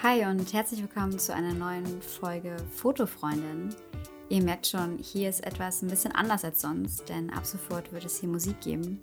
Hi 0.00 0.24
und 0.26 0.52
herzlich 0.52 0.80
willkommen 0.80 1.18
zu 1.18 1.34
einer 1.34 1.52
neuen 1.52 2.00
Folge 2.00 2.54
Fotofreundin. 2.70 3.74
Ihr 4.28 4.44
merkt 4.44 4.68
schon, 4.68 4.98
hier 4.98 5.28
ist 5.28 5.44
etwas 5.44 5.82
ein 5.82 5.88
bisschen 5.88 6.12
anders 6.12 6.44
als 6.44 6.60
sonst, 6.60 7.08
denn 7.08 7.30
ab 7.30 7.44
sofort 7.44 7.92
wird 7.92 8.04
es 8.04 8.20
hier 8.20 8.28
Musik 8.28 8.60
geben. 8.60 9.00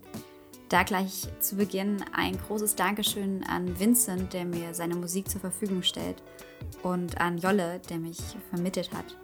Da 0.70 0.84
gleich 0.84 1.28
zu 1.42 1.58
Beginn 1.58 1.98
ein 2.14 2.38
großes 2.38 2.76
Dankeschön 2.76 3.44
an 3.44 3.78
Vincent, 3.78 4.32
der 4.32 4.46
mir 4.46 4.74
seine 4.74 4.96
Musik 4.96 5.30
zur 5.30 5.42
Verfügung 5.42 5.84
stellt, 5.84 6.24
und 6.82 7.20
an 7.20 7.40
Jolle, 7.40 7.82
der 7.90 7.98
mich 7.98 8.20
vermittelt 8.50 8.94
hat. 8.94 9.18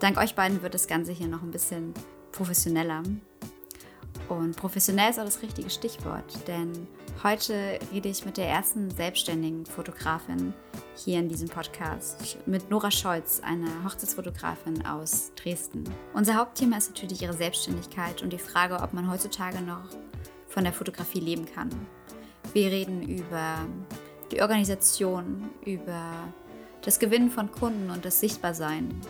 Dank 0.00 0.18
euch 0.18 0.34
beiden 0.34 0.60
wird 0.60 0.74
das 0.74 0.88
Ganze 0.88 1.12
hier 1.12 1.28
noch 1.28 1.42
ein 1.42 1.52
bisschen 1.52 1.94
professioneller. 2.32 3.04
Und 4.28 4.56
professionell 4.56 5.10
ist 5.10 5.20
auch 5.20 5.24
das 5.24 5.42
richtige 5.42 5.70
Stichwort, 5.70 6.24
denn 6.48 6.88
heute 7.22 7.78
rede 7.92 8.08
ich 8.08 8.24
mit 8.24 8.36
der 8.36 8.48
ersten 8.48 8.90
selbstständigen 8.90 9.64
Fotografin 9.66 10.52
hier 10.96 11.20
in 11.20 11.28
diesem 11.28 11.48
Podcast, 11.48 12.38
mit 12.46 12.68
Nora 12.68 12.90
Scholz, 12.90 13.40
einer 13.44 13.84
Hochzeitsfotografin 13.84 14.84
aus 14.84 15.30
Dresden. 15.36 15.84
Unser 16.12 16.34
Hauptthema 16.34 16.76
ist 16.76 16.90
natürlich 16.90 17.22
ihre 17.22 17.34
Selbstständigkeit 17.34 18.22
und 18.22 18.32
die 18.32 18.38
Frage, 18.38 18.80
ob 18.80 18.92
man 18.92 19.08
heutzutage 19.08 19.60
noch 19.60 19.84
von 20.48 20.64
der 20.64 20.72
Fotografie 20.72 21.20
leben 21.20 21.46
kann. 21.46 21.70
Wir 22.52 22.70
reden 22.70 23.02
über 23.02 23.58
die 24.32 24.40
Organisation, 24.40 25.50
über 25.64 26.02
das 26.82 26.98
Gewinnen 26.98 27.30
von 27.30 27.52
Kunden 27.52 27.90
und 27.90 28.04
das 28.04 28.18
Sichtbarsein, 28.18 29.00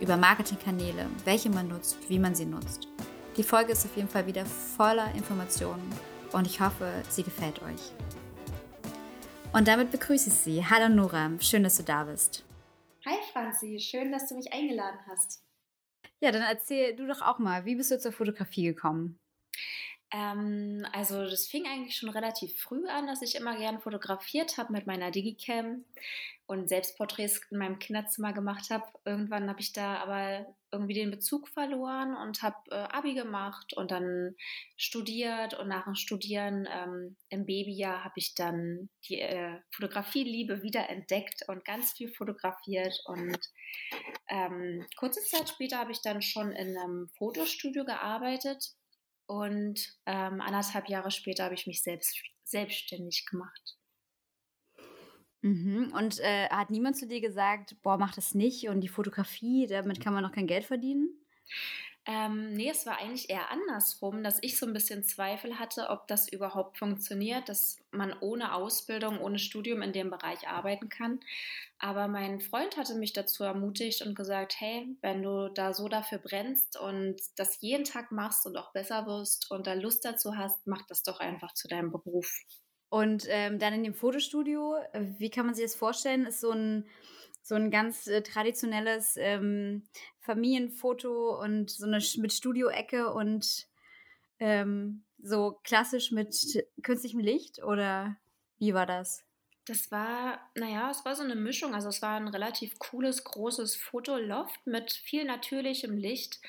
über 0.00 0.16
Marketingkanäle, 0.16 1.06
welche 1.24 1.50
man 1.50 1.68
nutzt, 1.68 1.98
wie 2.08 2.18
man 2.18 2.34
sie 2.34 2.46
nutzt. 2.46 2.88
Die 3.36 3.42
Folge 3.42 3.72
ist 3.72 3.84
auf 3.84 3.94
jeden 3.96 4.08
Fall 4.08 4.26
wieder 4.26 4.46
voller 4.46 5.14
Informationen 5.14 5.92
und 6.32 6.46
ich 6.46 6.58
hoffe, 6.58 6.90
sie 7.10 7.22
gefällt 7.22 7.60
euch. 7.62 7.92
Und 9.52 9.68
damit 9.68 9.90
begrüße 9.90 10.30
ich 10.30 10.34
Sie. 10.34 10.64
Hallo 10.64 10.88
Nora, 10.88 11.30
schön, 11.40 11.62
dass 11.62 11.76
du 11.76 11.82
da 11.82 12.04
bist. 12.04 12.46
Hi 13.04 13.16
Franzi, 13.32 13.78
schön, 13.78 14.10
dass 14.10 14.28
du 14.28 14.36
mich 14.36 14.52
eingeladen 14.54 15.00
hast. 15.06 15.42
Ja, 16.20 16.32
dann 16.32 16.42
erzähl 16.42 16.96
du 16.96 17.06
doch 17.06 17.20
auch 17.20 17.38
mal, 17.38 17.66
wie 17.66 17.76
bist 17.76 17.90
du 17.90 17.98
zur 17.98 18.12
Fotografie 18.12 18.64
gekommen? 18.64 19.18
Ähm, 20.12 20.86
also 20.92 21.24
das 21.24 21.46
fing 21.46 21.66
eigentlich 21.66 21.96
schon 21.96 22.10
relativ 22.10 22.58
früh 22.58 22.86
an, 22.86 23.06
dass 23.06 23.22
ich 23.22 23.34
immer 23.34 23.56
gern 23.56 23.80
fotografiert 23.80 24.56
habe 24.56 24.72
mit 24.72 24.86
meiner 24.86 25.10
Digicam 25.10 25.84
und 26.46 26.68
Selbstporträts 26.68 27.40
in 27.50 27.58
meinem 27.58 27.80
Kinderzimmer 27.80 28.32
gemacht 28.32 28.70
habe. 28.70 28.84
Irgendwann 29.04 29.48
habe 29.48 29.60
ich 29.60 29.72
da 29.72 29.96
aber 29.96 30.46
irgendwie 30.70 30.94
den 30.94 31.10
Bezug 31.10 31.48
verloren 31.48 32.16
und 32.16 32.42
habe 32.42 32.56
äh, 32.70 32.74
Abi 32.74 33.14
gemacht 33.14 33.72
und 33.72 33.90
dann 33.90 34.36
studiert. 34.76 35.54
Und 35.54 35.68
nach 35.68 35.84
dem 35.84 35.96
Studieren 35.96 36.68
ähm, 36.70 37.16
im 37.30 37.46
Babyjahr 37.46 38.04
habe 38.04 38.14
ich 38.16 38.36
dann 38.36 38.88
die 39.08 39.20
äh, 39.20 39.58
Fotografieliebe 39.72 40.62
wieder 40.62 40.88
entdeckt 40.88 41.42
und 41.48 41.64
ganz 41.64 41.94
viel 41.94 42.08
fotografiert. 42.08 43.02
Und 43.06 43.38
ähm, 44.28 44.86
kurze 44.96 45.22
Zeit 45.22 45.48
später 45.48 45.78
habe 45.78 45.90
ich 45.90 46.00
dann 46.00 46.22
schon 46.22 46.52
in 46.52 46.78
einem 46.78 47.08
Fotostudio 47.18 47.84
gearbeitet 47.84 48.76
und 49.26 49.98
ähm, 50.06 50.40
anderthalb 50.40 50.88
Jahre 50.88 51.10
später 51.10 51.44
habe 51.44 51.54
ich 51.54 51.66
mich 51.66 51.82
selbst 51.82 52.20
selbstständig 52.44 53.26
gemacht. 53.26 53.76
Mhm. 55.42 55.92
Und 55.94 56.20
äh, 56.20 56.48
hat 56.48 56.70
niemand 56.70 56.96
zu 56.96 57.06
dir 57.06 57.20
gesagt, 57.20 57.76
boah, 57.82 57.98
mach 57.98 58.14
das 58.14 58.34
nicht 58.34 58.68
und 58.68 58.80
die 58.80 58.88
Fotografie, 58.88 59.66
damit 59.66 60.00
kann 60.00 60.14
man 60.14 60.22
noch 60.22 60.32
kein 60.32 60.46
Geld 60.46 60.64
verdienen? 60.64 61.08
Ähm, 62.08 62.52
nee, 62.52 62.70
es 62.70 62.86
war 62.86 62.98
eigentlich 62.98 63.30
eher 63.30 63.50
andersrum, 63.50 64.22
dass 64.22 64.38
ich 64.40 64.58
so 64.58 64.66
ein 64.66 64.72
bisschen 64.72 65.02
Zweifel 65.02 65.58
hatte, 65.58 65.88
ob 65.90 66.06
das 66.06 66.28
überhaupt 66.28 66.78
funktioniert, 66.78 67.48
dass 67.48 67.78
man 67.90 68.14
ohne 68.20 68.54
Ausbildung, 68.54 69.20
ohne 69.20 69.40
Studium 69.40 69.82
in 69.82 69.92
dem 69.92 70.10
Bereich 70.10 70.46
arbeiten 70.46 70.88
kann. 70.88 71.18
Aber 71.80 72.06
mein 72.06 72.40
Freund 72.40 72.76
hatte 72.76 72.94
mich 72.94 73.12
dazu 73.12 73.42
ermutigt 73.42 74.02
und 74.02 74.14
gesagt, 74.14 74.54
hey, 74.60 74.96
wenn 75.02 75.24
du 75.24 75.50
da 75.52 75.74
so 75.74 75.88
dafür 75.88 76.18
brennst 76.18 76.78
und 76.78 77.16
das 77.34 77.60
jeden 77.60 77.84
Tag 77.84 78.12
machst 78.12 78.46
und 78.46 78.56
auch 78.56 78.72
besser 78.72 79.06
wirst 79.06 79.50
und 79.50 79.66
da 79.66 79.74
Lust 79.74 80.04
dazu 80.04 80.36
hast, 80.36 80.64
mach 80.64 80.86
das 80.86 81.02
doch 81.02 81.18
einfach 81.18 81.54
zu 81.54 81.66
deinem 81.66 81.90
Beruf. 81.90 82.44
Und 82.88 83.26
ähm, 83.28 83.58
dann 83.58 83.74
in 83.74 83.82
dem 83.82 83.94
Fotostudio, 83.94 84.76
wie 85.18 85.30
kann 85.30 85.46
man 85.46 85.56
sich 85.56 85.64
das 85.64 85.74
vorstellen? 85.74 86.24
Ist 86.24 86.40
so 86.40 86.52
ein 86.52 86.86
so 87.46 87.54
ein 87.54 87.70
ganz 87.70 88.08
äh, 88.08 88.22
traditionelles 88.22 89.16
ähm, 89.16 89.84
Familienfoto 90.18 91.40
und 91.40 91.70
so 91.70 91.86
eine 91.86 92.00
mit 92.16 92.32
Studioecke 92.32 93.12
und 93.12 93.68
ähm, 94.40 95.04
so 95.22 95.60
klassisch 95.62 96.10
mit 96.10 96.36
künstlichem 96.82 97.20
Licht 97.20 97.62
oder 97.62 98.16
wie 98.58 98.74
war 98.74 98.84
das? 98.84 99.25
Das 99.68 99.90
war, 99.90 100.48
naja, 100.54 100.92
es 100.92 101.04
war 101.04 101.16
so 101.16 101.24
eine 101.24 101.34
Mischung. 101.34 101.74
Also 101.74 101.88
es 101.88 102.00
war 102.00 102.16
ein 102.16 102.28
relativ 102.28 102.78
cooles, 102.78 103.24
großes 103.24 103.74
Fotoloft 103.74 104.64
mit 104.64 104.92
viel 104.92 105.24
natürlichem 105.24 105.96
Licht. 105.96 106.40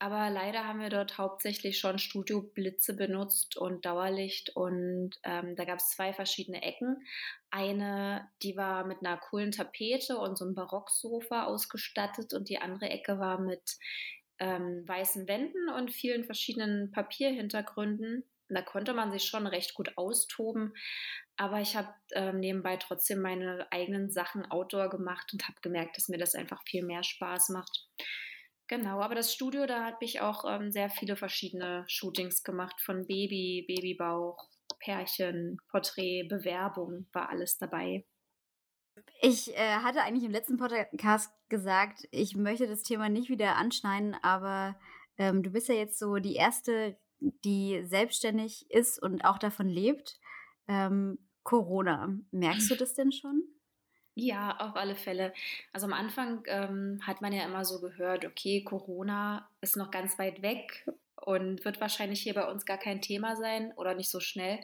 Aber 0.00 0.28
leider 0.28 0.66
haben 0.66 0.80
wir 0.80 0.90
dort 0.90 1.16
hauptsächlich 1.16 1.78
schon 1.78 2.00
Studioblitze 2.00 2.96
benutzt 2.96 3.56
und 3.56 3.86
Dauerlicht. 3.86 4.56
Und 4.56 5.12
ähm, 5.22 5.54
da 5.54 5.64
gab 5.64 5.78
es 5.78 5.90
zwei 5.90 6.12
verschiedene 6.12 6.62
Ecken. 6.62 7.06
Eine, 7.52 8.28
die 8.42 8.56
war 8.56 8.84
mit 8.84 8.98
einer 9.02 9.18
coolen 9.18 9.52
Tapete 9.52 10.18
und 10.18 10.36
so 10.36 10.44
einem 10.44 10.56
Barocksofa 10.56 11.44
ausgestattet. 11.44 12.34
Und 12.34 12.48
die 12.48 12.58
andere 12.58 12.90
Ecke 12.90 13.20
war 13.20 13.40
mit 13.40 13.78
ähm, 14.40 14.82
weißen 14.88 15.28
Wänden 15.28 15.68
und 15.68 15.92
vielen 15.92 16.24
verschiedenen 16.24 16.90
Papierhintergründen. 16.90 18.24
Da 18.48 18.62
konnte 18.62 18.92
man 18.94 19.10
sich 19.10 19.24
schon 19.24 19.46
recht 19.46 19.74
gut 19.74 19.96
austoben. 19.96 20.74
Aber 21.36 21.60
ich 21.60 21.76
habe 21.76 21.92
ähm, 22.12 22.38
nebenbei 22.38 22.76
trotzdem 22.76 23.20
meine 23.20 23.66
eigenen 23.72 24.10
Sachen 24.10 24.48
outdoor 24.50 24.88
gemacht 24.88 25.32
und 25.32 25.48
habe 25.48 25.60
gemerkt, 25.62 25.96
dass 25.96 26.08
mir 26.08 26.18
das 26.18 26.34
einfach 26.34 26.62
viel 26.66 26.84
mehr 26.84 27.02
Spaß 27.02 27.48
macht. 27.50 27.88
Genau, 28.68 29.00
aber 29.00 29.14
das 29.14 29.32
Studio, 29.32 29.66
da 29.66 29.84
habe 29.84 30.04
ich 30.04 30.20
auch 30.20 30.44
ähm, 30.48 30.70
sehr 30.70 30.88
viele 30.88 31.16
verschiedene 31.16 31.84
Shootings 31.86 32.44
gemacht, 32.44 32.80
von 32.80 33.06
Baby, 33.06 33.64
Babybauch, 33.68 34.48
Pärchen, 34.78 35.58
Porträt, 35.68 36.24
Bewerbung, 36.28 37.06
war 37.12 37.28
alles 37.28 37.58
dabei. 37.58 38.06
Ich 39.20 39.54
äh, 39.56 39.76
hatte 39.76 40.02
eigentlich 40.02 40.24
im 40.24 40.30
letzten 40.30 40.56
Podcast 40.56 41.32
gesagt, 41.48 42.06
ich 42.10 42.36
möchte 42.36 42.66
das 42.66 42.82
Thema 42.82 43.08
nicht 43.08 43.28
wieder 43.28 43.56
anschneiden, 43.56 44.16
aber 44.22 44.78
ähm, 45.18 45.42
du 45.42 45.50
bist 45.50 45.68
ja 45.68 45.74
jetzt 45.74 45.98
so 45.98 46.16
die 46.16 46.34
erste, 46.34 46.96
die 47.20 47.82
selbstständig 47.84 48.70
ist 48.70 49.02
und 49.02 49.24
auch 49.24 49.38
davon 49.38 49.68
lebt. 49.68 50.18
Ähm, 50.68 51.18
Corona, 51.42 52.16
merkst 52.30 52.70
du 52.70 52.74
das 52.74 52.94
denn 52.94 53.12
schon? 53.12 53.42
Ja, 54.14 54.56
auf 54.58 54.76
alle 54.76 54.94
Fälle. 54.94 55.32
Also 55.72 55.86
am 55.86 55.92
Anfang 55.92 56.44
ähm, 56.46 57.00
hat 57.02 57.20
man 57.20 57.32
ja 57.32 57.44
immer 57.44 57.64
so 57.64 57.80
gehört, 57.80 58.24
okay, 58.24 58.62
Corona 58.62 59.48
ist 59.60 59.76
noch 59.76 59.90
ganz 59.90 60.18
weit 60.18 60.40
weg 60.40 60.88
und 61.16 61.64
wird 61.64 61.80
wahrscheinlich 61.80 62.20
hier 62.20 62.34
bei 62.34 62.48
uns 62.48 62.64
gar 62.64 62.78
kein 62.78 63.02
Thema 63.02 63.34
sein 63.34 63.72
oder 63.76 63.94
nicht 63.94 64.10
so 64.10 64.20
schnell. 64.20 64.60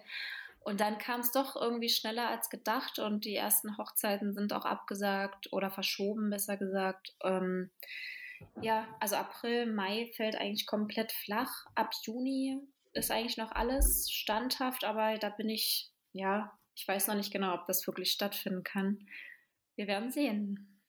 Und 0.60 0.80
dann 0.80 0.98
kam 0.98 1.20
es 1.20 1.32
doch 1.32 1.56
irgendwie 1.56 1.88
schneller 1.88 2.28
als 2.28 2.50
gedacht 2.50 2.98
und 2.98 3.24
die 3.24 3.34
ersten 3.34 3.76
Hochzeiten 3.76 4.34
sind 4.34 4.52
auch 4.52 4.66
abgesagt 4.66 5.52
oder 5.52 5.70
verschoben, 5.70 6.30
besser 6.30 6.56
gesagt. 6.56 7.14
Ähm, 7.24 7.70
ja, 8.60 8.86
also 9.00 9.16
April, 9.16 9.66
Mai 9.72 10.12
fällt 10.14 10.36
eigentlich 10.36 10.66
komplett 10.66 11.12
flach. 11.12 11.66
Ab 11.74 11.92
Juni 12.04 12.60
ist 12.92 13.10
eigentlich 13.10 13.36
noch 13.36 13.52
alles 13.52 14.10
standhaft, 14.10 14.84
aber 14.84 15.18
da 15.18 15.30
bin 15.30 15.48
ich, 15.48 15.90
ja, 16.12 16.52
ich 16.74 16.86
weiß 16.86 17.08
noch 17.08 17.14
nicht 17.14 17.32
genau, 17.32 17.54
ob 17.54 17.66
das 17.66 17.86
wirklich 17.86 18.10
stattfinden 18.10 18.64
kann. 18.64 19.06
Wir 19.76 19.86
werden 19.86 20.10
sehen. 20.10 20.80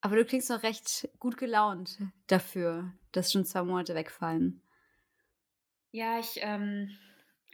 Aber 0.00 0.16
du 0.16 0.24
klingst 0.24 0.50
noch 0.50 0.62
recht 0.62 1.08
gut 1.18 1.36
gelaunt 1.36 1.98
dafür, 2.26 2.92
dass 3.12 3.32
schon 3.32 3.44
zwei 3.44 3.62
Monate 3.62 3.94
wegfallen. 3.94 4.62
Ja, 5.92 6.18
ich 6.18 6.38
ähm, 6.40 6.96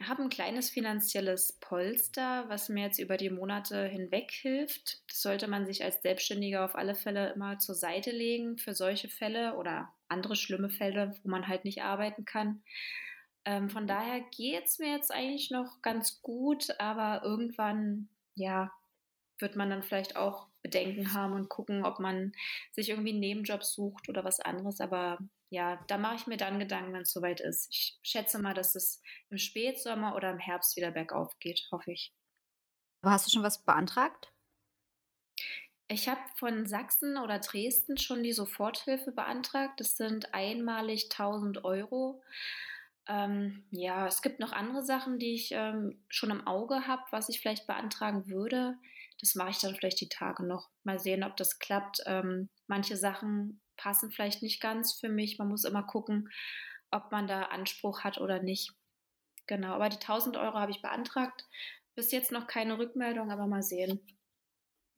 habe 0.01 0.23
ein 0.23 0.29
kleines 0.29 0.69
finanzielles 0.69 1.53
Polster, 1.59 2.45
was 2.47 2.69
mir 2.69 2.83
jetzt 2.83 2.99
über 2.99 3.17
die 3.17 3.31
Monate 3.31 3.85
hinweg 3.85 4.31
hilft. 4.31 5.01
Das 5.09 5.21
sollte 5.21 5.47
man 5.47 5.65
sich 5.65 5.83
als 5.83 6.01
Selbstständiger 6.01 6.63
auf 6.63 6.75
alle 6.75 6.95
Fälle 6.95 7.33
immer 7.33 7.57
zur 7.57 7.75
Seite 7.75 8.11
legen 8.11 8.57
für 8.57 8.73
solche 8.73 9.09
Fälle 9.09 9.55
oder 9.55 9.91
andere 10.07 10.35
schlimme 10.35 10.69
Fälle, 10.69 11.17
wo 11.23 11.29
man 11.29 11.47
halt 11.47 11.65
nicht 11.65 11.81
arbeiten 11.81 12.25
kann. 12.25 12.61
Ähm, 13.47 13.69
von 13.69 13.87
daher 13.87 14.19
geht 14.19 14.65
es 14.65 14.77
mir 14.77 14.91
jetzt 14.91 15.09
eigentlich 15.09 15.51
noch 15.51 15.81
ganz 15.81 16.21
gut, 16.21 16.77
aber 16.81 17.23
irgendwann, 17.23 18.09
ja, 18.35 18.73
wird 19.39 19.55
man 19.55 19.69
dann 19.69 19.83
vielleicht 19.83 20.17
auch 20.17 20.47
Bedenken 20.61 21.13
haben 21.13 21.31
und 21.31 21.47
gucken, 21.47 21.85
ob 21.85 21.99
man 21.99 22.33
sich 22.73 22.89
irgendwie 22.89 23.11
einen 23.11 23.21
Nebenjob 23.21 23.63
sucht 23.63 24.09
oder 24.09 24.25
was 24.25 24.41
anderes. 24.41 24.81
Aber 24.81 25.19
ja, 25.49 25.81
da 25.87 25.97
mache 25.97 26.15
ich 26.15 26.27
mir 26.27 26.35
dann 26.35 26.59
Gedanken, 26.59 26.91
wenn 26.91 27.03
es 27.03 27.13
soweit 27.13 27.39
ist. 27.39 27.69
Ich 27.71 27.97
schätze 28.03 28.37
mal, 28.37 28.53
dass 28.53 28.75
es 28.75 29.01
im 29.29 29.37
Spätsommer 29.37 30.17
oder 30.17 30.29
im 30.29 30.39
Herbst 30.39 30.75
wieder 30.75 30.91
bergauf 30.91 31.39
geht, 31.39 31.69
hoffe 31.71 31.93
ich. 31.93 32.13
Aber 33.01 33.13
hast 33.13 33.27
du 33.27 33.31
schon 33.31 33.43
was 33.43 33.63
beantragt? 33.63 34.33
Ich 35.87 36.09
habe 36.09 36.19
von 36.35 36.65
Sachsen 36.65 37.17
oder 37.17 37.39
Dresden 37.39 37.97
schon 37.97 38.23
die 38.23 38.33
Soforthilfe 38.33 39.13
beantragt. 39.13 39.79
Das 39.79 39.95
sind 39.95 40.33
einmalig 40.33 41.05
1000 41.05 41.63
Euro. 41.63 42.21
Ähm, 43.07 43.63
ja, 43.71 44.05
es 44.07 44.21
gibt 44.21 44.39
noch 44.39 44.51
andere 44.51 44.83
Sachen, 44.83 45.19
die 45.19 45.33
ich 45.33 45.51
ähm, 45.51 46.03
schon 46.09 46.31
im 46.31 46.45
Auge 46.45 46.87
habe, 46.87 47.03
was 47.11 47.29
ich 47.29 47.39
vielleicht 47.39 47.67
beantragen 47.67 48.27
würde. 48.27 48.75
Das 49.19 49.35
mache 49.35 49.51
ich 49.51 49.59
dann 49.59 49.75
vielleicht 49.75 50.01
die 50.01 50.09
Tage 50.09 50.45
noch. 50.45 50.69
Mal 50.83 50.99
sehen, 50.99 51.23
ob 51.23 51.37
das 51.37 51.59
klappt. 51.59 52.01
Ähm, 52.05 52.49
manche 52.67 52.97
Sachen 52.97 53.61
passen 53.77 54.11
vielleicht 54.11 54.43
nicht 54.43 54.61
ganz 54.61 54.93
für 54.93 55.09
mich. 55.09 55.39
Man 55.39 55.47
muss 55.47 55.63
immer 55.63 55.83
gucken, 55.83 56.29
ob 56.91 57.11
man 57.11 57.27
da 57.27 57.43
Anspruch 57.43 58.03
hat 58.03 58.19
oder 58.19 58.41
nicht. 58.41 58.73
Genau, 59.47 59.73
aber 59.73 59.89
die 59.89 59.97
1000 59.97 60.37
Euro 60.37 60.59
habe 60.59 60.71
ich 60.71 60.81
beantragt. 60.81 61.45
Bis 61.95 62.11
jetzt 62.11 62.31
noch 62.31 62.47
keine 62.47 62.77
Rückmeldung, 62.77 63.31
aber 63.31 63.47
mal 63.47 63.63
sehen. 63.63 64.16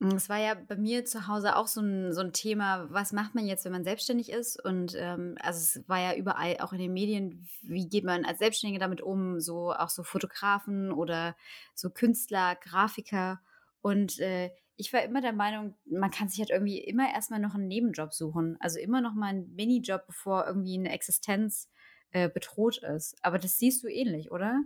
Es 0.02 0.30
war 0.30 0.38
ja 0.38 0.54
bei 0.54 0.76
mir 0.76 1.04
zu 1.04 1.26
Hause 1.28 1.56
auch 1.56 1.66
so 1.66 1.82
ein, 1.82 2.14
so 2.14 2.22
ein 2.22 2.32
Thema, 2.32 2.86
was 2.90 3.12
macht 3.12 3.34
man 3.34 3.46
jetzt, 3.46 3.66
wenn 3.66 3.72
man 3.72 3.84
selbstständig 3.84 4.30
ist? 4.30 4.62
Und 4.64 4.94
ähm, 4.96 5.36
also 5.42 5.58
es 5.58 5.88
war 5.88 6.00
ja 6.00 6.14
überall, 6.14 6.56
auch 6.60 6.72
in 6.72 6.78
den 6.78 6.94
Medien, 6.94 7.46
wie 7.60 7.86
geht 7.86 8.04
man 8.04 8.24
als 8.24 8.38
Selbstständige 8.38 8.80
damit 8.80 9.02
um? 9.02 9.40
So 9.40 9.74
auch 9.74 9.90
so 9.90 10.02
Fotografen 10.02 10.90
oder 10.90 11.36
so 11.74 11.90
Künstler, 11.90 12.56
Grafiker. 12.56 13.42
Und 13.82 14.18
äh, 14.20 14.50
ich 14.76 14.90
war 14.94 15.02
immer 15.02 15.20
der 15.20 15.34
Meinung, 15.34 15.74
man 15.84 16.10
kann 16.10 16.30
sich 16.30 16.40
halt 16.40 16.48
irgendwie 16.48 16.78
immer 16.78 17.12
erstmal 17.12 17.40
noch 17.40 17.54
einen 17.54 17.68
Nebenjob 17.68 18.14
suchen. 18.14 18.56
Also 18.60 18.78
immer 18.78 19.02
noch 19.02 19.12
mal 19.12 19.26
einen 19.26 19.54
Minijob, 19.54 20.06
bevor 20.06 20.46
irgendwie 20.46 20.78
eine 20.78 20.92
Existenz 20.92 21.68
äh, 22.12 22.30
bedroht 22.30 22.78
ist. 22.78 23.18
Aber 23.22 23.38
das 23.38 23.58
siehst 23.58 23.84
du 23.84 23.88
ähnlich, 23.88 24.30
oder? 24.30 24.62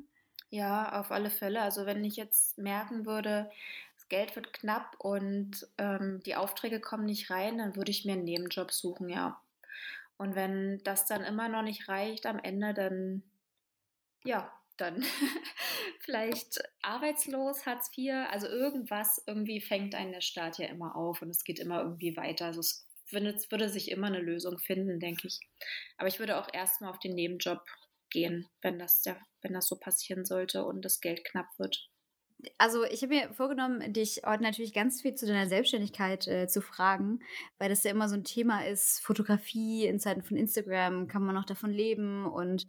Ja, 0.51 1.01
auf 1.01 1.11
alle 1.11 1.31
Fälle. 1.31 1.63
Also 1.63 1.87
wenn 1.87 2.05
ich 2.05 2.15
jetzt 2.15 2.59
merken 2.59 3.07
würde, 3.07 3.51
Geld 4.15 4.37
wird 4.37 4.53
knapp 4.53 4.95
und 5.01 5.67
ähm, 5.77 6.21
die 6.25 6.37
Aufträge 6.37 6.79
kommen 6.79 7.05
nicht 7.05 7.31
rein, 7.31 7.59
dann 7.59 7.75
würde 7.75 7.91
ich 7.91 8.05
mir 8.05 8.13
einen 8.13 8.23
Nebenjob 8.23 8.71
suchen, 8.71 9.09
ja. 9.09 9.41
Und 10.19 10.37
wenn 10.37 10.79
das 10.85 11.07
dann 11.07 11.25
immer 11.25 11.49
noch 11.49 11.63
nicht 11.63 11.89
reicht 11.89 12.25
am 12.27 12.39
Ende, 12.39 12.75
dann 12.75 13.25
ja, 14.25 14.53
dann 14.77 15.03
vielleicht 15.99 16.63
arbeitslos, 16.81 17.67
Hartz 17.67 17.91
IV, 17.99 18.13
also 18.31 18.47
irgendwas, 18.47 19.21
irgendwie 19.27 19.61
fängt 19.61 19.97
einen 19.97 20.13
der 20.13 20.21
Staat 20.21 20.59
ja 20.59 20.69
immer 20.69 20.95
auf 20.95 21.21
und 21.21 21.31
es 21.31 21.43
geht 21.43 21.59
immer 21.59 21.83
irgendwie 21.83 22.17
weiter. 22.17 22.47
Also 22.47 22.61
es 22.61 22.87
würde, 23.11 23.31
es 23.31 23.51
würde 23.51 23.69
sich 23.69 23.91
immer 23.91 24.07
eine 24.07 24.21
Lösung 24.21 24.61
finden, 24.61 25.01
denke 25.01 25.27
ich. 25.27 25.41
Aber 25.97 26.07
ich 26.07 26.21
würde 26.21 26.39
auch 26.39 26.49
erstmal 26.55 26.91
auf 26.91 27.01
den 27.01 27.17
Nebenjob 27.17 27.67
gehen, 28.11 28.49
wenn 28.63 28.79
das, 28.79 29.03
der, 29.03 29.19
wenn 29.43 29.55
das 29.55 29.67
so 29.67 29.75
passieren 29.75 30.25
sollte 30.25 30.65
und 30.65 30.85
das 30.85 31.01
Geld 31.01 31.25
knapp 31.25 31.49
wird 31.59 31.91
also 32.59 32.85
ich 32.85 33.03
habe 33.03 33.15
mir 33.15 33.33
vorgenommen, 33.33 33.93
dich 33.93 34.23
heute 34.27 34.43
natürlich 34.43 34.73
ganz 34.73 35.03
viel 35.03 35.15
zu 35.15 35.27
deiner 35.27 35.47
Selbstständigkeit 35.47 36.27
äh, 36.27 36.47
zu 36.47 36.61
fragen, 36.61 37.21
weil 37.59 37.69
das 37.69 37.85
ja 37.85 37.91
immer 37.91 38.09
so 38.09 38.17
ein 38.17 38.25
Thema 38.25 38.67
ist. 38.67 39.01
Fotografie 39.01 39.87
in 39.87 39.99
Zeiten 39.99 40.23
von 40.23 40.37
Instagram, 40.37 41.09
kann 41.09 41.23
man 41.25 41.35
noch 41.35 41.45
davon 41.45 41.71
leben 41.71 42.27
und 42.27 42.67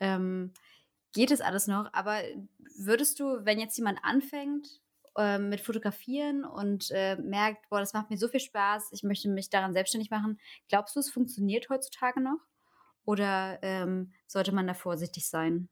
ähm, 0.00 0.52
geht 1.12 1.30
es 1.30 1.40
alles 1.40 1.66
noch? 1.66 1.88
Aber 1.92 2.20
würdest 2.76 3.20
du, 3.20 3.44
wenn 3.44 3.58
jetzt 3.58 3.78
jemand 3.78 4.00
anfängt 4.02 4.80
äh, 5.16 5.38
mit 5.38 5.60
Fotografieren 5.60 6.44
und 6.44 6.90
äh, 6.90 7.16
merkt, 7.16 7.68
boah, 7.70 7.80
das 7.80 7.94
macht 7.94 8.10
mir 8.10 8.18
so 8.18 8.28
viel 8.28 8.40
Spaß, 8.40 8.90
ich 8.92 9.04
möchte 9.04 9.28
mich 9.28 9.48
daran 9.48 9.72
selbstständig 9.72 10.10
machen, 10.10 10.38
glaubst 10.68 10.96
du, 10.96 11.00
es 11.00 11.10
funktioniert 11.10 11.68
heutzutage 11.70 12.20
noch? 12.20 12.40
Oder 13.06 13.58
ähm, 13.62 14.12
sollte 14.26 14.52
man 14.52 14.66
da 14.66 14.74
vorsichtig 14.74 15.28
sein? 15.28 15.68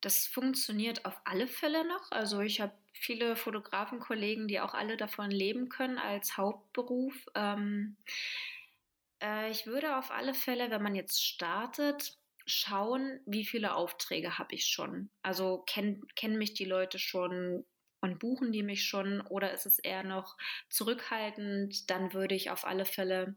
Das 0.00 0.26
funktioniert 0.26 1.04
auf 1.04 1.20
alle 1.24 1.46
Fälle 1.46 1.86
noch. 1.86 2.10
Also 2.10 2.40
ich 2.40 2.60
habe 2.60 2.72
viele 2.92 3.36
Fotografenkollegen, 3.36 4.48
die 4.48 4.60
auch 4.60 4.74
alle 4.74 4.96
davon 4.96 5.30
leben 5.30 5.68
können 5.68 5.98
als 5.98 6.36
Hauptberuf. 6.36 7.26
Ähm, 7.34 7.96
äh, 9.22 9.50
ich 9.50 9.66
würde 9.66 9.96
auf 9.96 10.10
alle 10.10 10.34
Fälle, 10.34 10.70
wenn 10.70 10.82
man 10.82 10.94
jetzt 10.94 11.24
startet, 11.24 12.16
schauen, 12.46 13.20
wie 13.26 13.44
viele 13.44 13.74
Aufträge 13.74 14.38
habe 14.38 14.54
ich 14.54 14.66
schon. 14.66 15.10
Also 15.22 15.62
kennen 15.66 16.06
kenn 16.16 16.36
mich 16.38 16.54
die 16.54 16.64
Leute 16.64 16.98
schon 16.98 17.64
und 18.00 18.18
buchen 18.18 18.52
die 18.52 18.62
mich 18.62 18.84
schon 18.84 19.20
oder 19.22 19.52
ist 19.52 19.66
es 19.66 19.78
eher 19.78 20.02
noch 20.02 20.36
zurückhaltend, 20.68 21.90
dann 21.90 22.12
würde 22.12 22.34
ich 22.34 22.50
auf 22.50 22.64
alle 22.66 22.84
Fälle 22.84 23.36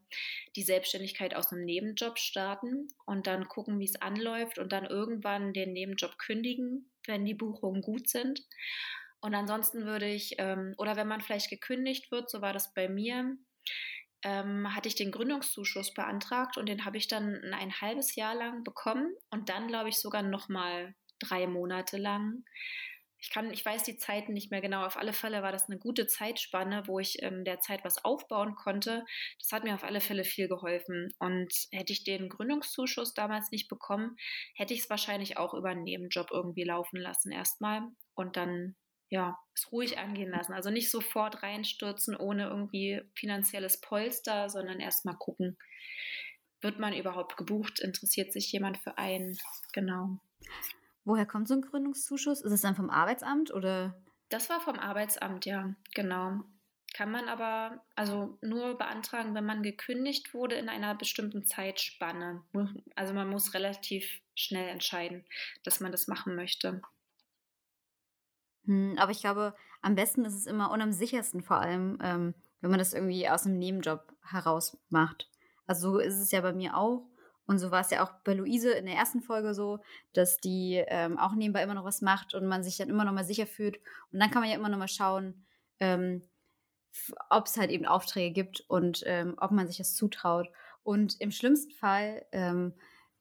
die 0.56 0.64
Selbstständigkeit 0.64 1.36
aus 1.36 1.52
einem 1.52 1.66
Nebenjob 1.66 2.18
starten 2.18 2.88
und 3.06 3.28
dann 3.28 3.48
gucken, 3.48 3.80
wie 3.80 3.86
es 3.86 4.02
anläuft 4.02 4.58
und 4.60 4.72
dann 4.72 4.86
irgendwann 4.86 5.54
den 5.54 5.74
Nebenjob 5.74 6.18
kündigen, 6.18 6.90
wenn 7.06 7.26
die 7.26 7.34
Buchungen 7.34 7.82
gut 7.82 8.10
sind. 8.10 8.42
Und 9.20 9.36
ansonsten 9.36 9.86
würde 9.86 10.08
ich, 10.08 10.36
ähm, 10.38 10.74
oder 10.78 10.96
wenn 10.96 11.08
man 11.08 11.22
vielleicht 11.22 11.50
gekündigt 11.50 12.12
wird, 12.12 12.30
so 12.30 12.42
war 12.42 12.54
das 12.54 12.74
bei 12.74 12.90
mir, 12.90 13.38
ähm, 14.24 14.74
hatte 14.74 14.88
ich 14.88 14.96
den 14.96 15.12
Gründungszuschuss 15.12 15.94
beantragt 15.94 16.58
und 16.58 16.68
den 16.68 16.86
habe 16.86 16.98
ich 16.98 17.08
dann 17.08 17.42
ein 17.54 17.82
halbes 17.82 18.16
Jahr 18.16 18.36
lang 18.36 18.64
bekommen 18.64 19.14
und 19.30 19.50
dann, 19.50 19.68
glaube 19.68 19.90
ich, 19.90 20.00
sogar 20.00 20.24
nochmal 20.24 20.96
drei 21.20 21.48
Monate 21.48 21.98
lang 21.98 22.44
ich 23.24 23.30
kann, 23.30 23.52
ich 23.52 23.64
weiß 23.64 23.84
die 23.84 23.96
Zeiten 23.96 24.34
nicht 24.34 24.52
mehr 24.52 24.60
genau. 24.60 24.86
Auf 24.86 24.98
alle 24.98 25.14
Fälle 25.14 25.42
war 25.42 25.54
das 25.54 25.70
eine 25.70 25.80
gute 25.80 26.08
Zeitspanne, 26.08 26.88
wo 26.88 27.00
ich 27.00 27.22
in 27.22 27.46
der 27.46 27.62
Zeit 27.62 27.86
was 27.86 28.04
aufbauen 28.04 28.56
konnte. 28.56 29.06
Das 29.40 29.54
hat 29.54 29.64
mir 29.64 29.74
auf 29.74 29.86
alle 29.86 30.02
Fälle 30.02 30.26
viel 30.26 30.50
geholfen. 30.50 31.14
Und 31.20 31.54
hätte 31.72 31.94
ich 31.94 32.04
den 32.04 32.28
Gründungszuschuss 32.28 33.14
damals 33.14 33.50
nicht 33.50 33.70
bekommen, 33.70 34.18
hätte 34.56 34.74
ich 34.74 34.82
es 34.82 34.90
wahrscheinlich 34.90 35.38
auch 35.38 35.54
über 35.54 35.70
einen 35.70 35.84
Nebenjob 35.84 36.32
irgendwie 36.32 36.66
laufen 36.66 36.98
lassen 37.00 37.32
erstmal 37.32 37.84
und 38.14 38.36
dann 38.36 38.76
ja, 39.08 39.40
es 39.56 39.72
ruhig 39.72 39.98
angehen 39.98 40.32
lassen. 40.32 40.52
Also 40.52 40.70
nicht 40.70 40.92
sofort 40.92 41.44
reinstürzen 41.44 42.18
ohne 42.18 42.48
irgendwie 42.48 43.04
finanzielles 43.16 43.80
Polster, 43.80 44.50
sondern 44.50 44.82
erstmal 44.82 45.16
gucken, 45.16 45.58
wird 46.60 46.78
man 46.78 46.94
überhaupt 46.94 47.38
gebucht? 47.38 47.80
Interessiert 47.80 48.34
sich 48.34 48.52
jemand 48.52 48.80
für 48.80 48.98
einen? 48.98 49.38
Genau. 49.72 50.18
Woher 51.06 51.26
kommt 51.26 51.48
so 51.48 51.54
ein 51.54 51.62
Gründungszuschuss? 51.62 52.42
Ist 52.42 52.52
es 52.52 52.62
dann 52.62 52.76
vom 52.76 52.90
Arbeitsamt 52.90 53.54
oder? 53.54 53.96
Das 54.30 54.50
war 54.50 54.62
vom 54.62 54.80
Arbeitsamt, 54.80 55.46
ja, 55.46 55.76
genau. 55.94 56.44
Kann 56.94 57.12
man 57.12 57.28
aber 57.28 57.84
also 57.96 58.38
nur 58.42 58.78
beantragen, 58.78 59.34
wenn 59.34 59.46
man 59.46 59.64
gekündigt 59.64 60.34
wurde 60.34 60.56
in 60.56 60.70
einer 60.70 60.94
bestimmten 60.94 61.44
Zeitspanne. 61.44 62.44
Also 62.96 63.14
man 63.14 63.30
muss 63.30 63.54
relativ 63.56 64.22
schnell 64.36 64.70
entscheiden, 64.70 65.26
dass 65.64 65.80
man 65.80 65.92
das 65.92 66.08
machen 66.08 66.36
möchte. 66.36 66.82
Hm, 68.66 68.96
aber 68.98 69.12
ich 69.12 69.22
glaube, 69.22 69.56
am 69.82 69.96
besten 69.96 70.24
ist 70.24 70.36
es 70.36 70.46
immer 70.46 70.72
und 70.72 70.82
am 70.82 70.92
sichersten 70.94 71.42
vor 71.42 71.60
allem, 71.60 71.98
ähm, 72.02 72.34
wenn 72.62 72.70
man 72.70 72.80
das 72.80 72.94
irgendwie 72.94 73.28
aus 73.28 73.46
einem 73.46 73.58
Nebenjob 73.58 74.14
heraus 74.22 74.78
macht. 74.90 75.30
Also 75.66 75.94
so 75.94 76.00
ist 76.00 76.20
es 76.20 76.32
ja 76.32 76.42
bei 76.42 76.54
mir 76.54 76.78
auch. 76.78 77.06
Und 77.46 77.60
so 77.60 77.72
war 77.72 77.82
es 77.82 77.90
ja 77.90 78.04
auch 78.04 78.14
bei 78.24 78.34
Luise 78.34 78.72
in 78.72 78.86
der 78.86 78.96
ersten 78.96 79.22
Folge 79.22 79.54
so, 79.54 79.80
dass 80.14 80.38
die 80.38 80.84
ähm, 80.88 81.18
auch 81.18 81.34
nebenbei 81.34 81.62
immer 81.64 81.74
noch 81.74 81.84
was 81.84 82.02
macht 82.02 82.34
und 82.34 82.46
man 82.48 82.64
sich 82.64 82.78
dann 82.78 82.90
immer 82.90 83.04
noch 83.04 83.12
mal 83.12 83.26
sicher 83.26 83.48
fühlt. 83.48 83.78
Und 84.12 84.20
dann 84.20 84.32
kann 84.32 84.42
man 84.42 84.50
ja 84.50 84.56
immer 84.56 84.70
noch 84.70 84.78
mal 84.78 84.88
schauen, 84.88 85.46
ähm, 85.80 86.24
ob 87.30 87.48
es 87.48 87.58
halt 87.58 87.72
eben 87.72 87.86
Aufträge 87.86 88.34
gibt 88.34 88.64
und 88.68 89.04
ähm, 89.06 89.36
ob 89.38 89.52
man 89.52 89.68
sich 89.68 89.78
das 89.78 89.96
zutraut. 89.96 90.48
Und 90.84 91.20
im 91.20 91.32
schlimmsten 91.32 91.72
Fall, 91.72 92.26
ähm, 92.32 92.74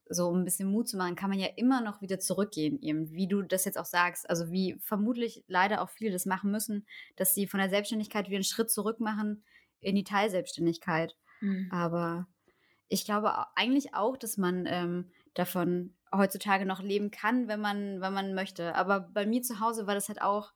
so 0.09 0.27
um 0.27 0.39
ein 0.41 0.45
bisschen 0.45 0.69
Mut 0.69 0.87
zu 0.87 0.97
machen, 0.97 1.15
kann 1.15 1.29
man 1.29 1.39
ja 1.39 1.47
immer 1.55 1.81
noch 1.81 2.01
wieder 2.01 2.19
zurückgehen, 2.19 2.79
eben, 2.81 3.11
wie 3.11 3.27
du 3.27 3.41
das 3.41 3.65
jetzt 3.65 3.77
auch 3.77 3.85
sagst. 3.85 4.29
Also 4.29 4.51
wie 4.51 4.77
vermutlich 4.79 5.43
leider 5.47 5.81
auch 5.81 5.89
viele 5.89 6.11
das 6.11 6.25
machen 6.25 6.51
müssen, 6.51 6.85
dass 7.15 7.33
sie 7.33 7.47
von 7.47 7.59
der 7.59 7.69
Selbstständigkeit 7.69 8.27
wieder 8.27 8.37
einen 8.37 8.43
Schritt 8.43 8.69
zurück 8.69 8.99
machen 8.99 9.43
in 9.79 9.95
die 9.95 10.03
Teilselbstständigkeit. 10.03 11.15
Mhm. 11.39 11.67
Aber 11.71 12.27
ich 12.93 13.05
glaube 13.05 13.33
eigentlich 13.55 13.95
auch, 13.95 14.17
dass 14.17 14.37
man 14.37 14.65
ähm, 14.67 15.11
davon 15.33 15.95
heutzutage 16.15 16.65
noch 16.65 16.81
leben 16.81 17.09
kann, 17.09 17.47
wenn 17.47 17.59
man, 17.59 18.01
wenn 18.01 18.13
man 18.13 18.35
möchte. 18.35 18.75
Aber 18.75 18.99
bei 18.99 19.25
mir 19.25 19.41
zu 19.41 19.59
Hause 19.59 19.87
war 19.87 19.95
das 19.95 20.09
halt 20.09 20.21
auch 20.21 20.53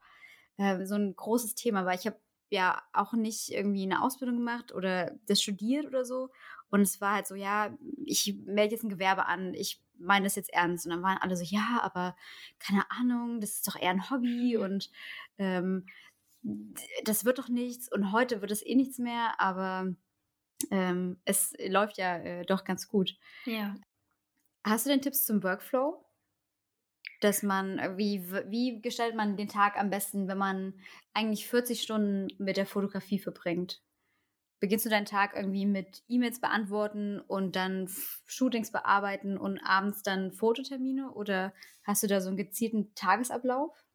äh, 0.58 0.86
so 0.86 0.96
ein 0.96 1.16
großes 1.16 1.56
Thema, 1.56 1.86
weil 1.86 1.98
ich 1.98 2.06
habe 2.06 2.20
ja 2.50 2.82
auch 2.94 3.14
nicht 3.14 3.50
irgendwie 3.50 3.84
eine 3.84 4.04
Ausbildung 4.04 4.38
gemacht 4.38 4.72
oder 4.72 5.12
das 5.26 5.42
studiert 5.42 5.88
oder 5.88 6.06
so. 6.06 6.30
Und 6.70 6.82
es 6.82 7.02
war 7.02 7.16
halt 7.16 7.28
so, 7.28 7.34
ja, 7.34 7.76
ich 8.06 8.38
melde 8.46 8.76
jetzt 8.76 8.84
ein 8.84 8.90
Gewerbe 8.90 9.26
an, 9.26 9.56
ich 9.56 9.82
meine 9.98 10.26
das 10.26 10.36
jetzt 10.36 10.54
ernst. 10.54 10.86
Und 10.86 10.92
dann 10.92 11.02
waren 11.02 11.18
alle 11.18 11.36
so, 11.36 11.44
ja, 11.44 11.80
aber 11.82 12.16
keine 12.60 12.90
Ahnung, 12.92 13.42
das 13.42 13.56
ist 13.56 13.68
doch 13.68 13.76
eher 13.76 13.92
ein 13.92 14.12
Hobby 14.12 14.58
und 14.58 14.92
ähm, 15.40 15.88
das 17.04 17.26
wird 17.26 17.40
doch 17.40 17.50
nichts. 17.50 17.92
Und 17.92 18.12
heute 18.12 18.42
wird 18.42 18.52
es 18.52 18.64
eh 18.64 18.76
nichts 18.76 19.00
mehr, 19.00 19.40
aber 19.40 19.96
ähm, 20.72 21.18
es 21.26 21.54
läuft 21.68 21.98
ja 21.98 22.18
äh, 22.18 22.46
doch 22.46 22.64
ganz 22.64 22.88
gut. 22.88 23.16
Ja. 23.46 23.76
Hast 24.64 24.86
du 24.86 24.90
denn 24.90 25.02
Tipps 25.02 25.26
zum 25.26 25.44
Workflow? 25.44 26.04
Dass 27.22 27.44
man, 27.44 27.80
äh, 27.80 27.98
wie, 27.98 28.30
wie 28.48 28.82
gestaltet 28.82 29.16
man 29.16 29.38
den 29.38 29.48
Tag 29.48 29.78
am 29.78 29.90
besten, 29.90 30.28
wenn 30.28 30.38
man 30.38 30.74
eigentlich 31.14 31.48
40 31.48 31.82
Stunden 31.82 32.28
mit 32.38 32.58
der 32.58 32.66
Fotografie 32.66 33.20
verbringt? 33.20 33.82
Beginnst 34.60 34.86
du 34.86 34.90
deinen 34.90 35.06
Tag 35.06 35.36
irgendwie 35.36 35.68
mit 35.68 36.04
E-Mails 36.08 36.42
beantworten 36.42 37.20
und 37.20 37.56
dann 37.56 37.88
Shootings 38.26 38.72
bearbeiten 38.72 39.38
und 39.38 39.60
abends 39.60 40.02
dann 40.02 40.32
Fototermine 40.32 41.12
oder 41.12 41.54
hast 41.84 42.02
du 42.02 42.08
da 42.08 42.22
so 42.22 42.30
einen 42.30 42.38
gezielten 42.38 42.94
Tagesablauf? 42.96 43.86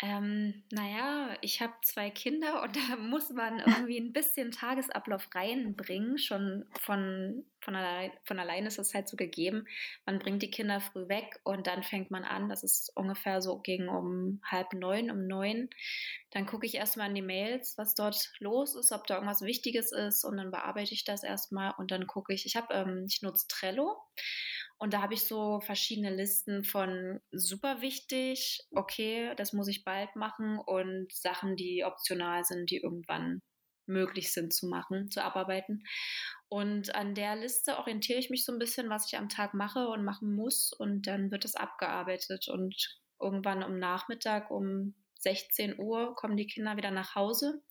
Ähm, 0.00 0.62
naja, 0.70 1.36
ich 1.40 1.60
habe 1.60 1.72
zwei 1.82 2.08
Kinder 2.10 2.62
und 2.62 2.76
da 2.76 2.96
muss 2.96 3.30
man 3.30 3.58
irgendwie 3.58 3.98
ein 3.98 4.12
bisschen 4.12 4.52
Tagesablauf 4.52 5.28
reinbringen. 5.34 6.18
Schon 6.18 6.66
von, 6.80 7.44
von, 7.60 7.74
allein, 7.74 8.12
von 8.24 8.38
allein 8.38 8.66
ist 8.66 8.78
es 8.78 8.94
halt 8.94 9.08
so 9.08 9.16
gegeben. 9.16 9.66
Man 10.06 10.20
bringt 10.20 10.42
die 10.42 10.52
Kinder 10.52 10.80
früh 10.80 11.08
weg 11.08 11.40
und 11.42 11.66
dann 11.66 11.82
fängt 11.82 12.12
man 12.12 12.22
an. 12.22 12.48
Das 12.48 12.62
ist 12.62 12.96
ungefähr 12.96 13.42
so 13.42 13.58
gegen 13.58 13.88
um 13.88 14.40
halb 14.44 14.72
neun, 14.72 15.10
um 15.10 15.26
neun. 15.26 15.68
Dann 16.30 16.46
gucke 16.46 16.66
ich 16.66 16.76
erstmal 16.76 17.08
in 17.08 17.16
die 17.16 17.22
Mails, 17.22 17.76
was 17.76 17.96
dort 17.96 18.32
los 18.38 18.76
ist, 18.76 18.92
ob 18.92 19.04
da 19.08 19.14
irgendwas 19.14 19.42
Wichtiges 19.42 19.90
ist 19.90 20.22
und 20.24 20.36
dann 20.36 20.52
bearbeite 20.52 20.94
ich 20.94 21.04
das 21.04 21.24
erstmal 21.24 21.74
und 21.76 21.90
dann 21.90 22.06
gucke 22.06 22.32
ich. 22.32 22.46
Ich 22.46 22.54
habe, 22.54 22.72
ähm, 22.72 23.06
ich 23.08 23.22
nutze 23.22 23.48
Trello. 23.48 23.96
Und 24.78 24.92
da 24.92 25.02
habe 25.02 25.14
ich 25.14 25.24
so 25.24 25.60
verschiedene 25.60 26.14
Listen 26.14 26.62
von 26.62 27.20
super 27.32 27.80
wichtig, 27.80 28.60
okay, 28.70 29.34
das 29.36 29.52
muss 29.52 29.66
ich 29.66 29.84
bald 29.84 30.14
machen 30.14 30.58
und 30.58 31.12
Sachen, 31.12 31.56
die 31.56 31.84
optional 31.84 32.44
sind, 32.44 32.70
die 32.70 32.76
irgendwann 32.76 33.42
möglich 33.88 34.32
sind 34.32 34.52
zu 34.52 34.68
machen, 34.68 35.10
zu 35.10 35.24
abarbeiten. 35.24 35.82
Und 36.48 36.94
an 36.94 37.14
der 37.14 37.36
Liste 37.36 37.78
orientiere 37.78 38.18
ich 38.18 38.30
mich 38.30 38.44
so 38.44 38.52
ein 38.52 38.58
bisschen, 38.58 38.88
was 38.88 39.06
ich 39.06 39.18
am 39.18 39.28
Tag 39.28 39.54
mache 39.54 39.88
und 39.88 40.04
machen 40.04 40.34
muss. 40.34 40.72
Und 40.72 41.06
dann 41.06 41.30
wird 41.30 41.44
es 41.44 41.56
abgearbeitet. 41.56 42.48
Und 42.48 43.00
irgendwann 43.20 43.64
um 43.64 43.78
Nachmittag 43.78 44.50
um 44.50 44.94
16 45.20 45.78
Uhr 45.78 46.14
kommen 46.14 46.36
die 46.36 46.46
Kinder 46.46 46.76
wieder 46.76 46.90
nach 46.90 47.16
Hause. 47.16 47.62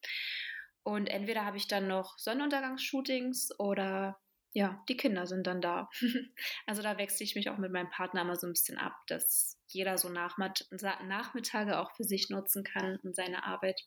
Und 0.84 1.08
entweder 1.08 1.46
habe 1.46 1.58
ich 1.58 1.68
dann 1.68 1.88
noch 1.88 2.18
Sonnenuntergangsshootings 2.18 3.58
oder 3.60 4.20
ja, 4.58 4.84
die 4.90 4.98
Kinder 4.98 5.28
sind 5.28 5.46
dann 5.46 5.62
da. 5.62 5.88
also 6.66 6.82
da 6.82 6.98
wechsle 6.98 7.24
ich 7.24 7.36
mich 7.36 7.52
auch 7.52 7.60
mit 7.60 7.72
meinem 7.72 7.92
Partner 7.92 8.22
immer 8.22 8.36
so 8.36 8.48
ein 8.48 8.54
bisschen 8.54 8.80
ab, 8.80 8.94
dass 9.06 9.60
jeder 9.68 10.00
so 10.00 10.10
Nachmittage 10.10 11.78
auch 11.78 11.92
für 11.96 12.04
sich 12.04 12.32
nutzen 12.32 12.64
kann 12.64 12.98
und 13.04 13.16
seine 13.16 13.44
Arbeit. 13.44 13.80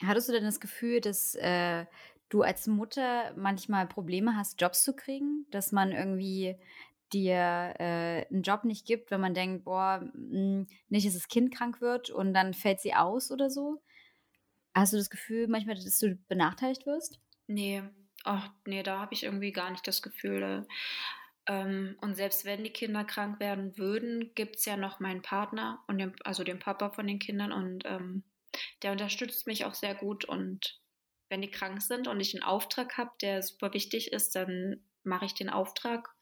Hattest 0.00 0.28
du 0.28 0.32
denn 0.32 0.44
das 0.44 0.60
Gefühl, 0.60 1.00
dass 1.00 1.34
äh, 1.34 1.86
du 2.28 2.42
als 2.42 2.68
Mutter 2.68 3.34
manchmal 3.36 3.88
Probleme 3.88 4.36
hast, 4.36 4.60
Jobs 4.60 4.84
zu 4.84 4.94
kriegen? 4.94 5.46
Dass 5.50 5.72
man 5.72 5.90
irgendwie 5.90 6.56
dir 7.12 7.74
äh, 7.80 8.26
einen 8.28 8.42
Job 8.42 8.62
nicht 8.62 8.86
gibt, 8.86 9.10
wenn 9.10 9.20
man 9.20 9.34
denkt, 9.34 9.64
boah, 9.64 10.08
mh, 10.14 10.14
hm, 10.14 10.66
nicht, 10.88 11.04
dass 11.04 11.14
das 11.14 11.26
Kind 11.26 11.52
krank 11.52 11.80
wird 11.80 12.10
und 12.10 12.32
dann 12.32 12.54
fällt 12.54 12.78
sie 12.78 12.94
aus 12.94 13.32
oder 13.32 13.50
so? 13.50 13.82
Hast 14.72 14.92
du 14.92 14.98
das 14.98 15.10
Gefühl 15.10 15.48
manchmal, 15.48 15.74
dass 15.74 15.98
du 15.98 16.14
benachteiligt 16.28 16.86
wirst? 16.86 17.18
Nee, 17.48 17.82
Ach, 18.24 18.50
nee, 18.66 18.82
da 18.82 18.98
habe 18.98 19.14
ich 19.14 19.24
irgendwie 19.24 19.52
gar 19.52 19.70
nicht 19.70 19.86
das 19.86 20.02
Gefühl. 20.02 20.66
Ähm, 21.46 21.96
und 22.00 22.14
selbst 22.14 22.44
wenn 22.44 22.64
die 22.64 22.72
Kinder 22.72 23.04
krank 23.04 23.40
werden 23.40 23.76
würden, 23.78 24.34
gibt 24.34 24.56
es 24.56 24.64
ja 24.64 24.76
noch 24.76 25.00
meinen 25.00 25.22
Partner 25.22 25.82
und 25.86 25.98
den, 25.98 26.14
also 26.24 26.44
den 26.44 26.58
Papa 26.58 26.90
von 26.90 27.06
den 27.06 27.18
Kindern 27.18 27.52
und 27.52 27.84
ähm, 27.86 28.24
der 28.82 28.92
unterstützt 28.92 29.46
mich 29.46 29.64
auch 29.64 29.74
sehr 29.74 29.94
gut. 29.94 30.24
Und 30.24 30.80
wenn 31.28 31.42
die 31.42 31.50
krank 31.50 31.80
sind 31.80 32.08
und 32.08 32.20
ich 32.20 32.34
einen 32.34 32.42
Auftrag 32.42 32.98
habe, 32.98 33.10
der 33.22 33.42
super 33.42 33.72
wichtig 33.72 34.12
ist, 34.12 34.34
dann 34.34 34.84
mache 35.02 35.24
ich 35.24 35.34
den 35.34 35.48
Auftrag 35.48 36.14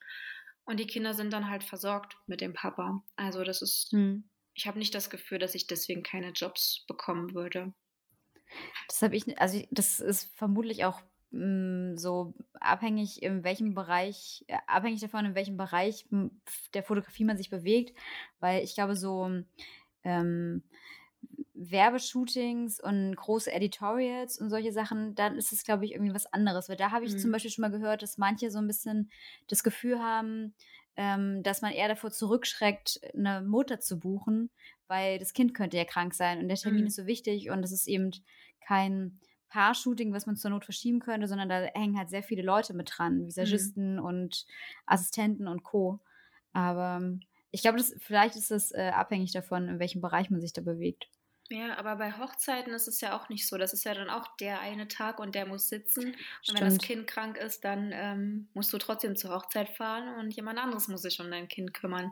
und 0.65 0.79
die 0.79 0.87
Kinder 0.87 1.15
sind 1.15 1.33
dann 1.33 1.49
halt 1.49 1.65
versorgt 1.65 2.17
mit 2.27 2.41
dem 2.41 2.53
Papa. 2.53 3.03
Also 3.17 3.43
das 3.43 3.63
ist, 3.63 3.91
hm. 3.91 4.29
ich 4.55 4.67
habe 4.67 4.79
nicht 4.79 4.95
das 4.95 5.09
Gefühl, 5.09 5.39
dass 5.39 5.55
ich 5.55 5.67
deswegen 5.67 6.03
keine 6.03 6.31
Jobs 6.31 6.85
bekommen 6.87 7.35
würde. 7.35 7.73
Das 8.87 9.03
habe 9.03 9.17
ich, 9.17 9.39
also 9.41 9.63
das 9.71 9.99
ist 9.99 10.37
vermutlich 10.37 10.85
auch 10.85 11.01
so 11.31 12.35
abhängig 12.55 13.23
in 13.23 13.45
welchem 13.45 13.75
Bereich, 13.75 14.45
äh, 14.49 14.57
abhängig 14.67 15.01
davon, 15.01 15.27
in 15.27 15.35
welchem 15.35 15.57
Bereich 15.57 16.07
der 16.75 16.83
Fotografie 16.83 17.25
man 17.25 17.37
sich 17.37 17.51
bewegt, 17.51 17.97
weil 18.41 18.65
ich 18.65 18.75
glaube, 18.75 18.97
so 18.97 19.31
ähm, 20.05 20.63
Werbeshootings 21.55 22.81
und 22.81 23.15
große 23.17 23.53
Editorials 23.53 24.39
und 24.39 24.49
solche 24.49 24.73
Sachen, 24.73 25.15
dann 25.17 25.37
ist 25.37 25.53
es, 25.53 25.65
glaube 25.65 25.85
ich, 25.85 25.93
irgendwie 25.93 26.15
was 26.15 26.33
anderes. 26.33 26.69
Weil 26.69 26.77
da 26.77 26.93
habe 26.93 27.05
ich 27.05 27.13
mhm. 27.13 27.19
zum 27.19 27.33
Beispiel 27.33 27.51
schon 27.51 27.63
mal 27.63 27.71
gehört, 27.71 28.03
dass 28.03 28.17
manche 28.17 28.51
so 28.51 28.59
ein 28.59 28.67
bisschen 28.67 29.11
das 29.49 29.63
Gefühl 29.63 29.99
haben, 29.99 30.55
ähm, 30.97 31.43
dass 31.43 31.61
man 31.61 31.73
eher 31.73 31.89
davor 31.89 32.11
zurückschreckt, 32.11 33.01
eine 33.15 33.43
Mutter 33.43 33.81
zu 33.81 33.99
buchen, 33.99 34.51
weil 34.87 35.19
das 35.19 35.33
Kind 35.33 35.53
könnte 35.53 35.77
ja 35.77 35.85
krank 35.85 36.15
sein 36.15 36.39
und 36.41 36.49
der 36.49 36.57
Termin 36.57 36.83
mhm. 36.83 36.87
ist 36.87 36.97
so 36.97 37.07
wichtig 37.07 37.51
und 37.51 37.63
es 37.65 37.73
ist 37.73 37.87
eben 37.87 38.13
kein 38.61 39.19
Paar-Shooting, 39.49 40.13
was 40.13 40.27
man 40.27 40.37
zur 40.37 40.51
Not 40.51 40.65
verschieben 40.65 41.01
könnte, 41.01 41.29
sondern 41.29 41.49
da 41.49 41.63
hängen 41.75 41.99
halt 41.99 42.11
sehr 42.11 42.23
viele 42.23 42.43
Leute 42.43 42.75
mit 42.75 42.91
dran, 42.97 43.27
Visagisten 43.27 43.95
mhm. 43.95 44.05
und 44.05 44.47
Assistenten 44.87 45.49
und 45.49 45.63
Co. 45.63 46.01
Aber 46.53 46.99
ähm, 47.01 47.21
ich 47.51 47.63
glaube, 47.63 47.83
vielleicht 47.99 48.37
ist 48.37 48.51
es 48.51 48.73
äh, 48.73 48.93
abhängig 48.95 49.33
davon, 49.33 49.69
in 49.69 49.79
welchem 49.79 50.01
Bereich 50.01 50.31
man 50.31 50.41
sich 50.41 50.53
da 50.53 50.61
bewegt. 50.61 51.09
Ja, 51.51 51.79
aber 51.79 51.97
bei 51.97 52.13
Hochzeiten 52.13 52.75
ist 52.75 52.89
es 52.89 53.01
ja 53.01 53.19
auch 53.19 53.31
nicht 53.31 53.49
so. 53.49 53.57
Das 53.57 53.73
ist 53.73 53.85
ja 53.85 53.95
dann 53.95 54.11
auch 54.11 54.37
der 54.37 54.61
eine 54.61 54.87
Tag 54.87 55.19
und 55.19 55.35
der 55.35 55.47
muss 55.47 55.71
sitzen. 55.71 56.15
Und 56.47 56.55
wenn 56.55 56.65
das 56.65 56.79
Kind 56.79 57.07
krank 57.07 57.39
ist, 57.39 57.65
dann 57.65 57.91
ähm, 57.95 58.49
musst 58.53 58.71
du 58.73 58.77
trotzdem 58.77 59.17
zur 59.17 59.35
Hochzeit 59.35 59.71
fahren 59.71 60.19
und 60.19 60.35
jemand 60.35 60.59
anderes 60.59 60.89
muss 60.89 61.03
sich 61.03 61.21
um 61.21 61.31
dein 61.31 61.49
Kind 61.49 61.73
kümmern. 61.73 62.11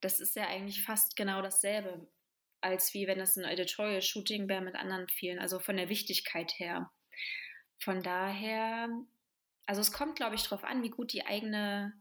Das 0.00 0.18
ist 0.18 0.34
ja 0.34 0.48
eigentlich 0.48 0.82
fast 0.82 1.14
genau 1.14 1.40
dasselbe 1.40 2.04
als 2.64 2.94
wie 2.94 3.06
wenn 3.06 3.20
es 3.20 3.36
ein 3.36 3.44
Editorial-Shooting 3.44 4.48
wäre 4.48 4.62
mit 4.62 4.74
anderen 4.74 5.06
vielen, 5.08 5.38
also 5.38 5.60
von 5.60 5.76
der 5.76 5.90
Wichtigkeit 5.90 6.52
her. 6.58 6.90
Von 7.78 8.02
daher, 8.02 8.88
also 9.66 9.80
es 9.82 9.92
kommt, 9.92 10.16
glaube 10.16 10.34
ich, 10.34 10.42
darauf 10.44 10.64
an, 10.64 10.82
wie 10.82 10.90
gut 10.90 11.12
die 11.12 11.26
eigene 11.26 11.92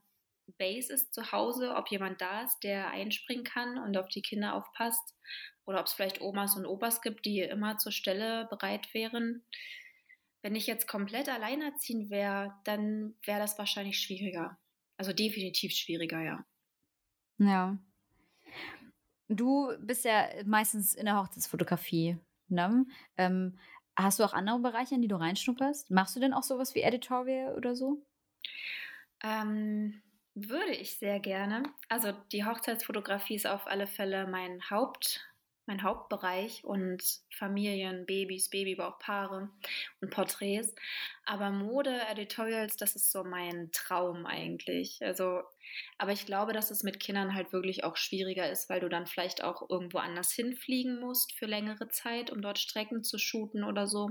Base 0.57 0.91
ist 0.91 1.13
zu 1.13 1.31
Hause, 1.31 1.75
ob 1.75 1.89
jemand 1.89 2.21
da 2.21 2.43
ist, 2.43 2.59
der 2.63 2.89
einspringen 2.89 3.43
kann 3.43 3.77
und 3.77 3.97
auf 3.97 4.07
die 4.07 4.21
Kinder 4.21 4.55
aufpasst. 4.55 5.15
Oder 5.65 5.79
ob 5.79 5.85
es 5.85 5.93
vielleicht 5.93 6.21
Omas 6.21 6.55
und 6.55 6.65
Opas 6.65 7.01
gibt, 7.01 7.25
die 7.25 7.39
immer 7.39 7.77
zur 7.77 7.91
Stelle 7.91 8.47
bereit 8.49 8.93
wären. 8.93 9.45
Wenn 10.41 10.55
ich 10.55 10.67
jetzt 10.67 10.87
komplett 10.87 11.29
alleinerziehend 11.29 12.09
wäre, 12.09 12.53
dann 12.65 13.15
wäre 13.25 13.39
das 13.39 13.57
wahrscheinlich 13.57 13.99
schwieriger. 13.99 14.57
Also 14.97 15.13
definitiv 15.13 15.73
schwieriger, 15.73 16.21
ja. 16.21 16.45
Ja. 17.37 17.77
Du 19.29 19.71
bist 19.79 20.05
ja 20.05 20.27
meistens 20.45 20.95
in 20.95 21.05
der 21.05 21.17
Hochzeitsfotografie. 21.17 22.17
Ne? 22.49 22.85
Ähm, 23.17 23.57
hast 23.95 24.19
du 24.19 24.23
auch 24.23 24.33
andere 24.33 24.59
Bereiche, 24.59 24.95
in 24.95 25.01
die 25.01 25.07
du 25.07 25.15
reinschnupperst? 25.15 25.91
Machst 25.91 26.15
du 26.15 26.19
denn 26.19 26.33
auch 26.33 26.43
sowas 26.43 26.75
wie 26.75 26.81
Editorial 26.81 27.55
oder 27.55 27.75
so? 27.75 28.05
Ähm, 29.23 30.01
würde 30.35 30.73
ich 30.73 30.97
sehr 30.97 31.19
gerne. 31.19 31.63
Also 31.89 32.11
die 32.31 32.45
Hochzeitsfotografie 32.45 33.35
ist 33.35 33.47
auf 33.47 33.67
alle 33.67 33.87
Fälle 33.87 34.27
mein 34.27 34.69
Haupt, 34.69 35.32
mein 35.65 35.83
Hauptbereich 35.83 36.63
und 36.63 37.01
Familien, 37.31 38.05
Babys, 38.05 38.49
Babybauchpaare 38.49 39.49
und 40.01 40.09
Porträts. 40.09 40.73
Aber 41.25 41.51
Mode, 41.51 42.01
Editorials, 42.09 42.75
das 42.75 42.95
ist 42.95 43.11
so 43.11 43.23
mein 43.23 43.69
Traum 43.71 44.25
eigentlich. 44.25 44.99
Also, 45.01 45.41
aber 45.97 46.11
ich 46.11 46.25
glaube, 46.25 46.53
dass 46.53 46.71
es 46.71 46.83
mit 46.83 46.99
Kindern 46.99 47.33
halt 47.33 47.53
wirklich 47.53 47.83
auch 47.83 47.95
schwieriger 47.95 48.49
ist, 48.49 48.69
weil 48.69 48.81
du 48.81 48.89
dann 48.89 49.07
vielleicht 49.07 49.43
auch 49.43 49.69
irgendwo 49.69 49.99
anders 49.99 50.31
hinfliegen 50.31 50.99
musst 50.99 51.33
für 51.33 51.45
längere 51.45 51.87
Zeit, 51.89 52.29
um 52.29 52.41
dort 52.41 52.59
Strecken 52.59 53.03
zu 53.03 53.17
shooten 53.17 53.63
oder 53.63 53.87
so. 53.87 54.09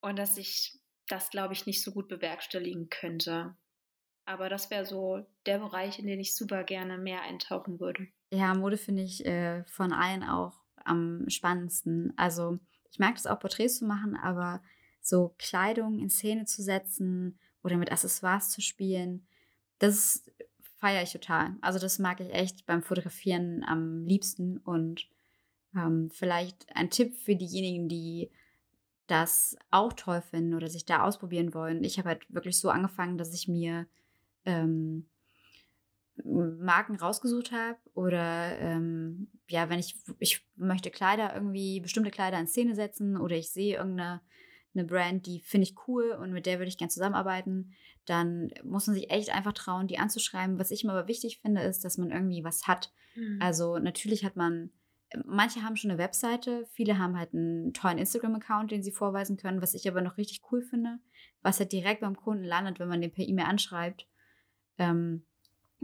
Und 0.00 0.18
dass 0.18 0.36
ich 0.36 0.78
das, 1.08 1.30
glaube 1.30 1.54
ich, 1.54 1.66
nicht 1.66 1.82
so 1.82 1.92
gut 1.92 2.08
bewerkstelligen 2.08 2.88
könnte. 2.90 3.56
Aber 4.24 4.48
das 4.48 4.70
wäre 4.70 4.84
so 4.84 5.24
der 5.46 5.58
Bereich, 5.58 6.00
in 6.00 6.06
den 6.06 6.18
ich 6.20 6.34
super 6.34 6.64
gerne 6.64 6.98
mehr 6.98 7.22
eintauchen 7.22 7.78
würde. 7.78 8.08
Ja, 8.30 8.54
Mode 8.54 8.76
finde 8.76 9.02
ich 9.02 9.24
äh, 9.24 9.64
von 9.64 9.92
allen 9.92 10.22
auch 10.24 10.60
am 10.84 11.28
spannendsten. 11.28 12.12
Also 12.16 12.58
ich 12.90 12.98
mag 12.98 13.14
das 13.14 13.26
auch, 13.26 13.38
Porträts 13.38 13.78
zu 13.78 13.84
machen, 13.84 14.16
aber 14.16 14.62
so 15.00 15.34
Kleidung 15.38 15.98
in 15.98 16.10
Szene 16.10 16.44
zu 16.44 16.62
setzen 16.62 17.38
oder 17.62 17.76
mit 17.76 17.92
Accessoires 17.92 18.50
zu 18.50 18.60
spielen, 18.60 19.26
das 19.78 20.24
feiere 20.78 21.02
ich 21.02 21.12
total. 21.12 21.56
Also 21.60 21.78
das 21.78 21.98
mag 21.98 22.20
ich 22.20 22.32
echt 22.32 22.66
beim 22.66 22.82
Fotografieren 22.82 23.64
am 23.64 24.04
liebsten. 24.04 24.58
Und 24.58 25.08
ähm, 25.74 26.10
vielleicht 26.10 26.66
ein 26.74 26.90
Tipp 26.90 27.16
für 27.16 27.36
diejenigen, 27.36 27.88
die 27.88 28.30
das 29.06 29.56
auch 29.70 29.92
toll 29.92 30.20
finden 30.20 30.54
oder 30.54 30.68
sich 30.68 30.84
da 30.84 31.04
ausprobieren 31.04 31.54
wollen. 31.54 31.84
Ich 31.84 31.98
habe 31.98 32.08
halt 32.10 32.26
wirklich 32.32 32.58
so 32.58 32.70
angefangen, 32.70 33.18
dass 33.18 33.32
ich 33.34 33.46
mir 33.46 33.86
ähm, 34.44 35.08
Marken 36.24 36.96
rausgesucht 36.96 37.52
habe 37.52 37.78
oder 37.94 38.58
ähm, 38.58 39.28
ja, 39.48 39.68
wenn 39.68 39.78
ich, 39.78 39.96
ich 40.18 40.46
möchte 40.56 40.90
Kleider 40.90 41.34
irgendwie, 41.34 41.80
bestimmte 41.80 42.10
Kleider 42.10 42.38
in 42.38 42.46
Szene 42.46 42.74
setzen 42.74 43.16
oder 43.16 43.36
ich 43.36 43.50
sehe 43.50 43.76
irgendeine 43.76 44.20
eine 44.78 44.86
Brand, 44.86 45.26
die 45.26 45.40
finde 45.40 45.66
ich 45.66 45.74
cool 45.88 46.10
und 46.10 46.32
mit 46.32 46.46
der 46.46 46.58
würde 46.58 46.68
ich 46.68 46.78
gerne 46.78 46.90
zusammenarbeiten, 46.90 47.72
dann 48.04 48.50
muss 48.62 48.86
man 48.86 48.94
sich 48.94 49.10
echt 49.10 49.30
einfach 49.30 49.52
trauen, 49.52 49.88
die 49.88 49.98
anzuschreiben. 49.98 50.58
Was 50.58 50.70
ich 50.70 50.84
immer 50.84 50.92
aber 50.92 51.08
wichtig 51.08 51.40
finde, 51.40 51.62
ist, 51.62 51.84
dass 51.84 51.98
man 51.98 52.10
irgendwie 52.10 52.44
was 52.44 52.66
hat. 52.66 52.92
Mhm. 53.14 53.38
Also 53.40 53.78
natürlich 53.78 54.24
hat 54.24 54.36
man, 54.36 54.70
manche 55.24 55.62
haben 55.62 55.76
schon 55.76 55.90
eine 55.90 55.98
Webseite, 55.98 56.66
viele 56.72 56.98
haben 56.98 57.18
halt 57.18 57.34
einen 57.34 57.72
tollen 57.72 57.98
Instagram-Account, 57.98 58.70
den 58.70 58.82
sie 58.82 58.92
vorweisen 58.92 59.36
können, 59.36 59.62
was 59.62 59.74
ich 59.74 59.88
aber 59.88 60.02
noch 60.02 60.18
richtig 60.18 60.42
cool 60.52 60.62
finde, 60.62 60.98
was 61.42 61.58
halt 61.58 61.72
direkt 61.72 62.02
beim 62.02 62.16
Kunden 62.16 62.44
landet, 62.44 62.78
wenn 62.78 62.88
man 62.88 63.00
den 63.00 63.12
per 63.12 63.26
E-Mail 63.26 63.46
anschreibt. 63.46 64.06
Ähm, 64.78 65.24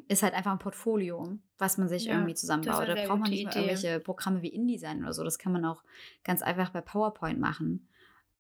ist 0.08 0.22
halt 0.22 0.34
einfach 0.34 0.52
ein 0.52 0.58
Portfolio, 0.58 1.38
was 1.58 1.78
man 1.78 1.88
sich 1.88 2.04
ja, 2.04 2.14
irgendwie 2.14 2.34
zusammenbaut. 2.34 2.88
Da 2.88 2.94
braucht 2.94 3.20
man 3.20 3.30
nicht 3.30 3.44
mal 3.44 3.54
irgendwelche 3.54 4.00
Programme 4.00 4.42
wie 4.42 4.48
InDesign 4.48 5.02
oder 5.02 5.12
so. 5.12 5.24
Das 5.24 5.38
kann 5.38 5.52
man 5.52 5.64
auch 5.64 5.82
ganz 6.24 6.42
einfach 6.42 6.70
bei 6.70 6.80
PowerPoint 6.80 7.38
machen 7.38 7.88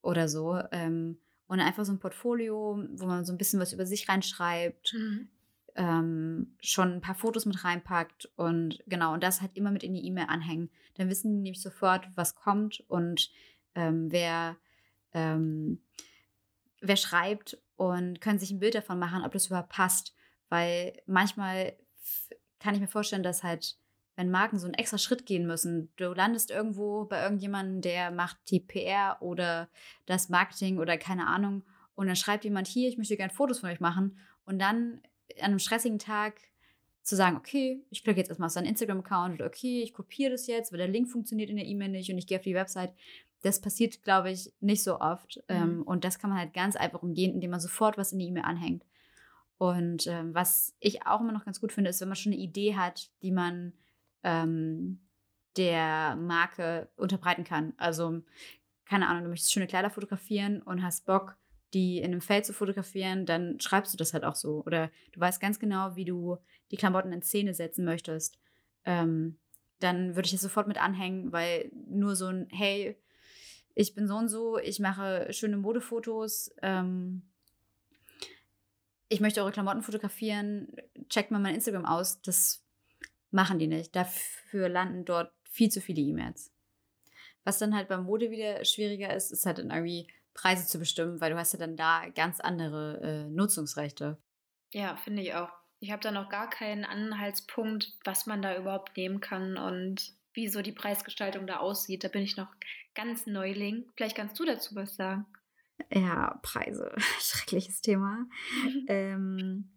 oder 0.02 0.28
so. 0.28 0.60
Ähm, 0.72 1.18
und 1.46 1.60
einfach 1.60 1.84
so 1.84 1.92
ein 1.92 1.98
Portfolio, 1.98 2.82
wo 2.94 3.06
man 3.06 3.24
so 3.24 3.32
ein 3.32 3.38
bisschen 3.38 3.60
was 3.60 3.72
über 3.72 3.84
sich 3.84 4.08
reinschreibt, 4.08 4.94
mhm. 4.94 5.28
ähm, 5.74 6.56
schon 6.60 6.94
ein 6.94 7.00
paar 7.00 7.14
Fotos 7.14 7.44
mit 7.44 7.62
reinpackt 7.62 8.30
und 8.36 8.82
genau, 8.86 9.12
und 9.12 9.22
das 9.22 9.42
halt 9.42 9.54
immer 9.54 9.70
mit 9.70 9.82
in 9.82 9.92
die 9.92 10.06
E-Mail 10.06 10.26
anhängen. 10.28 10.70
Dann 10.94 11.10
wissen 11.10 11.30
die 11.30 11.36
nämlich 11.36 11.60
sofort, 11.60 12.08
was 12.14 12.34
kommt 12.34 12.82
und 12.88 13.30
ähm, 13.74 14.10
wer, 14.10 14.56
ähm, 15.12 15.82
wer 16.80 16.96
schreibt 16.96 17.58
und 17.76 18.20
können 18.20 18.38
sich 18.38 18.50
ein 18.50 18.60
Bild 18.60 18.74
davon 18.74 18.98
machen, 18.98 19.22
ob 19.24 19.32
das 19.32 19.46
überhaupt 19.46 19.70
passt. 19.70 20.14
Weil 20.52 20.92
manchmal 21.06 21.72
kann 22.60 22.74
ich 22.74 22.80
mir 22.82 22.86
vorstellen, 22.86 23.22
dass 23.22 23.42
halt, 23.42 23.78
wenn 24.16 24.30
Marken 24.30 24.58
so 24.58 24.66
einen 24.66 24.74
extra 24.74 24.98
Schritt 24.98 25.24
gehen 25.24 25.46
müssen, 25.46 25.90
du 25.96 26.12
landest 26.12 26.50
irgendwo 26.50 27.06
bei 27.06 27.22
irgendjemandem, 27.22 27.80
der 27.80 28.10
macht 28.10 28.36
die 28.50 28.60
PR 28.60 29.16
oder 29.22 29.70
das 30.04 30.28
Marketing 30.28 30.78
oder 30.78 30.98
keine 30.98 31.26
Ahnung, 31.26 31.64
und 31.94 32.06
dann 32.06 32.16
schreibt 32.16 32.44
jemand 32.44 32.68
hier, 32.68 32.90
ich 32.90 32.98
möchte 32.98 33.16
gerne 33.16 33.32
Fotos 33.32 33.60
von 33.60 33.70
euch 33.70 33.80
machen, 33.80 34.18
und 34.44 34.58
dann 34.58 35.00
an 35.38 35.44
einem 35.44 35.58
stressigen 35.58 35.98
Tag 35.98 36.34
zu 37.00 37.16
sagen, 37.16 37.38
okay, 37.38 37.82
ich 37.88 38.04
klicke 38.04 38.20
jetzt 38.20 38.28
erstmal 38.28 38.48
auf 38.48 38.52
seinen 38.52 38.66
Instagram-Account 38.66 39.36
oder 39.36 39.46
okay, 39.46 39.82
ich 39.82 39.94
kopiere 39.94 40.32
das 40.32 40.46
jetzt, 40.48 40.70
weil 40.70 40.78
der 40.78 40.88
Link 40.88 41.08
funktioniert 41.08 41.48
in 41.48 41.56
der 41.56 41.64
E-Mail 41.64 41.88
nicht 41.88 42.10
und 42.12 42.18
ich 42.18 42.26
gehe 42.26 42.36
auf 42.36 42.44
die 42.44 42.54
Website. 42.54 42.92
Das 43.40 43.62
passiert, 43.62 44.02
glaube 44.02 44.30
ich, 44.30 44.52
nicht 44.60 44.82
so 44.82 45.00
oft. 45.00 45.38
Mhm. 45.48 45.56
Ähm, 45.56 45.82
und 45.82 46.04
das 46.04 46.18
kann 46.18 46.28
man 46.28 46.38
halt 46.38 46.52
ganz 46.52 46.76
einfach 46.76 47.02
umgehen, 47.02 47.32
indem 47.32 47.52
man 47.52 47.60
sofort 47.60 47.96
was 47.96 48.12
in 48.12 48.18
die 48.18 48.26
E-Mail 48.26 48.44
anhängt. 48.44 48.84
Und 49.62 50.08
ähm, 50.08 50.34
was 50.34 50.74
ich 50.80 51.06
auch 51.06 51.20
immer 51.20 51.30
noch 51.30 51.44
ganz 51.44 51.60
gut 51.60 51.72
finde, 51.72 51.90
ist, 51.90 52.00
wenn 52.00 52.08
man 52.08 52.16
schon 52.16 52.32
eine 52.32 52.42
Idee 52.42 52.74
hat, 52.74 53.12
die 53.22 53.30
man 53.30 53.72
ähm, 54.24 54.98
der 55.56 56.16
Marke 56.16 56.88
unterbreiten 56.96 57.44
kann. 57.44 57.72
Also, 57.76 58.22
keine 58.86 59.06
Ahnung, 59.06 59.22
du 59.22 59.28
möchtest 59.30 59.52
schöne 59.52 59.68
Kleider 59.68 59.88
fotografieren 59.88 60.62
und 60.62 60.82
hast 60.82 61.06
Bock, 61.06 61.36
die 61.74 61.98
in 61.98 62.06
einem 62.06 62.20
Feld 62.20 62.44
zu 62.44 62.52
fotografieren, 62.52 63.24
dann 63.24 63.60
schreibst 63.60 63.94
du 63.94 63.96
das 63.96 64.12
halt 64.12 64.24
auch 64.24 64.34
so. 64.34 64.64
Oder 64.66 64.90
du 65.12 65.20
weißt 65.20 65.40
ganz 65.40 65.60
genau, 65.60 65.94
wie 65.94 66.06
du 66.06 66.38
die 66.72 66.76
Klamotten 66.76 67.12
in 67.12 67.22
Szene 67.22 67.54
setzen 67.54 67.84
möchtest. 67.84 68.40
Ähm, 68.84 69.38
dann 69.78 70.16
würde 70.16 70.26
ich 70.26 70.34
es 70.34 70.40
sofort 70.40 70.66
mit 70.66 70.82
anhängen, 70.82 71.30
weil 71.30 71.70
nur 71.86 72.16
so 72.16 72.26
ein, 72.26 72.48
hey, 72.50 73.00
ich 73.76 73.94
bin 73.94 74.08
so 74.08 74.16
und 74.16 74.26
so, 74.26 74.58
ich 74.58 74.80
mache 74.80 75.32
schöne 75.32 75.56
Modefotos, 75.56 76.52
ähm, 76.62 77.22
ich 79.12 79.20
möchte 79.20 79.42
eure 79.42 79.52
Klamotten 79.52 79.82
fotografieren, 79.82 80.74
checkt 81.10 81.30
mal 81.30 81.38
mein 81.38 81.54
Instagram 81.54 81.84
aus. 81.84 82.22
Das 82.22 82.64
machen 83.30 83.58
die 83.58 83.66
nicht. 83.66 83.94
Dafür 83.94 84.68
landen 84.68 85.04
dort 85.04 85.32
viel 85.50 85.70
zu 85.70 85.82
viele 85.82 86.00
E-Mails. 86.00 86.50
Was 87.44 87.58
dann 87.58 87.74
halt 87.74 87.88
beim 87.88 88.04
Mode 88.04 88.30
wieder 88.30 88.64
schwieriger 88.64 89.14
ist, 89.14 89.30
ist 89.30 89.44
halt 89.44 89.58
dann 89.58 89.70
irgendwie 89.70 90.08
Preise 90.32 90.66
zu 90.66 90.78
bestimmen, 90.78 91.20
weil 91.20 91.30
du 91.30 91.38
hast 91.38 91.52
ja 91.52 91.58
dann 91.58 91.76
da 91.76 92.08
ganz 92.14 92.40
andere 92.40 93.00
äh, 93.02 93.30
Nutzungsrechte. 93.30 94.16
Ja, 94.72 94.96
finde 94.96 95.20
ich 95.20 95.34
auch. 95.34 95.50
Ich 95.80 95.90
habe 95.90 96.02
da 96.02 96.10
noch 96.10 96.30
gar 96.30 96.48
keinen 96.48 96.84
Anhaltspunkt, 96.84 97.92
was 98.04 98.26
man 98.26 98.40
da 98.40 98.56
überhaupt 98.56 98.96
nehmen 98.96 99.20
kann 99.20 99.58
und 99.58 100.14
wie 100.32 100.48
so 100.48 100.62
die 100.62 100.72
Preisgestaltung 100.72 101.46
da 101.46 101.58
aussieht. 101.58 102.04
Da 102.04 102.08
bin 102.08 102.22
ich 102.22 102.38
noch 102.38 102.48
ganz 102.94 103.26
Neuling. 103.26 103.84
Vielleicht 103.94 104.16
kannst 104.16 104.38
du 104.38 104.46
dazu 104.46 104.74
was 104.74 104.96
sagen. 104.96 105.26
Ja, 105.90 106.38
Preise. 106.42 106.92
Schreckliches 107.20 107.80
Thema. 107.80 108.26
ähm, 108.88 109.70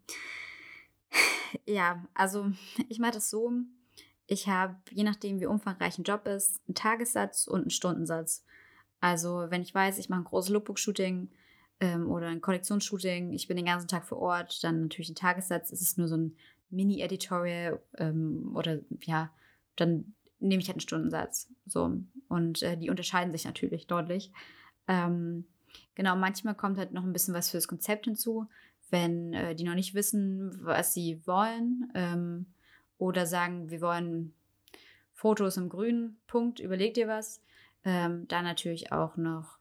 ja, 1.65 2.05
also 2.13 2.51
ich 2.89 2.99
mache 2.99 3.13
das 3.13 3.29
so. 3.29 3.51
Ich 4.27 4.47
habe, 4.47 4.75
je 4.91 5.03
nachdem, 5.03 5.39
wie 5.39 5.45
umfangreich 5.45 5.97
ein 5.97 6.03
Job 6.03 6.27
ist, 6.27 6.61
einen 6.67 6.75
Tagessatz 6.75 7.47
und 7.47 7.61
einen 7.61 7.69
Stundensatz. 7.69 8.43
Also, 8.99 9.45
wenn 9.49 9.61
ich 9.61 9.73
weiß, 9.73 9.99
ich 9.99 10.09
mache 10.09 10.21
ein 10.21 10.25
großes 10.25 10.49
Lookbook-Shooting 10.49 11.29
ähm, 11.79 12.09
oder 12.09 12.27
ein 12.27 12.41
Kollektionsshooting, 12.41 13.33
ich 13.33 13.47
bin 13.47 13.57
den 13.57 13.67
ganzen 13.67 13.87
Tag 13.87 14.05
vor 14.05 14.17
Ort, 14.17 14.63
dann 14.63 14.81
natürlich 14.81 15.09
ein 15.09 15.15
Tagessatz. 15.15 15.71
Es 15.71 15.81
ist 15.81 15.97
nur 15.97 16.07
so 16.07 16.17
ein 16.17 16.35
Mini-Editorial 16.71 17.81
ähm, 17.97 18.51
oder 18.55 18.79
ja, 19.01 19.31
dann 19.75 20.15
nehme 20.39 20.61
ich 20.61 20.67
halt 20.67 20.75
einen 20.75 20.81
Stundensatz. 20.81 21.49
So. 21.65 21.97
Und 22.27 22.63
äh, 22.63 22.77
die 22.77 22.89
unterscheiden 22.89 23.31
sich 23.31 23.45
natürlich 23.45 23.87
deutlich. 23.87 24.31
Ähm, 24.87 25.45
Genau, 25.95 26.15
manchmal 26.15 26.55
kommt 26.55 26.77
halt 26.77 26.91
noch 26.91 27.03
ein 27.03 27.13
bisschen 27.13 27.33
was 27.33 27.49
fürs 27.49 27.67
Konzept 27.67 28.05
hinzu, 28.05 28.47
wenn 28.89 29.33
äh, 29.33 29.55
die 29.55 29.63
noch 29.63 29.75
nicht 29.75 29.93
wissen, 29.93 30.57
was 30.61 30.93
sie 30.93 31.25
wollen 31.25 31.91
ähm, 31.95 32.45
oder 32.97 33.25
sagen, 33.25 33.69
wir 33.69 33.81
wollen 33.81 34.33
Fotos 35.13 35.57
im 35.57 35.69
grünen 35.69 36.17
Punkt, 36.27 36.59
überleg 36.59 36.93
dir 36.93 37.07
was. 37.07 37.41
Ähm, 37.83 38.27
dann 38.27 38.43
natürlich 38.43 38.91
auch 38.91 39.15
noch 39.15 39.57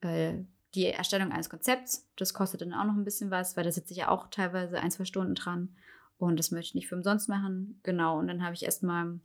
äh, 0.00 0.34
die 0.74 0.86
Erstellung 0.86 1.32
eines 1.32 1.50
Konzepts. 1.50 2.08
Das 2.16 2.34
kostet 2.34 2.62
dann 2.62 2.72
auch 2.72 2.84
noch 2.84 2.94
ein 2.94 3.04
bisschen 3.04 3.30
was, 3.30 3.56
weil 3.56 3.64
da 3.64 3.72
sitze 3.72 3.92
ich 3.92 3.98
ja 3.98 4.08
auch 4.08 4.28
teilweise 4.28 4.80
ein, 4.80 4.90
zwei 4.90 5.04
Stunden 5.04 5.34
dran. 5.34 5.74
Und 6.18 6.38
das 6.38 6.50
möchte 6.50 6.68
ich 6.68 6.74
nicht 6.74 6.88
für 6.88 6.96
umsonst 6.96 7.28
machen. 7.28 7.80
Genau, 7.82 8.18
und 8.18 8.28
dann 8.28 8.42
habe 8.42 8.54
ich 8.54 8.64
erstmal 8.64 9.20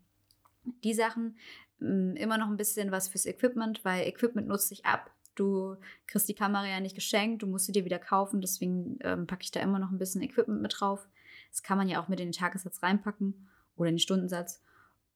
die 0.84 0.94
Sachen. 0.94 1.38
Ähm, 1.82 2.16
immer 2.16 2.38
noch 2.38 2.48
ein 2.48 2.58
bisschen 2.58 2.92
was 2.92 3.08
fürs 3.08 3.26
Equipment, 3.26 3.84
weil 3.84 4.08
Equipment 4.08 4.48
nutzt 4.48 4.70
sich 4.70 4.86
ab. 4.86 5.12
Du 5.36 5.76
kriegst 6.08 6.28
die 6.30 6.34
Kamera 6.34 6.68
ja 6.68 6.80
nicht 6.80 6.96
geschenkt, 6.96 7.44
du 7.44 7.48
musst 7.48 7.66
sie 7.66 7.72
dir 7.72 7.86
wieder 7.86 8.00
kaufen, 8.00 8.42
deswegen 8.42 8.98
ähm, 9.02 9.28
packe 9.28 9.44
ich 9.44 9.52
da 9.52 9.60
immer 9.60 9.80
noch 9.80 9.92
ein 9.92 9.98
bisschen 9.98 10.22
Equipment 10.22 10.62
mit 10.62 10.76
drauf. 10.80 11.08
Das 11.52 11.64
kann 11.64 11.78
man 11.78 11.88
ja 11.88 12.02
auch 12.02 12.08
mit 12.08 12.20
in 12.20 12.28
den 12.28 12.34
Tagessatz 12.34 12.82
reinpacken 12.82 13.48
oder 13.76 13.90
in 13.90 13.96
den 13.96 14.00
Stundensatz. 14.00 14.62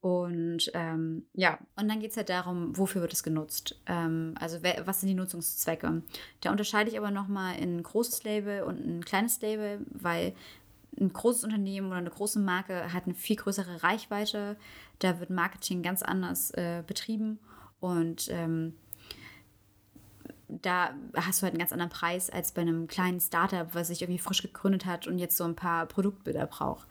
Und 0.02 0.72
ähm, 0.76 1.26
ja, 1.34 1.60
und 1.76 1.90
dann 1.90 2.00
geht 2.00 2.12
es 2.12 2.18
halt 2.18 2.30
darum, 2.30 2.78
wofür 2.78 3.02
wird 3.02 3.12
es 3.12 3.24
genutzt? 3.24 3.82
Ähm, 3.86 4.34
also 4.40 4.60
was 4.86 5.02
sind 5.02 5.10
die 5.10 5.16
Nutzungszwecke? 5.16 6.04
Da 6.40 6.52
unterscheide 6.52 6.90
ich 6.90 6.98
aber 6.98 7.12
nochmal 7.12 7.58
in 7.58 7.78
ein 7.78 7.84
großes 7.84 8.24
Label 8.24 8.64
und 8.64 8.80
ein 8.80 9.04
kleines 9.04 9.42
Label, 9.42 9.86
weil 9.90 10.34
ein 10.98 11.12
großes 11.12 11.44
Unternehmen 11.44 11.88
oder 11.88 11.98
eine 11.98 12.10
große 12.10 12.40
Marke 12.40 12.94
hat 12.94 13.06
eine 13.06 13.14
viel 13.14 13.36
größere 13.36 13.84
Reichweite. 13.84 14.56
Da 15.00 15.20
wird 15.20 15.30
Marketing 15.30 15.84
ganz 15.84 16.02
anders 16.02 16.52
äh, 16.52 16.84
betrieben. 16.86 17.40
Und 17.82 18.30
ähm, 18.30 18.76
da 20.50 20.94
hast 21.16 21.42
du 21.42 21.44
halt 21.44 21.54
einen 21.54 21.60
ganz 21.60 21.72
anderen 21.72 21.92
Preis 21.92 22.30
als 22.30 22.52
bei 22.52 22.62
einem 22.62 22.88
kleinen 22.88 23.20
Startup, 23.20 23.74
was 23.74 23.88
sich 23.88 24.02
irgendwie 24.02 24.20
frisch 24.20 24.42
gegründet 24.42 24.86
hat 24.86 25.08
und 25.08 25.20
jetzt 25.20 25.38
so 25.38 25.44
ein 25.44 25.56
paar 25.56 25.86
Produktbilder 25.86 26.48
braucht. 26.48 26.88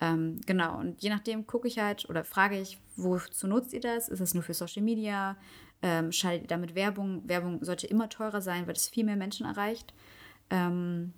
Ähm, 0.00 0.40
genau, 0.46 0.78
und 0.78 1.02
je 1.02 1.10
nachdem 1.10 1.46
gucke 1.46 1.68
ich 1.68 1.78
halt 1.78 2.08
oder 2.08 2.24
frage 2.24 2.58
ich, 2.58 2.78
wozu 2.96 3.46
nutzt 3.46 3.72
ihr 3.72 3.80
das? 3.80 4.08
Ist 4.08 4.20
es 4.20 4.32
nur 4.32 4.42
für 4.42 4.54
Social 4.54 4.82
Media? 4.82 5.36
Ähm, 5.82 6.12
schaltet 6.12 6.44
ihr 6.44 6.48
damit 6.48 6.74
Werbung? 6.74 7.28
Werbung 7.28 7.62
sollte 7.64 7.86
immer 7.86 8.08
teurer 8.08 8.40
sein, 8.40 8.66
weil 8.66 8.74
es 8.74 8.88
viel 8.88 9.04
mehr 9.04 9.16
Menschen 9.16 9.46
erreicht. 9.46 9.92
Ähm, 10.48 11.12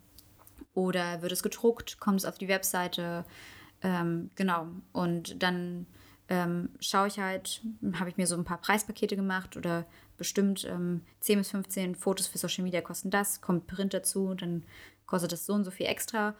oder 0.75 1.23
wird 1.23 1.33
es 1.33 1.43
gedruckt? 1.43 2.01
Kommt 2.01 2.21
es 2.21 2.25
auf 2.25 2.39
die 2.39 2.49
Webseite? 2.49 3.25
Ähm, 3.83 4.31
genau, 4.35 4.69
und 4.93 5.43
dann 5.43 5.87
ähm, 6.29 6.71
schaue 6.81 7.09
ich 7.09 7.19
halt, 7.19 7.63
habe 7.95 8.09
ich 8.09 8.17
mir 8.17 8.27
so 8.27 8.37
ein 8.37 8.45
paar 8.45 8.59
Preispakete 8.59 9.17
gemacht 9.17 9.57
oder 9.57 9.85
bestimmt 10.23 10.65
ähm, 10.65 11.01
10 11.19 11.39
bis 11.39 11.51
15 11.51 11.97
Fotos 11.97 12.29
für 12.29 12.39
Social 12.39 12.63
Media 12.63 12.81
kosten 12.81 13.11
das, 13.11 13.41
kommt 13.41 13.67
Print 13.67 13.93
dazu, 13.93 14.35
dann 14.35 14.63
kostet 15.05 15.33
das 15.33 15.47
so 15.47 15.53
und 15.53 15.65
so 15.65 15.73
viel 15.73 15.87
extra. 15.87 16.37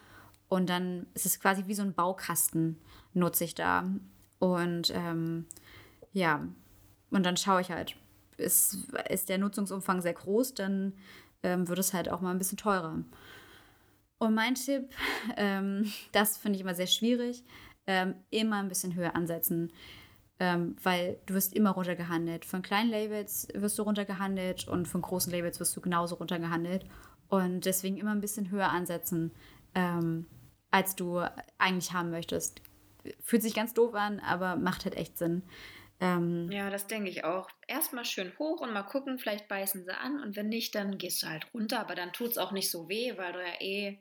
Und 0.49 0.69
dann 0.71 1.07
ist 1.15 1.27
es 1.27 1.41
quasi 1.41 1.65
wie 1.67 1.75
so 1.75 1.83
ein 1.83 1.95
Baukasten, 1.95 2.79
nutze 3.13 3.43
ich 3.43 3.57
da. 3.57 3.91
Und 4.39 4.93
ähm, 4.95 5.47
ja, 6.13 6.47
und 7.11 7.27
dann 7.27 7.37
schaue 7.37 7.61
ich 7.61 7.73
halt, 7.73 7.97
ist, 8.37 8.87
ist 9.09 9.29
der 9.29 9.39
Nutzungsumfang 9.39 10.01
sehr 10.01 10.15
groß, 10.15 10.55
dann 10.55 10.93
ähm, 11.43 11.67
wird 11.67 11.81
es 11.81 11.93
halt 11.93 12.09
auch 12.09 12.21
mal 12.21 12.31
ein 12.31 12.39
bisschen 12.39 12.59
teurer. 12.59 13.03
Und 14.19 14.35
mein 14.35 14.55
Tipp, 14.55 14.95
ähm, 15.37 15.93
das 16.13 16.37
finde 16.37 16.55
ich 16.55 16.63
immer 16.63 16.77
sehr 16.77 16.87
schwierig, 16.87 17.43
ähm, 17.89 18.15
immer 18.31 18.59
ein 18.61 18.69
bisschen 18.69 18.95
höher 18.95 19.17
ansetzen 19.17 19.73
ähm, 20.43 20.75
weil 20.83 21.21
du 21.27 21.35
wirst 21.35 21.55
immer 21.55 21.71
runtergehandelt. 21.71 22.45
Von 22.45 22.63
kleinen 22.63 22.91
Labels 22.91 23.47
wirst 23.55 23.79
du 23.79 23.85
runtergehandelt 23.85 24.67
und 24.67 24.89
von 24.89 25.01
großen 25.01 25.33
Labels 25.33 25.61
wirst 25.61 25.77
du 25.77 25.81
genauso 25.81 26.17
runtergehandelt. 26.17 26.85
Und 27.29 27.65
deswegen 27.65 27.97
immer 27.97 28.11
ein 28.11 28.21
bisschen 28.21 28.51
höher 28.51 28.69
ansetzen, 28.71 29.31
ähm, 29.77 30.27
als 30.73 30.97
du 30.97 31.21
eigentlich 31.59 31.93
haben 31.93 32.11
möchtest. 32.11 32.61
Fühlt 33.21 33.43
sich 33.43 33.55
ganz 33.55 33.73
doof 33.73 33.95
an, 33.95 34.19
aber 34.19 34.57
macht 34.57 34.85
halt 34.85 34.97
echt 34.97 35.17
Sinn. 35.17 35.45
Ähm, 36.01 36.51
ja, 36.51 36.71
das 36.71 36.89
denke 36.89 37.09
ich 37.09 37.23
auch. 37.23 37.49
Erstmal 37.69 38.05
schön 38.05 38.33
hoch 38.37 38.63
und 38.63 38.73
mal 38.73 38.83
gucken, 38.83 39.21
vielleicht 39.21 39.47
beißen 39.47 39.85
sie 39.85 39.97
an 39.97 40.21
und 40.21 40.35
wenn 40.35 40.49
nicht, 40.49 40.75
dann 40.75 40.99
gehst 40.99 41.23
du 41.23 41.29
halt 41.29 41.47
runter, 41.55 41.79
aber 41.79 41.95
dann 41.95 42.13
tut 42.13 42.33
es 42.33 42.39
auch 42.39 42.51
nicht 42.51 42.69
so 42.69 42.89
weh, 42.89 43.17
weil 43.17 43.33
du 43.33 43.39
ja 43.39 43.61
eh 43.61 44.01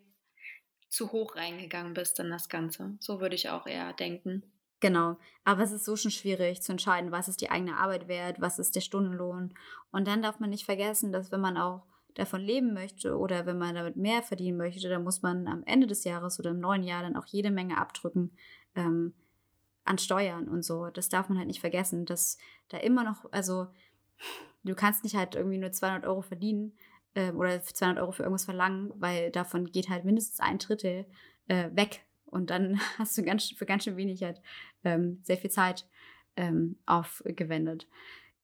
zu 0.90 1.12
hoch 1.12 1.36
reingegangen 1.36 1.94
bist 1.94 2.20
in 2.20 2.32
das 2.32 2.50
Ganze. 2.50 2.98
So 3.00 3.22
würde 3.22 3.36
ich 3.36 3.50
auch 3.50 3.68
eher 3.68 3.94
denken. 3.94 4.51
Genau, 4.82 5.18
aber 5.44 5.62
es 5.62 5.72
ist 5.72 5.86
so 5.86 5.96
schon 5.96 6.10
schwierig 6.10 6.64
zu 6.64 6.72
entscheiden, 6.72 7.12
was 7.12 7.28
ist 7.28 7.40
die 7.40 7.52
eigene 7.52 7.78
Arbeit 7.78 8.08
wert, 8.08 8.42
was 8.42 8.58
ist 8.58 8.76
der 8.76 8.82
Stundenlohn. 8.82 9.54
Und 9.92 10.08
dann 10.08 10.24
darf 10.24 10.40
man 10.40 10.50
nicht 10.50 10.66
vergessen, 10.66 11.12
dass 11.12 11.32
wenn 11.32 11.40
man 11.40 11.56
auch 11.56 11.86
davon 12.16 12.42
leben 12.42 12.74
möchte 12.74 13.16
oder 13.16 13.46
wenn 13.46 13.60
man 13.60 13.76
damit 13.76 13.96
mehr 13.96 14.24
verdienen 14.24 14.58
möchte, 14.58 14.90
dann 14.90 15.04
muss 15.04 15.22
man 15.22 15.48
am 15.48 15.64
Ende 15.66 15.86
des 15.86 16.04
Jahres 16.04 16.40
oder 16.40 16.50
im 16.50 16.60
neuen 16.60 16.84
Jahr 16.84 17.04
dann 17.04 17.16
auch 17.16 17.28
jede 17.28 17.52
Menge 17.52 17.78
abdrücken 17.78 18.32
ähm, 18.76 19.14
an 19.86 20.00
Steuern 20.00 20.48
und 20.48 20.64
so. 20.64 20.88
Das 20.88 21.10
darf 21.10 21.30
man 21.30 21.38
halt 21.38 21.48
nicht 21.48 21.62
vergessen, 21.62 22.06
dass 22.06 22.40
da 22.70 22.78
immer 22.78 23.04
noch, 23.04 23.32
also 23.32 23.68
du 24.64 24.74
kannst 24.74 25.04
nicht 25.04 25.16
halt 25.16 25.36
irgendwie 25.36 25.60
nur 25.60 25.72
200 25.72 26.08
Euro 26.08 26.24
verdienen 26.24 26.76
äh, 27.14 27.32
oder 27.32 27.62
200 27.62 28.02
Euro 28.02 28.12
für 28.12 28.24
irgendwas 28.24 28.46
verlangen, 28.46 28.92
weil 28.96 29.30
davon 29.30 29.72
geht 29.72 29.90
halt 29.90 30.06
mindestens 30.06 30.40
ein 30.40 30.58
Drittel 30.58 31.06
äh, 31.48 31.70
weg. 31.76 32.04
Und 32.32 32.50
dann 32.50 32.80
hast 32.98 33.18
du 33.18 33.24
ganz, 33.24 33.50
für 33.50 33.66
ganz 33.66 33.84
schön 33.84 33.98
wenig 33.98 34.24
halt 34.24 34.42
ähm, 34.84 35.20
sehr 35.24 35.38
viel 35.38 35.52
Zeit 35.52 35.86
ähm, 36.36 36.78
aufgewendet. 36.86 37.88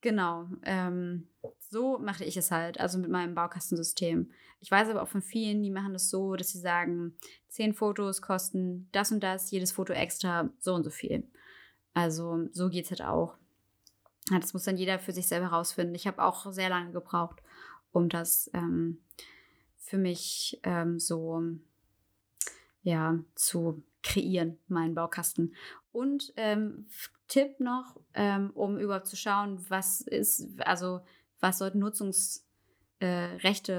Genau. 0.02 0.48
Ähm, 0.64 1.28
so 1.70 1.98
mache 1.98 2.24
ich 2.24 2.38
es 2.38 2.52
halt, 2.52 2.80
also 2.80 3.00
mit 3.00 3.10
meinem 3.10 3.34
Baukastensystem. 3.34 4.32
Ich 4.60 4.70
weiß 4.70 4.90
aber 4.90 5.02
auch 5.02 5.08
von 5.08 5.22
vielen, 5.22 5.64
die 5.64 5.72
machen 5.72 5.94
das 5.94 6.10
so, 6.10 6.36
dass 6.36 6.52
sie 6.52 6.60
sagen, 6.60 7.16
zehn 7.48 7.74
Fotos 7.74 8.22
kosten 8.22 8.90
das 8.92 9.12
und 9.12 9.22
das, 9.22 9.52
jedes 9.52 9.72
Foto 9.72 9.94
extra 9.94 10.50
so 10.60 10.74
und 10.74 10.84
so 10.84 10.90
viel. 10.90 11.28
Also 11.94 12.48
so 12.52 12.70
geht 12.70 12.86
es 12.86 12.92
halt 12.92 13.02
auch. 13.02 13.36
Das 14.30 14.54
muss 14.54 14.64
dann 14.64 14.78
jeder 14.78 15.00
für 15.00 15.14
sich 15.14 15.28
selber 15.28 15.52
herausfinden. 15.52 15.96
Ich 15.96 16.06
habe 16.06 16.24
auch 16.24 16.52
sehr 16.52 16.70
lange 16.70 16.92
gebraucht, 16.92 17.42
um 17.92 18.10
das 18.10 18.50
ähm, 18.54 19.02
für 19.78 19.98
mich 19.98 20.60
ähm, 20.64 21.00
so 21.00 21.42
ja, 22.88 23.20
zu 23.36 23.84
kreieren, 24.02 24.58
meinen 24.70 24.96
Baukasten. 24.96 25.54
Und 25.92 26.32
ähm, 26.38 26.88
Tipp 27.28 27.60
noch, 27.60 28.00
ähm, 28.14 28.52
um 28.52 28.78
überhaupt 28.78 29.08
zu 29.08 29.18
schauen, 29.18 29.60
was 29.68 30.00
ist, 30.00 30.62
also 30.62 31.02
was 31.42 31.58
sollten 31.58 31.80
Nutzungsrechte 31.80 32.46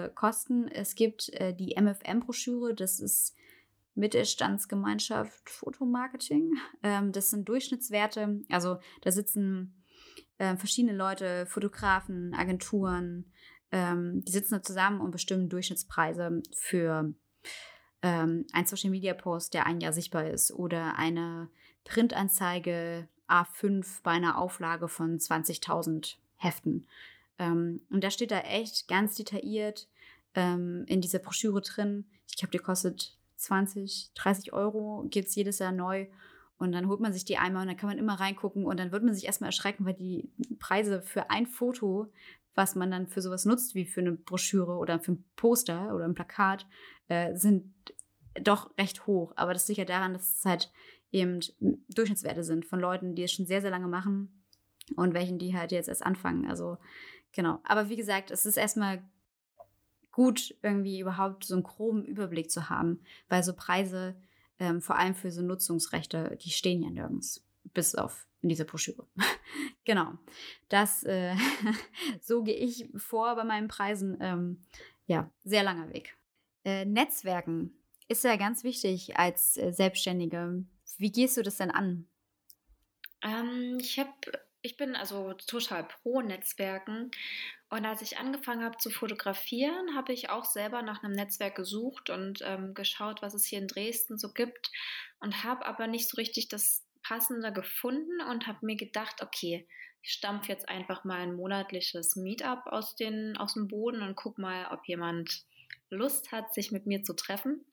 äh, 0.05 0.11
kosten. 0.15 0.69
Es 0.69 0.95
gibt 0.95 1.31
äh, 1.31 1.55
die 1.55 1.75
MFM-Broschüre, 1.81 2.75
das 2.75 3.01
ist 3.01 3.35
Mittelstandsgemeinschaft 3.95 5.49
Fotomarketing. 5.49 6.53
Ähm, 6.83 7.11
das 7.13 7.31
sind 7.31 7.49
Durchschnittswerte, 7.49 8.43
also 8.51 8.77
da 9.01 9.11
sitzen 9.11 9.83
äh, 10.37 10.55
verschiedene 10.57 10.95
Leute, 10.95 11.47
Fotografen, 11.47 12.35
Agenturen, 12.35 13.33
ähm, 13.73 14.23
die 14.25 14.33
sitzen 14.33 14.55
da 14.55 14.63
zusammen 14.63 15.01
und 15.01 15.11
bestimmen 15.13 15.49
Durchschnittspreise 15.49 16.43
für 16.55 17.15
ähm, 18.03 18.47
ein 18.53 18.67
Social 18.67 18.91
Media 18.91 19.15
Post, 19.15 19.55
der 19.55 19.67
ein 19.67 19.81
Jahr 19.81 19.93
sichtbar 19.93 20.29
ist, 20.29 20.53
oder 20.53 20.97
eine 20.99 21.49
Printanzeige 21.85 23.09
A5 23.29 24.03
bei 24.03 24.13
einer 24.13 24.39
Auflage 24.39 24.89
von 24.89 25.19
20.000 25.19 26.17
Heften. 26.37 26.87
Ähm, 27.39 27.81
und 27.91 28.05
da 28.05 28.11
steht 28.11 28.31
da 28.31 28.41
echt 28.41 28.89
ganz 28.89 29.15
detailliert 29.15 29.89
ähm, 30.35 30.85
in 30.87 31.01
dieser 31.01 31.19
Broschüre 31.19 31.61
drin. 31.61 32.05
Ich 32.29 32.37
glaube, 32.37 32.53
die 32.53 32.59
kostet 32.59 33.17
20, 33.37 34.11
30 34.15 34.53
Euro, 34.53 35.07
gibt 35.11 35.29
es 35.29 35.35
jedes 35.35 35.59
Jahr 35.59 35.73
neu. 35.73 36.07
Und 36.59 36.73
dann 36.73 36.89
holt 36.89 37.01
man 37.01 37.13
sich 37.13 37.25
die 37.25 37.39
einmal 37.39 37.63
und 37.63 37.69
dann 37.69 37.77
kann 37.77 37.89
man 37.89 37.99
immer 37.99 38.19
reingucken 38.19 38.67
und 38.67 38.81
dann 38.81 38.91
wird 38.91 39.05
man 39.05 39.15
sich 39.15 39.27
erstmal 39.27 39.49
erschrecken, 39.49 39.85
weil 39.85 39.95
die 39.95 40.29
Preise 40.59 41.03
für 41.03 41.31
ein 41.31 41.47
Foto, 41.47 42.09
was 42.59 42.75
man 42.75 42.91
dann 42.91 43.07
für 43.07 43.23
sowas 43.23 43.45
nutzt, 43.45 43.77
wie 43.77 43.87
für 43.87 44.01
eine 44.01 44.13
Broschüre 44.13 44.79
oder 44.79 44.99
für 44.99 45.13
ein 45.13 45.25
Poster 45.37 45.95
oder 45.95 46.05
ein 46.05 46.15
Plakat, 46.15 46.67
äh, 47.07 47.37
sind 47.37 47.73
doch 48.35 48.77
recht 48.77 49.07
hoch. 49.07 49.33
Aber 49.37 49.53
das 49.53 49.69
liegt 49.69 49.79
ja 49.79 49.85
daran, 49.85 50.13
dass 50.13 50.39
es 50.39 50.45
halt 50.45 50.73
eben 51.13 51.39
Durchschnittswerte 51.89 52.43
sind 52.43 52.67
von 52.67 52.81
Leuten, 52.81 53.15
die 53.15 53.23
es 53.23 53.31
schon 53.31 53.47
sehr, 53.47 53.61
sehr 53.61 53.71
lange 53.71 53.87
machen 53.87 54.45
und 54.97 55.15
welchen, 55.15 55.39
die 55.39 55.57
halt 55.57 55.71
jetzt 55.71 55.89
erst 55.89 56.05
anfangen. 56.05 56.47
Also 56.47 56.79
genau. 57.31 57.61
Aber 57.63 57.89
wie 57.91 57.97
gesagt, 57.97 58.33
es 58.33 58.45
ist 58.45 58.57
erstmal 58.57 59.05
gut, 60.11 60.57
irgendwie 60.61 60.99
überhaupt 60.99 61.45
so 61.45 61.55
einen 61.55 61.63
groben 61.63 62.05
Überblick 62.05 62.51
zu 62.51 62.69
haben, 62.69 62.99
weil 63.29 63.45
so 63.45 63.53
Preise, 63.53 64.17
ähm, 64.59 64.83
vor 64.83 64.99
allem 64.99 65.15
für 65.15 65.31
so 65.31 65.43
Nutzungsrechte, 65.43 66.37
die 66.43 66.51
stehen 66.51 66.83
ja 66.83 66.91
nirgends, 66.91 67.48
bis 67.65 67.95
auf 67.95 68.27
in 68.41 68.49
dieser 68.49 68.65
Broschüre. 68.65 69.07
genau. 69.85 70.13
Das, 70.69 71.03
äh, 71.05 71.35
so 72.21 72.43
gehe 72.43 72.57
ich 72.57 72.89
vor 72.97 73.35
bei 73.37 73.45
meinen 73.45 73.69
Preisen. 73.69 74.19
Ähm, 74.21 74.63
ja, 75.07 75.31
sehr 75.45 75.63
langer 75.63 75.93
Weg. 75.93 76.17
Äh, 76.65 76.85
Netzwerken 76.85 77.73
ist 78.09 78.25
ja 78.25 78.37
ganz 78.37 78.65
wichtig 78.65 79.19
als 79.19 79.57
äh, 79.57 79.73
Selbstständige. 79.73 80.65
Wie 80.99 81.13
gehst 81.13 81.37
du 81.37 81.43
das 81.43 81.57
denn 81.57 81.71
an? 81.71 82.09
Ähm, 83.23 83.79
ich 83.81 83.99
habe 83.99 84.13
ich 84.61 84.77
bin 84.77 84.97
also 84.97 85.35
total 85.35 85.85
pro 85.85 86.21
Netzwerken. 86.21 87.11
Und 87.71 87.85
als 87.85 88.03
ich 88.03 88.19
angefangen 88.19 88.65
habe 88.65 88.79
zu 88.79 88.91
fotografieren, 88.91 89.95
habe 89.95 90.13
ich 90.13 90.31
auch 90.31 90.45
selber 90.45 90.83
nach 90.83 91.03
einem 91.03 91.15
Netzwerk 91.15 91.55
gesucht 91.55 92.11
und 92.11 92.41
ähm, 92.43 92.75
geschaut, 92.75 93.23
was 93.23 93.35
es 93.35 93.45
hier 93.45 93.59
in 93.59 93.69
Dresden 93.69 94.19
so 94.19 94.33
gibt. 94.33 94.71
Und 95.21 95.45
habe 95.45 95.67
aber 95.67 95.87
nicht 95.87 96.09
so 96.09 96.17
richtig 96.17 96.49
das 96.49 96.88
Passende 97.09 97.53
gefunden 97.53 98.21
und 98.31 98.47
habe 98.47 98.67
mir 98.67 98.77
gedacht, 98.77 99.23
okay, 99.23 99.67
ich 100.03 100.13
stampfe 100.13 100.53
jetzt 100.53 100.69
einfach 100.69 101.05
mal 101.05 101.21
ein 101.21 101.35
monatliches 101.35 102.17
Meetup 102.17 102.67
aus, 102.67 102.97
den, 102.97 103.39
aus 103.39 103.55
dem 103.55 103.67
Boden 103.67 104.03
und 104.03 104.15
guck 104.15 104.37
mal, 104.37 104.67
ob 104.71 104.87
jemand 104.87 105.47
Lust 105.89 106.33
hat, 106.33 106.53
sich 106.53 106.71
mit 106.71 106.85
mir 106.85 107.03
zu 107.03 107.15
treffen. 107.15 107.65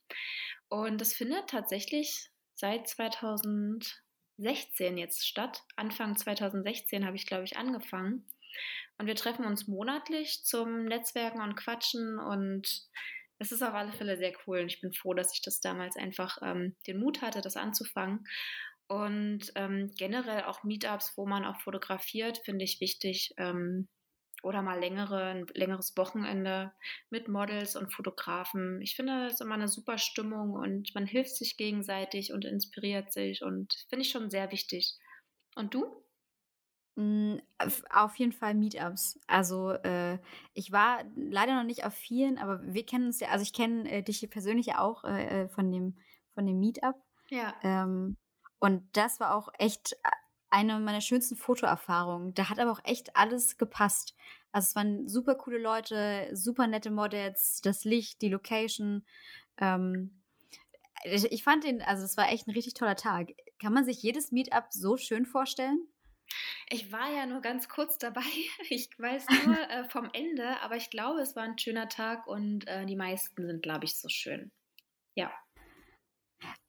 Und 0.70 1.02
das 1.02 1.14
findet 1.14 1.50
tatsächlich 1.50 2.30
seit 2.54 2.88
2016 2.88 4.98
jetzt 4.98 5.28
statt. 5.28 5.64
Anfang 5.76 6.16
2016 6.16 7.06
habe 7.06 7.18
ich, 7.18 7.28
glaube 7.28 7.44
ich, 7.44 7.58
angefangen. 7.58 8.26
Und 8.98 9.08
wir 9.08 9.16
treffen 9.16 9.46
uns 9.46 9.68
monatlich 9.68 10.46
zum 10.46 10.86
Netzwerken 10.86 11.42
und 11.42 11.58
Quatschen 11.58 12.20
und 12.20 12.88
es 13.38 13.52
ist 13.52 13.62
auf 13.62 13.74
alle 13.74 13.92
Fälle 13.92 14.18
sehr 14.18 14.32
cool 14.48 14.62
und 14.62 14.68
ich 14.68 14.80
bin 14.80 14.94
froh, 14.94 15.14
dass 15.14 15.34
ich 15.34 15.42
das 15.42 15.60
damals 15.60 15.98
einfach 15.98 16.38
ähm, 16.42 16.78
den 16.88 17.00
Mut 17.00 17.22
hatte, 17.22 17.42
das 17.42 17.58
anzufangen. 17.58 18.26
Und 18.88 19.52
ähm, 19.56 19.92
generell 19.98 20.44
auch 20.44 20.64
Meetups, 20.64 21.14
wo 21.18 21.26
man 21.26 21.46
auch 21.46 21.60
fotografiert, 21.62 22.40
finde 22.46 22.66
ich 22.66 22.82
wichtig, 22.82 23.34
ähm, 23.38 23.88
oder 24.44 24.62
mal 24.62 24.80
längere, 24.80 25.24
ein 25.24 25.48
längeres 25.56 25.98
Wochenende 25.98 26.72
mit 27.10 27.28
Models 27.28 27.76
und 27.76 27.92
Fotografen. 27.92 28.80
Ich 28.82 28.96
finde, 28.96 29.28
ist 29.28 29.42
immer 29.42 29.56
eine 29.56 29.68
super 29.68 29.98
Stimmung 29.98 30.54
und 30.54 30.94
man 30.94 31.08
hilft 31.08 31.36
sich 31.36 31.58
gegenseitig 31.58 32.32
und 32.32 32.46
inspiriert 32.46 33.12
sich 33.12 33.42
und 33.44 33.74
finde 33.90 34.04
ich 34.04 34.12
schon 34.12 34.30
sehr 34.30 34.52
wichtig. 34.52 35.00
Und 35.56 35.74
du? 35.74 36.06
Mm, 36.96 37.38
auf 37.90 38.16
jeden 38.18 38.34
Fall 38.34 38.54
Meetups. 38.54 39.20
Also 39.26 39.72
äh, 39.72 40.20
ich 40.54 40.72
war 40.72 41.04
leider 41.16 41.56
noch 41.56 41.66
nicht 41.66 41.84
auf 41.84 41.94
vielen, 41.96 42.38
aber 42.38 42.62
wir 42.64 42.86
kennen 42.86 43.08
uns 43.08 43.20
ja, 43.20 43.30
also 43.30 43.42
ich 43.42 43.52
kenne 43.52 43.90
äh, 43.90 44.04
dich 44.04 44.30
persönlich 44.30 44.68
ja 44.68 44.80
auch 44.80 45.04
äh, 45.04 45.44
äh, 45.44 45.50
von 45.50 45.72
dem 45.72 45.98
von 46.36 46.46
dem 46.46 46.60
Meetup. 46.60 46.96
Ja. 47.30 47.56
Ähm, 47.64 48.18
und 48.60 48.84
das 48.94 49.20
war 49.20 49.36
auch 49.36 49.50
echt 49.60 49.98
eine 50.50 50.80
meiner 50.80 51.02
schönsten 51.02 51.36
Fotoerfahrungen. 51.36 52.34
Da 52.34 52.50
hat 52.50 52.60
aber 52.60 52.72
auch 52.72 52.84
echt 52.84 53.16
alles 53.16 53.58
gepasst. 53.58 54.16
Also 54.52 54.68
es 54.68 54.76
waren 54.76 55.08
super 55.08 55.36
coole 55.36 55.58
Leute, 55.58 56.30
super 56.32 56.68
nette 56.68 56.92
Models, 56.92 57.62
das 57.62 57.84
Licht, 57.84 58.22
die 58.22 58.30
Location. 58.30 59.06
Ähm, 59.58 60.22
ich 61.04 61.44
fand 61.44 61.66
den, 61.66 61.82
also 61.82 62.04
es 62.06 62.16
war 62.18 62.32
echt 62.32 62.48
ein 62.48 62.52
richtig 62.52 62.74
toller 62.74 62.96
Tag. 62.96 63.34
Kann 63.60 63.74
man 63.74 63.86
sich 63.86 64.02
jedes 64.02 64.32
Meetup 64.32 64.68
so 64.70 64.98
schön 64.98 65.26
vorstellen? 65.26 65.88
Ich 66.70 66.92
war 66.92 67.12
ja 67.12 67.26
nur 67.26 67.42
ganz 67.42 67.70
kurz 67.70 67.98
dabei. 67.98 68.22
Ich 68.70 68.90
weiß 68.98 69.26
nur 69.46 69.60
äh, 69.70 69.84
vom 69.90 70.10
Ende, 70.14 70.62
aber 70.62 70.78
ich 70.78 70.90
glaube, 70.90 71.20
es 71.20 71.36
war 71.36 71.44
ein 71.44 71.58
schöner 71.58 71.90
Tag 71.90 72.26
und 72.28 72.68
äh, 72.68 72.86
die 72.86 72.96
meisten 72.96 73.46
sind, 73.46 73.62
glaube 73.62 73.86
ich, 73.86 73.98
so 73.98 74.10
schön. 74.10 74.52
Ja. 75.16 75.32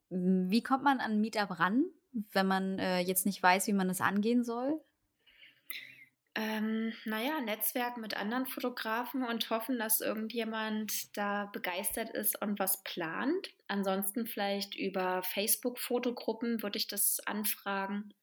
Wie 0.09 0.63
kommt 0.63 0.83
man 0.83 0.99
an 0.99 1.19
Meetup 1.19 1.59
ran? 1.59 1.85
wenn 2.31 2.47
man 2.47 2.79
äh, 2.79 2.99
jetzt 2.99 3.25
nicht 3.25 3.41
weiß, 3.41 3.67
wie 3.67 3.73
man 3.73 3.87
das 3.87 4.01
angehen 4.01 4.43
soll? 4.43 4.81
Ähm, 6.35 6.93
naja, 7.05 7.41
Netzwerk 7.41 7.97
mit 7.97 8.15
anderen 8.15 8.45
Fotografen 8.45 9.23
und 9.23 9.49
hoffen, 9.49 9.79
dass 9.79 10.01
irgendjemand 10.01 11.17
da 11.17 11.45
begeistert 11.45 12.11
ist 12.11 12.39
und 12.41 12.59
was 12.59 12.83
plant. 12.83 13.49
Ansonsten 13.67 14.27
vielleicht 14.27 14.75
über 14.75 15.23
Facebook-Fotogruppen 15.23 16.61
würde 16.61 16.77
ich 16.77 16.87
das 16.87 17.19
anfragen. 17.25 18.13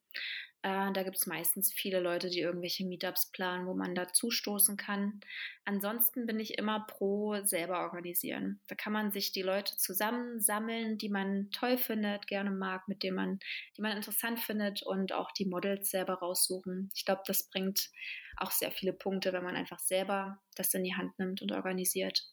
Äh, 0.64 0.92
da 0.94 1.02
gibt 1.02 1.16
es 1.18 1.26
meistens 1.26 1.74
viele 1.74 2.00
Leute, 2.00 2.30
die 2.30 2.40
irgendwelche 2.40 2.86
Meetups 2.86 3.30
planen, 3.32 3.66
wo 3.66 3.74
man 3.74 3.94
da 3.94 4.08
zustoßen 4.10 4.78
kann. 4.78 5.20
Ansonsten 5.66 6.24
bin 6.24 6.40
ich 6.40 6.56
immer 6.56 6.86
pro 6.86 7.44
selber 7.44 7.80
organisieren. 7.80 8.60
Da 8.68 8.74
kann 8.74 8.94
man 8.94 9.12
sich 9.12 9.30
die 9.32 9.42
Leute 9.42 9.76
zusammensammeln, 9.76 10.96
die 10.96 11.10
man 11.10 11.50
toll 11.50 11.76
findet, 11.76 12.26
gerne 12.28 12.50
mag, 12.50 12.88
mit 12.88 13.02
denen 13.02 13.16
man, 13.16 13.40
die 13.76 13.82
man 13.82 13.94
interessant 13.94 14.40
findet 14.40 14.82
und 14.82 15.12
auch 15.12 15.32
die 15.32 15.44
Models 15.44 15.90
selber 15.90 16.14
raussuchen. 16.14 16.90
Ich 16.94 17.04
glaube, 17.04 17.22
das 17.26 17.42
bringt 17.50 17.90
auch 18.38 18.50
sehr 18.50 18.72
viele 18.72 18.94
Punkte, 18.94 19.34
wenn 19.34 19.44
man 19.44 19.56
einfach 19.56 19.78
selber 19.78 20.40
das 20.56 20.72
in 20.72 20.82
die 20.84 20.94
Hand 20.96 21.18
nimmt 21.18 21.42
und 21.42 21.52
organisiert. 21.52 22.24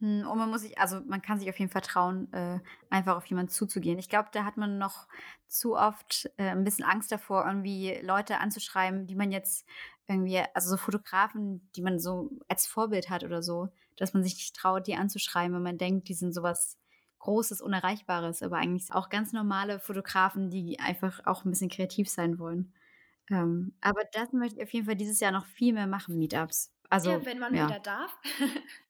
Hm, 0.00 0.26
und 0.26 0.38
man 0.38 0.50
muss 0.50 0.62
sich, 0.62 0.78
also 0.78 1.00
man 1.06 1.22
kann 1.22 1.38
sich 1.38 1.48
auf 1.48 1.58
jeden 1.58 1.70
Fall 1.70 1.82
trauen, 1.82 2.32
äh, 2.32 2.60
einfach 2.90 3.16
auf 3.16 3.26
jemanden 3.26 3.50
zuzugehen. 3.50 3.98
Ich 3.98 4.08
glaube, 4.08 4.28
da 4.32 4.44
hat 4.44 4.56
man 4.56 4.78
noch 4.78 5.06
zu 5.48 5.76
oft 5.76 6.30
äh, 6.36 6.50
ein 6.50 6.64
bisschen 6.64 6.84
Angst 6.84 7.10
davor, 7.10 7.46
irgendwie 7.46 7.98
Leute 8.02 8.38
anzuschreiben, 8.38 9.06
die 9.06 9.14
man 9.14 9.32
jetzt 9.32 9.66
irgendwie, 10.06 10.42
also 10.54 10.70
so 10.70 10.76
Fotografen, 10.76 11.70
die 11.74 11.82
man 11.82 11.98
so 11.98 12.30
als 12.48 12.66
Vorbild 12.66 13.10
hat 13.10 13.24
oder 13.24 13.42
so, 13.42 13.68
dass 13.96 14.12
man 14.12 14.22
sich 14.22 14.34
nicht 14.34 14.54
traut, 14.54 14.86
die 14.86 14.96
anzuschreiben, 14.96 15.54
wenn 15.54 15.62
man 15.62 15.78
denkt, 15.78 16.08
die 16.08 16.14
sind 16.14 16.32
sowas 16.32 16.78
Großes, 17.18 17.60
Unerreichbares, 17.60 18.42
aber 18.42 18.58
eigentlich 18.58 18.92
auch 18.92 19.08
ganz 19.08 19.32
normale 19.32 19.80
Fotografen, 19.80 20.50
die 20.50 20.78
einfach 20.78 21.24
auch 21.24 21.44
ein 21.44 21.50
bisschen 21.50 21.70
kreativ 21.70 22.08
sein 22.08 22.38
wollen. 22.38 22.72
Ähm, 23.30 23.74
aber 23.80 24.02
das 24.12 24.32
möchte 24.32 24.58
ich 24.58 24.62
auf 24.62 24.72
jeden 24.72 24.86
Fall 24.86 24.94
dieses 24.94 25.18
Jahr 25.18 25.32
noch 25.32 25.46
viel 25.46 25.72
mehr 25.72 25.86
machen, 25.88 26.18
Meetups. 26.18 26.72
Also, 26.88 27.10
ja, 27.10 27.24
wenn 27.24 27.40
man 27.40 27.54
ja. 27.54 27.66
wieder 27.66 27.80
darf. 27.80 28.16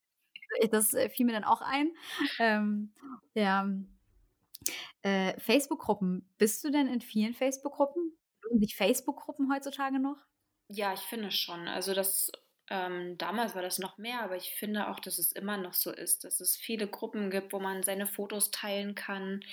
das 0.71 0.95
äh, 0.95 1.09
fiel 1.09 1.27
mir 1.27 1.33
dann 1.33 1.45
auch 1.45 1.61
ein. 1.61 1.91
Ähm, 2.39 2.93
ja. 3.35 3.69
Äh, 5.03 5.39
Facebook-Gruppen. 5.39 6.33
Bist 6.39 6.65
du 6.65 6.71
denn 6.71 6.89
in 6.89 7.01
vielen 7.01 7.35
Facebook-Gruppen? 7.35 8.17
Lohnen 8.43 8.61
sich 8.61 8.77
Facebook-Gruppen 8.77 9.53
heutzutage 9.53 10.01
noch? 10.01 10.19
Ja, 10.69 10.93
ich 10.93 11.01
finde 11.01 11.31
schon. 11.31 11.69
Also 11.69 11.95
das 11.95 12.33
ähm, 12.69 13.17
damals 13.19 13.55
war 13.55 13.63
das 13.63 13.79
noch 13.79 13.97
mehr, 13.99 14.23
aber 14.23 14.37
ich 14.37 14.55
finde 14.55 14.89
auch, 14.89 14.99
dass 14.99 15.19
es 15.19 15.33
immer 15.33 15.57
noch 15.57 15.75
so 15.75 15.93
ist, 15.93 16.25
dass 16.25 16.41
es 16.41 16.57
viele 16.57 16.89
Gruppen 16.89 17.31
gibt, 17.31 17.53
wo 17.53 17.61
man 17.61 17.83
seine 17.83 18.07
Fotos 18.07 18.51
teilen 18.51 18.95
kann 18.95 19.45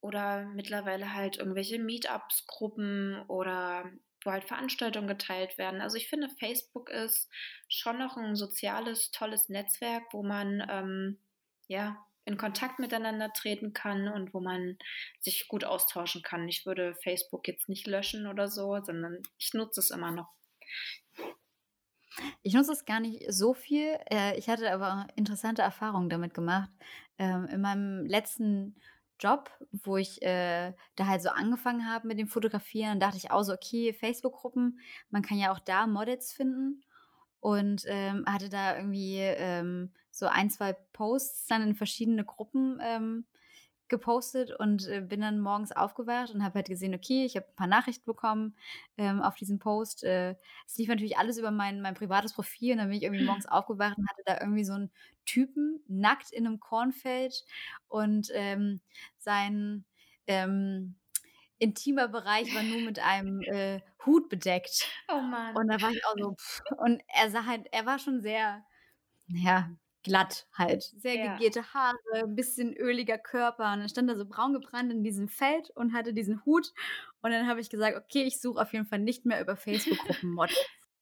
oder 0.00 0.46
mittlerweile 0.46 1.12
halt 1.14 1.36
irgendwelche 1.36 1.78
Meetups-Gruppen 1.78 3.22
oder 3.28 3.90
wo 4.26 4.32
halt 4.32 4.44
Veranstaltungen 4.44 5.06
geteilt 5.06 5.56
werden. 5.56 5.80
Also 5.80 5.96
ich 5.96 6.08
finde, 6.08 6.28
Facebook 6.28 6.90
ist 6.90 7.30
schon 7.68 7.98
noch 7.98 8.16
ein 8.16 8.36
soziales, 8.36 9.10
tolles 9.12 9.48
Netzwerk, 9.48 10.02
wo 10.12 10.22
man 10.22 10.66
ähm, 10.68 11.18
ja 11.68 12.04
in 12.26 12.36
Kontakt 12.36 12.80
miteinander 12.80 13.32
treten 13.32 13.72
kann 13.72 14.08
und 14.08 14.34
wo 14.34 14.40
man 14.40 14.76
sich 15.20 15.46
gut 15.46 15.64
austauschen 15.64 16.22
kann. 16.22 16.48
Ich 16.48 16.66
würde 16.66 16.96
Facebook 17.02 17.46
jetzt 17.46 17.68
nicht 17.68 17.86
löschen 17.86 18.26
oder 18.26 18.48
so, 18.48 18.78
sondern 18.82 19.22
ich 19.38 19.54
nutze 19.54 19.80
es 19.80 19.92
immer 19.92 20.10
noch. 20.10 20.28
Ich 22.42 22.54
nutze 22.54 22.72
es 22.72 22.84
gar 22.84 22.98
nicht 22.98 23.24
so 23.28 23.54
viel. 23.54 23.96
Äh, 24.10 24.36
ich 24.38 24.48
hatte 24.48 24.72
aber 24.72 25.06
interessante 25.14 25.62
Erfahrungen 25.62 26.08
damit 26.08 26.34
gemacht. 26.34 26.70
Ähm, 27.18 27.46
in 27.46 27.60
meinem 27.60 28.04
letzten 28.06 28.74
Job, 29.18 29.50
wo 29.72 29.96
ich 29.96 30.22
äh, 30.22 30.72
da 30.96 31.06
halt 31.06 31.22
so 31.22 31.30
angefangen 31.30 31.88
habe 31.88 32.06
mit 32.06 32.18
dem 32.18 32.28
Fotografieren, 32.28 33.00
dachte 33.00 33.16
ich 33.16 33.30
auch 33.30 33.42
so, 33.42 33.52
okay, 33.52 33.92
Facebook-Gruppen, 33.92 34.80
man 35.10 35.22
kann 35.22 35.38
ja 35.38 35.52
auch 35.52 35.58
da 35.58 35.86
Models 35.86 36.32
finden. 36.32 36.82
Und 37.40 37.84
ähm, 37.86 38.24
hatte 38.26 38.48
da 38.48 38.76
irgendwie 38.76 39.18
ähm, 39.20 39.92
so 40.10 40.26
ein, 40.26 40.50
zwei 40.50 40.72
Posts 40.72 41.46
dann 41.46 41.62
in 41.62 41.74
verschiedene 41.76 42.24
Gruppen 42.24 42.80
ähm, 42.82 43.26
gepostet 43.88 44.50
und 44.58 44.86
äh, 44.88 45.00
bin 45.00 45.20
dann 45.20 45.40
morgens 45.40 45.72
aufgewacht 45.72 46.34
und 46.34 46.42
habe 46.42 46.56
halt 46.56 46.68
gesehen, 46.68 46.94
okay, 46.94 47.24
ich 47.24 47.36
habe 47.36 47.46
ein 47.46 47.56
paar 47.56 47.66
Nachrichten 47.66 48.04
bekommen 48.04 48.56
ähm, 48.96 49.22
auf 49.22 49.36
diesen 49.36 49.58
Post. 49.58 50.04
Äh, 50.04 50.36
es 50.66 50.76
lief 50.76 50.88
natürlich 50.88 51.18
alles 51.18 51.38
über 51.38 51.50
mein, 51.50 51.80
mein 51.80 51.94
privates 51.94 52.32
Profil 52.34 52.72
und 52.72 52.78
dann 52.78 52.88
bin 52.88 52.98
ich 52.98 53.04
irgendwie 53.04 53.24
morgens 53.24 53.46
aufgewacht 53.46 53.98
und 53.98 54.08
hatte 54.08 54.22
da 54.24 54.40
irgendwie 54.40 54.64
so 54.64 54.74
einen 54.74 54.90
Typen 55.24 55.82
nackt 55.88 56.32
in 56.32 56.46
einem 56.46 56.60
Kornfeld 56.60 57.44
und 57.88 58.30
ähm, 58.34 58.80
sein 59.18 59.84
ähm, 60.26 60.96
intimer 61.58 62.08
Bereich 62.08 62.54
war 62.54 62.62
nur 62.62 62.80
mit 62.82 62.98
einem 62.98 63.40
äh, 63.42 63.80
Hut 64.04 64.28
bedeckt. 64.28 64.88
Oh 65.08 65.20
Mann. 65.20 65.56
Und 65.56 65.68
da 65.68 65.80
war 65.80 65.90
ich 65.90 66.04
auch 66.06 66.14
so, 66.18 66.34
pff, 66.34 66.60
und 66.78 67.02
er 67.08 67.30
sah 67.30 67.46
halt, 67.46 67.66
er 67.72 67.86
war 67.86 67.98
schon 67.98 68.20
sehr, 68.20 68.64
ja, 69.28 69.70
glatt 70.06 70.46
halt. 70.52 70.94
Sehr 70.96 71.16
Ja. 71.16 71.36
gegelte 71.36 71.74
Haare, 71.74 71.98
ein 72.14 72.34
bisschen 72.36 72.74
öliger 72.76 73.18
Körper. 73.18 73.72
Und 73.72 73.80
dann 73.80 73.88
stand 73.88 74.08
er 74.08 74.16
so 74.16 74.26
braun 74.26 74.52
gebrannt 74.54 74.92
in 74.92 75.02
diesem 75.04 75.28
Feld 75.28 75.70
und 75.70 75.92
hatte 75.92 76.14
diesen 76.14 76.44
Hut. 76.46 76.72
Und 77.22 77.32
dann 77.32 77.46
habe 77.48 77.60
ich 77.60 77.70
gesagt, 77.70 77.96
okay, 77.96 78.22
ich 78.24 78.40
suche 78.40 78.60
auf 78.60 78.72
jeden 78.72 78.86
Fall 78.86 79.00
nicht 79.00 79.26
mehr 79.26 79.40
über 79.40 79.56
Facebook-Gruppen 79.56 80.30
Models. 80.30 80.58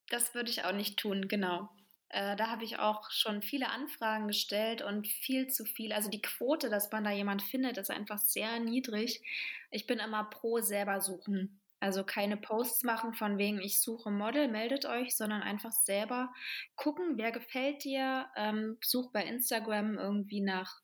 Das 0.08 0.34
würde 0.34 0.50
ich 0.50 0.64
auch 0.64 0.72
nicht 0.72 0.98
tun, 0.98 1.28
genau. 1.28 1.68
Äh, 2.08 2.36
da 2.36 2.48
habe 2.50 2.64
ich 2.64 2.78
auch 2.78 3.10
schon 3.10 3.42
viele 3.42 3.68
Anfragen 3.70 4.28
gestellt 4.28 4.82
und 4.82 5.06
viel 5.08 5.48
zu 5.48 5.64
viel. 5.64 5.92
Also 5.92 6.10
die 6.10 6.22
Quote, 6.22 6.68
dass 6.70 6.90
man 6.92 7.04
da 7.04 7.10
jemand 7.10 7.42
findet, 7.42 7.76
ist 7.78 7.90
einfach 7.90 8.18
sehr 8.18 8.60
niedrig. 8.60 9.22
Ich 9.70 9.86
bin 9.86 9.98
immer 9.98 10.24
pro 10.24 10.60
selber 10.60 11.00
suchen. 11.00 11.60
Also 11.84 12.02
keine 12.02 12.38
Posts 12.38 12.82
machen 12.84 13.12
von 13.12 13.36
wegen, 13.36 13.60
ich 13.60 13.82
suche 13.82 14.10
Model, 14.10 14.48
meldet 14.48 14.86
euch, 14.86 15.14
sondern 15.14 15.42
einfach 15.42 15.70
selber 15.70 16.32
gucken, 16.76 17.18
wer 17.18 17.30
gefällt 17.30 17.84
dir. 17.84 18.26
Ähm, 18.36 18.78
such 18.82 19.12
bei 19.12 19.22
Instagram 19.22 19.98
irgendwie 19.98 20.40
nach 20.40 20.80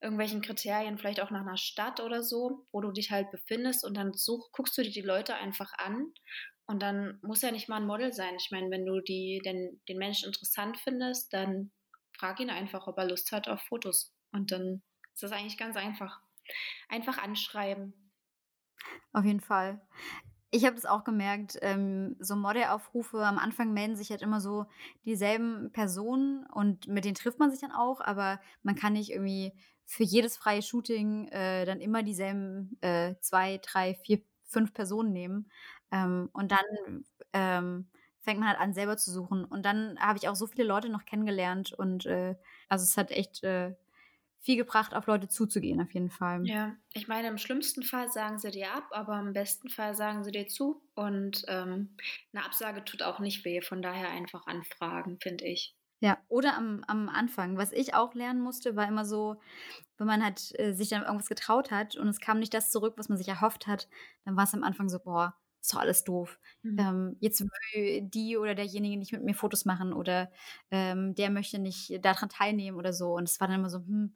irgendwelchen 0.00 0.42
Kriterien, 0.42 0.98
vielleicht 0.98 1.20
auch 1.20 1.30
nach 1.30 1.42
einer 1.42 1.56
Stadt 1.56 2.00
oder 2.00 2.24
so, 2.24 2.66
wo 2.72 2.80
du 2.80 2.90
dich 2.90 3.12
halt 3.12 3.30
befindest 3.30 3.84
und 3.84 3.96
dann 3.96 4.12
such, 4.12 4.50
guckst 4.50 4.76
du 4.76 4.82
dir 4.82 4.90
die 4.90 5.02
Leute 5.02 5.36
einfach 5.36 5.72
an 5.78 6.12
und 6.66 6.82
dann 6.82 7.20
muss 7.22 7.42
ja 7.42 7.52
nicht 7.52 7.68
mal 7.68 7.76
ein 7.76 7.86
Model 7.86 8.12
sein. 8.12 8.34
Ich 8.36 8.50
meine, 8.50 8.72
wenn 8.72 8.84
du 8.84 9.00
die, 9.00 9.40
den, 9.44 9.80
den 9.88 9.98
Menschen 9.98 10.26
interessant 10.26 10.78
findest, 10.78 11.32
dann 11.32 11.70
frag 12.18 12.40
ihn 12.40 12.50
einfach, 12.50 12.88
ob 12.88 12.98
er 12.98 13.08
Lust 13.08 13.30
hat 13.30 13.46
auf 13.46 13.62
Fotos. 13.62 14.12
Und 14.32 14.50
dann 14.50 14.82
ist 15.12 15.22
das 15.22 15.30
eigentlich 15.30 15.58
ganz 15.58 15.76
einfach. 15.76 16.18
Einfach 16.88 17.18
anschreiben. 17.18 18.03
Auf 19.12 19.24
jeden 19.24 19.40
Fall. 19.40 19.80
Ich 20.50 20.64
habe 20.64 20.76
das 20.76 20.86
auch 20.86 21.04
gemerkt, 21.04 21.58
ähm, 21.62 22.16
so 22.20 22.36
Modelaufrufe, 22.36 23.24
am 23.24 23.38
Anfang 23.38 23.72
melden 23.72 23.96
sich 23.96 24.10
halt 24.10 24.22
immer 24.22 24.40
so 24.40 24.66
dieselben 25.04 25.72
Personen 25.72 26.46
und 26.46 26.88
mit 26.88 27.04
denen 27.04 27.16
trifft 27.16 27.40
man 27.40 27.50
sich 27.50 27.60
dann 27.60 27.72
auch, 27.72 28.00
aber 28.00 28.40
man 28.62 28.76
kann 28.76 28.92
nicht 28.94 29.10
irgendwie 29.10 29.52
für 29.84 30.04
jedes 30.04 30.36
freie 30.36 30.62
Shooting 30.62 31.28
äh, 31.28 31.64
dann 31.66 31.80
immer 31.80 32.02
dieselben 32.04 32.78
äh, 32.82 33.16
zwei, 33.20 33.58
drei, 33.58 33.94
vier, 34.04 34.22
fünf 34.44 34.72
Personen 34.74 35.12
nehmen. 35.12 35.50
Ähm, 35.92 36.30
und 36.32 36.52
dann 36.52 37.04
ähm, 37.32 37.88
fängt 38.22 38.40
man 38.40 38.48
halt 38.48 38.60
an, 38.60 38.72
selber 38.74 38.96
zu 38.96 39.10
suchen. 39.12 39.44
Und 39.44 39.64
dann 39.64 39.98
habe 40.00 40.18
ich 40.18 40.28
auch 40.28 40.36
so 40.36 40.46
viele 40.46 40.64
Leute 40.66 40.88
noch 40.88 41.04
kennengelernt 41.04 41.72
und 41.72 42.06
äh, 42.06 42.36
also 42.68 42.84
es 42.84 42.96
hat 42.96 43.10
echt 43.10 43.42
äh, 43.44 43.74
viel 44.44 44.56
gebracht, 44.56 44.94
auf 44.94 45.06
Leute 45.06 45.26
zuzugehen, 45.28 45.80
auf 45.80 45.92
jeden 45.94 46.10
Fall. 46.10 46.44
Ja, 46.44 46.76
ich 46.92 47.08
meine, 47.08 47.28
im 47.28 47.38
schlimmsten 47.38 47.82
Fall 47.82 48.10
sagen 48.10 48.38
sie 48.38 48.50
dir 48.50 48.72
ab, 48.74 48.88
aber 48.90 49.18
im 49.18 49.32
besten 49.32 49.70
Fall 49.70 49.94
sagen 49.94 50.22
sie 50.22 50.32
dir 50.32 50.46
zu. 50.46 50.82
Und 50.94 51.44
ähm, 51.48 51.96
eine 52.32 52.44
Absage 52.44 52.84
tut 52.84 53.02
auch 53.02 53.20
nicht 53.20 53.44
weh. 53.46 53.62
Von 53.62 53.80
daher 53.80 54.10
einfach 54.10 54.46
anfragen, 54.46 55.18
finde 55.18 55.46
ich. 55.46 55.74
Ja, 56.00 56.18
oder 56.28 56.56
am, 56.58 56.84
am 56.86 57.08
Anfang. 57.08 57.56
Was 57.56 57.72
ich 57.72 57.94
auch 57.94 58.12
lernen 58.14 58.40
musste, 58.42 58.76
war 58.76 58.86
immer 58.86 59.06
so, 59.06 59.40
wenn 59.96 60.06
man 60.06 60.22
halt 60.22 60.52
äh, 60.58 60.74
sich 60.74 60.90
dann 60.90 61.02
irgendwas 61.02 61.28
getraut 61.28 61.70
hat 61.70 61.96
und 61.96 62.08
es 62.08 62.20
kam 62.20 62.38
nicht 62.40 62.52
das 62.52 62.70
zurück, 62.70 62.94
was 62.98 63.08
man 63.08 63.16
sich 63.16 63.28
erhofft 63.28 63.66
hat, 63.66 63.88
dann 64.24 64.36
war 64.36 64.44
es 64.44 64.54
am 64.54 64.64
Anfang 64.64 64.90
so, 64.90 64.98
boah, 64.98 65.36
ist 65.62 65.72
doch 65.72 65.80
alles 65.80 66.04
doof. 66.04 66.38
Mhm. 66.62 66.78
Ähm, 66.78 67.16
jetzt 67.20 67.40
will 67.40 68.02
die 68.02 68.36
oder 68.36 68.54
derjenige 68.54 68.98
nicht 68.98 69.12
mit 69.12 69.24
mir 69.24 69.34
Fotos 69.34 69.64
machen 69.64 69.94
oder 69.94 70.30
ähm, 70.70 71.14
der 71.14 71.30
möchte 71.30 71.58
nicht 71.58 72.04
daran 72.04 72.28
teilnehmen 72.28 72.76
oder 72.76 72.92
so. 72.92 73.14
Und 73.14 73.28
es 73.28 73.40
war 73.40 73.48
dann 73.48 73.60
immer 73.60 73.70
so, 73.70 73.78
hm, 73.78 74.14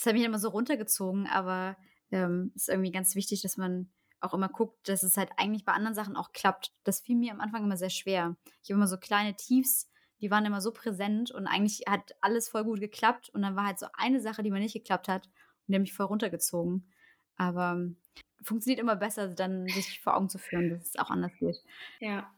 das 0.00 0.06
hat 0.06 0.14
mich 0.14 0.24
immer 0.24 0.38
so 0.38 0.48
runtergezogen, 0.48 1.26
aber 1.26 1.76
ähm, 2.10 2.52
ist 2.54 2.70
irgendwie 2.70 2.90
ganz 2.90 3.14
wichtig, 3.14 3.42
dass 3.42 3.58
man 3.58 3.90
auch 4.20 4.32
immer 4.32 4.48
guckt, 4.48 4.88
dass 4.88 5.02
es 5.02 5.18
halt 5.18 5.30
eigentlich 5.36 5.66
bei 5.66 5.72
anderen 5.72 5.94
Sachen 5.94 6.16
auch 6.16 6.32
klappt. 6.32 6.72
Das 6.84 7.02
fiel 7.02 7.16
mir 7.16 7.32
am 7.32 7.40
Anfang 7.40 7.64
immer 7.64 7.76
sehr 7.76 7.90
schwer. 7.90 8.34
Ich 8.62 8.70
habe 8.70 8.78
immer 8.78 8.86
so 8.86 8.96
kleine 8.96 9.36
Tiefs, 9.36 9.90
die 10.22 10.30
waren 10.30 10.46
immer 10.46 10.62
so 10.62 10.72
präsent 10.72 11.30
und 11.30 11.46
eigentlich 11.46 11.82
hat 11.86 12.14
alles 12.22 12.48
voll 12.48 12.64
gut 12.64 12.80
geklappt 12.80 13.28
und 13.28 13.42
dann 13.42 13.56
war 13.56 13.66
halt 13.66 13.78
so 13.78 13.88
eine 13.92 14.20
Sache, 14.20 14.42
die 14.42 14.50
mir 14.50 14.60
nicht 14.60 14.72
geklappt 14.72 15.06
hat 15.06 15.26
und 15.26 15.68
die 15.68 15.74
hat 15.74 15.82
mich 15.82 15.92
voll 15.92 16.06
runtergezogen. 16.06 16.90
Aber 17.36 17.72
ähm, 17.72 17.98
funktioniert 18.42 18.80
immer 18.80 18.96
besser, 18.96 19.28
dann 19.28 19.66
sich 19.66 20.00
vor 20.00 20.16
Augen 20.16 20.30
zu 20.30 20.38
führen, 20.38 20.70
dass 20.70 20.86
es 20.86 20.96
auch 20.96 21.10
anders 21.10 21.32
geht. 21.38 21.56
Ja. 21.98 22.32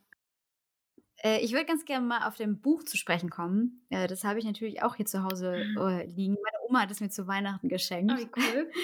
Äh, 1.23 1.41
ich 1.41 1.53
würde 1.53 1.67
ganz 1.67 1.85
gerne 1.85 2.07
mal 2.07 2.27
auf 2.27 2.37
dem 2.37 2.61
Buch 2.61 2.83
zu 2.85 2.97
sprechen 2.97 3.31
kommen. 3.31 3.87
Äh, 3.91 4.07
das 4.09 4.25
habe 4.25 4.39
ich 4.39 4.45
natürlich 4.45 4.83
auch 4.83 4.97
hier 4.97 5.07
zu 5.07 5.23
Hause 5.23 5.55
äh, 5.57 6.07
liegen. 6.07 6.35
Meine 6.35 6.69
Oma 6.69 6.81
hat 6.83 6.91
es 6.91 7.01
mir 7.01 7.11
zu 7.11 7.27
Weihnachten 7.27 7.69
geschenkt. 7.69 8.13
Oh, 8.15 8.19
wie 8.19 8.29
cool. 8.37 8.71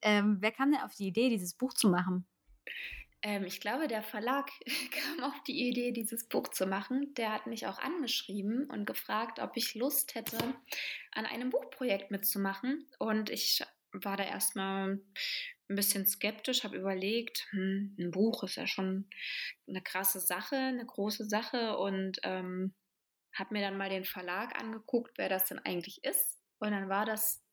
Ähm, 0.00 0.38
wer 0.40 0.50
kam 0.50 0.72
denn 0.72 0.80
auf 0.80 0.94
die 0.94 1.08
Idee, 1.08 1.28
dieses 1.28 1.52
Buch 1.52 1.74
zu 1.74 1.90
machen? 1.90 2.26
Ähm, 3.20 3.44
ich 3.44 3.60
glaube, 3.60 3.88
der 3.88 4.02
Verlag 4.02 4.50
kam 4.90 5.24
auf 5.24 5.42
die 5.46 5.68
Idee, 5.68 5.92
dieses 5.92 6.28
Buch 6.28 6.48
zu 6.48 6.66
machen. 6.66 7.12
Der 7.14 7.32
hat 7.32 7.46
mich 7.46 7.66
auch 7.66 7.78
angeschrieben 7.78 8.70
und 8.70 8.86
gefragt, 8.86 9.40
ob 9.40 9.56
ich 9.56 9.74
Lust 9.74 10.14
hätte, 10.14 10.38
an 11.12 11.26
einem 11.26 11.50
Buchprojekt 11.50 12.10
mitzumachen. 12.10 12.86
Und 12.98 13.30
ich 13.30 13.62
war 13.92 14.16
da 14.16 14.24
erstmal 14.24 15.00
ein 15.68 15.76
bisschen 15.76 16.06
skeptisch, 16.06 16.64
habe 16.64 16.76
überlegt, 16.76 17.46
hm, 17.50 17.96
ein 17.98 18.10
Buch 18.10 18.42
ist 18.44 18.56
ja 18.56 18.66
schon 18.66 19.08
eine 19.66 19.82
krasse 19.82 20.20
Sache, 20.20 20.56
eine 20.56 20.84
große 20.84 21.24
Sache 21.24 21.78
und 21.78 22.18
ähm, 22.22 22.74
habe 23.34 23.54
mir 23.54 23.62
dann 23.62 23.78
mal 23.78 23.88
den 23.88 24.04
Verlag 24.04 24.58
angeguckt, 24.60 25.18
wer 25.18 25.28
das 25.28 25.46
denn 25.46 25.58
eigentlich 25.58 26.04
ist. 26.04 26.40
Und 26.58 26.70
dann 26.70 26.88
war 26.88 27.04
das 27.04 27.44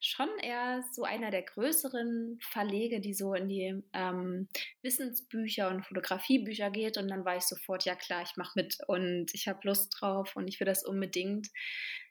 schon 0.00 0.28
eher 0.40 0.82
so 0.92 1.04
einer 1.04 1.30
der 1.30 1.42
größeren 1.42 2.38
Verlege, 2.40 3.00
die 3.00 3.12
so 3.12 3.34
in 3.34 3.48
die 3.48 3.82
ähm, 3.92 4.48
Wissensbücher 4.82 5.68
und 5.68 5.84
Fotografiebücher 5.84 6.70
geht. 6.70 6.96
Und 6.96 7.08
dann 7.08 7.24
war 7.24 7.36
ich 7.36 7.42
sofort, 7.42 7.84
ja 7.84 7.94
klar, 7.94 8.22
ich 8.22 8.36
mache 8.36 8.52
mit 8.54 8.78
und 8.86 9.26
ich 9.34 9.48
habe 9.48 9.60
Lust 9.64 9.94
drauf 9.98 10.36
und 10.36 10.48
ich 10.48 10.58
will 10.60 10.66
das 10.66 10.84
unbedingt. 10.84 11.48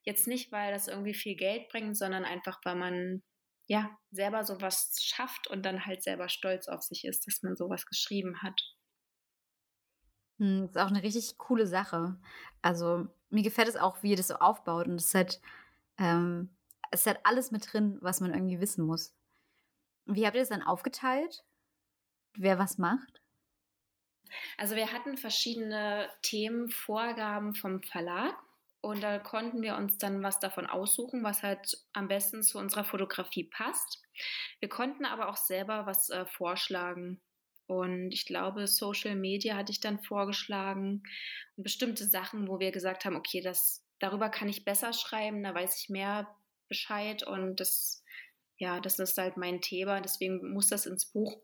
Jetzt 0.04 0.28
nicht, 0.28 0.52
weil 0.52 0.72
das 0.72 0.88
irgendwie 0.88 1.16
viel 1.16 1.36
Geld 1.36 1.70
bringt, 1.70 1.98
sondern 1.98 2.26
einfach, 2.26 2.60
weil 2.64 2.76
man 2.76 3.24
ja 3.68 3.90
selber 4.12 4.44
sowas 4.44 4.96
schafft 5.00 5.48
und 5.48 5.64
dann 5.64 5.86
halt 5.86 6.04
selber 6.04 6.30
stolz 6.30 6.68
auf 6.68 6.82
sich 6.82 7.06
ist, 7.06 7.28
dass 7.28 7.44
man 7.44 7.56
sowas 7.56 7.86
geschrieben 7.86 8.42
hat. 8.42 8.60
Hm, 10.40 10.66
ist 10.66 10.78
auch 10.78 10.88
eine 10.88 11.04
richtig 11.04 11.38
coole 11.38 11.68
Sache. 11.68 12.20
Also, 12.62 13.08
mir 13.30 13.44
gefällt 13.44 13.68
es 13.68 13.76
auch, 13.76 14.02
wie 14.04 14.12
ihr 14.12 14.18
das 14.18 14.28
so 14.28 14.36
aufbaut 14.36 14.88
und 14.88 14.96
es 14.96 15.14
hat 15.14 15.40
ähm, 15.98 16.50
es 16.92 17.06
hat 17.06 17.20
alles 17.24 17.52
mit 17.52 17.72
drin, 17.72 17.98
was 18.02 18.22
man 18.22 18.34
irgendwie 18.34 18.60
wissen 18.60 18.86
muss. 18.86 19.14
Wie 20.06 20.26
habt 20.26 20.36
ihr 20.36 20.42
das 20.42 20.50
dann 20.50 20.64
aufgeteilt? 20.64 21.44
Wer 22.36 22.60
was 22.60 22.78
macht? 22.78 23.22
Also 24.58 24.76
wir 24.76 24.92
hatten 24.92 25.18
verschiedene 25.18 26.10
Themenvorgaben 26.22 27.56
vom 27.56 27.82
Verlag 27.84 28.36
und 28.88 29.04
da 29.04 29.20
konnten 29.20 29.62
wir 29.62 29.76
uns 29.76 29.98
dann 29.98 30.24
was 30.24 30.40
davon 30.40 30.66
aussuchen, 30.66 31.22
was 31.22 31.44
halt 31.44 31.78
am 31.92 32.08
besten 32.08 32.42
zu 32.42 32.58
unserer 32.58 32.86
Fotografie 32.86 33.44
passt. 33.44 34.02
Wir 34.62 34.70
konnten 34.70 35.04
aber 35.04 35.28
auch 35.28 35.36
selber 35.36 35.86
was 35.86 36.10
äh, 36.10 36.26
vorschlagen. 36.26 37.20
Und 37.66 38.12
ich 38.14 38.26
glaube, 38.26 38.66
Social 38.66 39.16
Media 39.16 39.58
hatte 39.58 39.74
ich 39.74 39.82
dann 39.82 40.00
vorgeschlagen 40.00 41.04
und 41.58 41.64
bestimmte 41.64 42.06
Sachen, 42.06 42.48
wo 42.48 42.62
wir 42.62 42.72
gesagt 42.72 43.04
haben, 43.04 43.18
okay, 43.18 43.42
das, 43.42 43.86
darüber 44.00 44.30
kann 44.30 44.48
ich 44.48 44.64
besser 44.64 44.94
schreiben, 44.94 45.44
da 45.44 45.54
weiß 45.54 45.82
ich 45.82 45.90
mehr 45.90 46.34
Bescheid 46.70 47.28
und 47.28 47.60
das, 47.60 48.06
ja, 48.58 48.80
das 48.80 49.00
ist 49.00 49.18
halt 49.18 49.36
mein 49.36 49.60
Thema, 49.60 50.00
deswegen 50.00 50.54
muss 50.54 50.68
das 50.68 50.86
ins 50.86 51.08
Buch. 51.08 51.42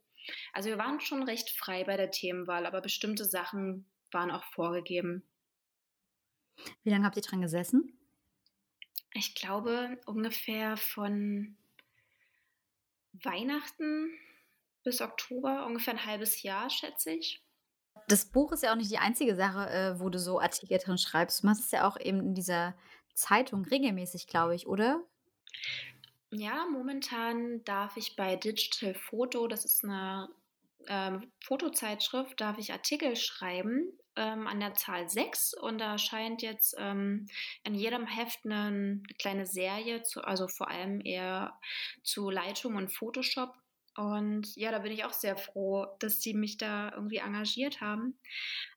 Also 0.53 0.69
wir 0.69 0.77
waren 0.77 1.01
schon 1.01 1.23
recht 1.23 1.49
frei 1.49 1.83
bei 1.83 1.97
der 1.97 2.09
Themenwahl, 2.09 2.65
aber 2.65 2.79
bestimmte 2.79 3.25
Sachen 3.25 3.91
waren 4.13 4.31
auch 4.31 4.45
vorgegeben. 4.45 5.27
Wie 6.83 6.89
lange 6.89 7.05
habt 7.05 7.15
ihr 7.15 7.23
dran 7.23 7.41
gesessen? 7.41 7.97
Ich 9.13 9.35
glaube 9.35 9.99
ungefähr 10.05 10.77
von 10.77 11.55
Weihnachten 13.13 14.11
bis 14.83 15.01
Oktober, 15.01 15.65
ungefähr 15.65 15.93
ein 15.93 16.05
halbes 16.05 16.41
Jahr, 16.41 16.69
schätze 16.69 17.11
ich. 17.11 17.43
Das 18.07 18.25
Buch 18.25 18.51
ist 18.51 18.63
ja 18.63 18.71
auch 18.71 18.75
nicht 18.75 18.91
die 18.91 18.97
einzige 18.97 19.35
Sache, 19.35 19.69
äh, 19.69 19.99
wo 19.99 20.09
du 20.09 20.19
so 20.19 20.39
Artikel 20.39 20.77
drin 20.77 20.97
schreibst. 20.97 21.43
Du 21.43 21.47
machst 21.47 21.61
es 21.61 21.71
ja 21.71 21.87
auch 21.87 21.99
eben 21.99 22.19
in 22.19 22.33
dieser 22.33 22.75
Zeitung 23.13 23.63
regelmäßig, 23.65 24.27
glaube 24.27 24.55
ich, 24.55 24.67
oder? 24.67 25.01
Ja, 26.31 26.65
momentan 26.65 27.63
darf 27.63 27.95
ich 27.95 28.15
bei 28.15 28.35
Digital 28.35 28.95
Photo, 28.95 29.47
das 29.47 29.65
ist 29.65 29.83
eine 29.83 30.29
ähm, 30.87 31.31
Fotozeitschrift, 31.39 32.41
darf 32.41 32.57
ich 32.57 32.73
Artikel 32.73 33.15
schreiben 33.15 33.97
ähm, 34.15 34.47
an 34.47 34.59
der 34.59 34.73
Zahl 34.73 35.09
6 35.09 35.53
und 35.55 35.79
da 35.79 35.93
erscheint 35.93 36.41
jetzt 36.41 36.75
ähm, 36.77 37.27
in 37.63 37.75
jedem 37.75 38.05
Heft 38.05 38.45
eine, 38.45 38.65
eine 38.67 39.03
kleine 39.19 39.45
Serie, 39.45 40.03
zu, 40.03 40.21
also 40.21 40.47
vor 40.47 40.69
allem 40.69 41.01
eher 41.03 41.59
zu 42.03 42.29
Lightroom 42.29 42.75
und 42.75 42.91
Photoshop. 42.91 43.53
Und 43.95 44.55
ja, 44.55 44.71
da 44.71 44.79
bin 44.79 44.91
ich 44.91 45.05
auch 45.05 45.13
sehr 45.13 45.37
froh, 45.37 45.85
dass 45.99 46.21
sie 46.21 46.33
mich 46.33 46.57
da 46.57 46.91
irgendwie 46.93 47.17
engagiert 47.17 47.79
haben. 47.79 48.17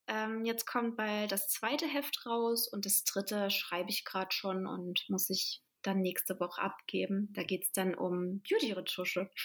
Ähm, 0.09 0.45
jetzt 0.45 0.67
kommt 0.67 0.97
bald 0.97 1.33
das 1.33 1.49
zweite 1.49 1.87
Heft 1.87 2.27
raus 2.27 2.69
und 2.69 2.85
das 2.85 3.03
dritte 3.05 3.51
schreibe 3.51 3.91
ich 3.91 4.05
gerade 4.05 4.33
schon 4.33 4.67
und 4.67 5.09
muss 5.09 5.31
ich 5.31 5.63
dann 5.83 6.01
nächste 6.01 6.39
Woche 6.41 6.61
abgeben. 6.61 7.29
Da 7.33 7.45
geht 7.45 7.65
es 7.65 7.73
dann 7.73 7.95
um 7.95 8.43
Beauty-Retusche. 8.43 9.31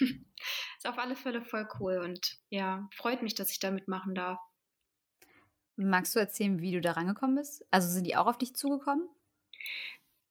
Ist 0.78 0.88
auf 0.88 0.98
alle 0.98 1.16
Fälle 1.16 1.44
voll 1.44 1.68
cool 1.80 2.00
und 2.00 2.38
ja, 2.50 2.90
freut 2.96 3.22
mich, 3.22 3.36
dass 3.36 3.52
ich 3.52 3.60
da 3.60 3.72
mitmachen 3.72 4.16
darf. 4.16 4.40
Magst 5.76 6.16
du 6.16 6.20
erzählen, 6.20 6.62
wie 6.62 6.72
du 6.72 6.82
da 6.82 6.92
rangekommen 6.92 7.36
bist? 7.36 7.66
Also 7.72 7.88
sind 7.90 8.06
die 8.06 8.16
auch 8.16 8.28
auf 8.28 8.38
dich 8.38 8.56
zugekommen? 8.56 9.08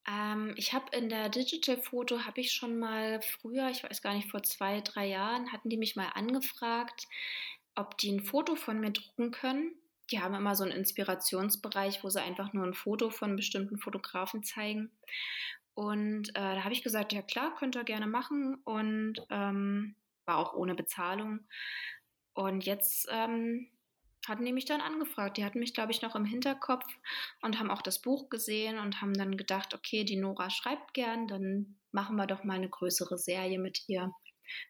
Ähm, 0.08 0.54
ich 0.56 0.72
habe 0.72 0.96
in 0.96 1.08
der 1.08 1.28
Digital 1.28 1.76
Foto, 1.76 2.24
habe 2.24 2.40
ich 2.40 2.52
schon 2.52 2.78
mal 2.78 3.20
früher, 3.22 3.68
ich 3.70 3.82
weiß 3.82 4.02
gar 4.02 4.14
nicht, 4.14 4.30
vor 4.30 4.42
zwei, 4.42 4.80
drei 4.80 5.06
Jahren, 5.06 5.52
hatten 5.52 5.68
die 5.68 5.76
mich 5.76 5.96
mal 5.96 6.08
angefragt, 6.14 7.06
ob 7.74 7.96
die 7.98 8.12
ein 8.12 8.24
Foto 8.24 8.56
von 8.56 8.80
mir 8.80 8.90
drucken 8.90 9.30
können. 9.30 9.74
Die 10.10 10.20
haben 10.20 10.34
immer 10.34 10.56
so 10.56 10.64
einen 10.64 10.72
Inspirationsbereich, 10.72 12.02
wo 12.02 12.08
sie 12.08 12.20
einfach 12.20 12.52
nur 12.52 12.64
ein 12.64 12.74
Foto 12.74 13.10
von 13.10 13.36
bestimmten 13.36 13.78
Fotografen 13.78 14.42
zeigen. 14.42 14.90
Und 15.74 16.30
äh, 16.30 16.32
da 16.56 16.64
habe 16.64 16.74
ich 16.74 16.82
gesagt, 16.82 17.12
ja 17.12 17.22
klar, 17.22 17.54
könnt 17.54 17.76
ihr 17.76 17.84
gerne 17.84 18.06
machen 18.06 18.56
und 18.64 19.14
ähm, 19.30 19.94
war 20.24 20.38
auch 20.38 20.54
ohne 20.54 20.74
Bezahlung. 20.74 21.40
Und 22.34 22.64
jetzt 22.64 23.08
ähm, 23.10 23.68
hatten 24.26 24.44
die 24.44 24.52
mich 24.52 24.64
dann 24.64 24.80
angefragt. 24.80 25.36
Die 25.36 25.44
hatten 25.44 25.58
mich, 25.58 25.74
glaube 25.74 25.92
ich, 25.92 26.02
noch 26.02 26.14
im 26.14 26.24
Hinterkopf 26.24 26.86
und 27.42 27.58
haben 27.58 27.70
auch 27.70 27.82
das 27.82 28.00
Buch 28.00 28.28
gesehen 28.28 28.78
und 28.78 29.00
haben 29.00 29.14
dann 29.14 29.36
gedacht, 29.36 29.74
okay, 29.74 30.04
die 30.04 30.16
Nora 30.16 30.50
schreibt 30.50 30.94
gern, 30.94 31.26
dann 31.26 31.76
machen 31.92 32.16
wir 32.16 32.26
doch 32.26 32.44
mal 32.44 32.54
eine 32.54 32.68
größere 32.68 33.18
Serie 33.18 33.58
mit 33.58 33.88
ihr. 33.88 34.12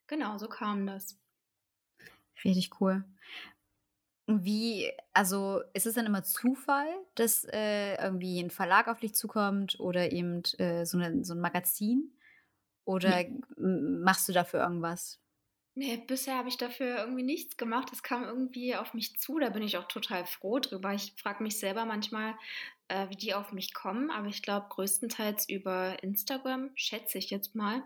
Genau, 0.06 0.38
so 0.38 0.48
kam 0.48 0.86
das. 0.86 1.18
Richtig 2.44 2.80
cool. 2.80 3.04
Wie, 4.26 4.92
also 5.12 5.60
ist 5.72 5.86
es 5.86 5.94
dann 5.94 6.06
immer 6.06 6.22
Zufall, 6.22 6.88
dass 7.16 7.44
äh, 7.44 7.96
irgendwie 7.96 8.40
ein 8.40 8.50
Verlag 8.50 8.86
auf 8.86 9.00
dich 9.00 9.14
zukommt 9.14 9.80
oder 9.80 10.12
eben 10.12 10.42
äh, 10.58 10.86
so, 10.86 10.98
eine, 10.98 11.24
so 11.24 11.34
ein 11.34 11.40
Magazin? 11.40 12.12
Oder 12.84 13.20
ja. 13.20 13.28
machst 13.56 14.28
du 14.28 14.32
dafür 14.32 14.60
irgendwas? 14.60 15.20
Nee, 15.80 15.96
bisher 15.96 16.36
habe 16.36 16.50
ich 16.50 16.58
dafür 16.58 16.98
irgendwie 16.98 17.22
nichts 17.22 17.56
gemacht. 17.56 17.88
Es 17.90 18.02
kam 18.02 18.24
irgendwie 18.24 18.76
auf 18.76 18.92
mich 18.92 19.18
zu. 19.18 19.38
Da 19.38 19.48
bin 19.48 19.62
ich 19.62 19.78
auch 19.78 19.88
total 19.88 20.26
froh 20.26 20.58
drüber. 20.58 20.92
Ich 20.92 21.14
frage 21.16 21.42
mich 21.42 21.58
selber 21.58 21.86
manchmal, 21.86 22.34
äh, 22.88 23.08
wie 23.08 23.16
die 23.16 23.32
auf 23.32 23.52
mich 23.52 23.72
kommen. 23.72 24.10
Aber 24.10 24.26
ich 24.26 24.42
glaube 24.42 24.66
größtenteils 24.68 25.48
über 25.48 26.02
Instagram, 26.02 26.68
schätze 26.74 27.16
ich 27.16 27.30
jetzt 27.30 27.54
mal. 27.54 27.82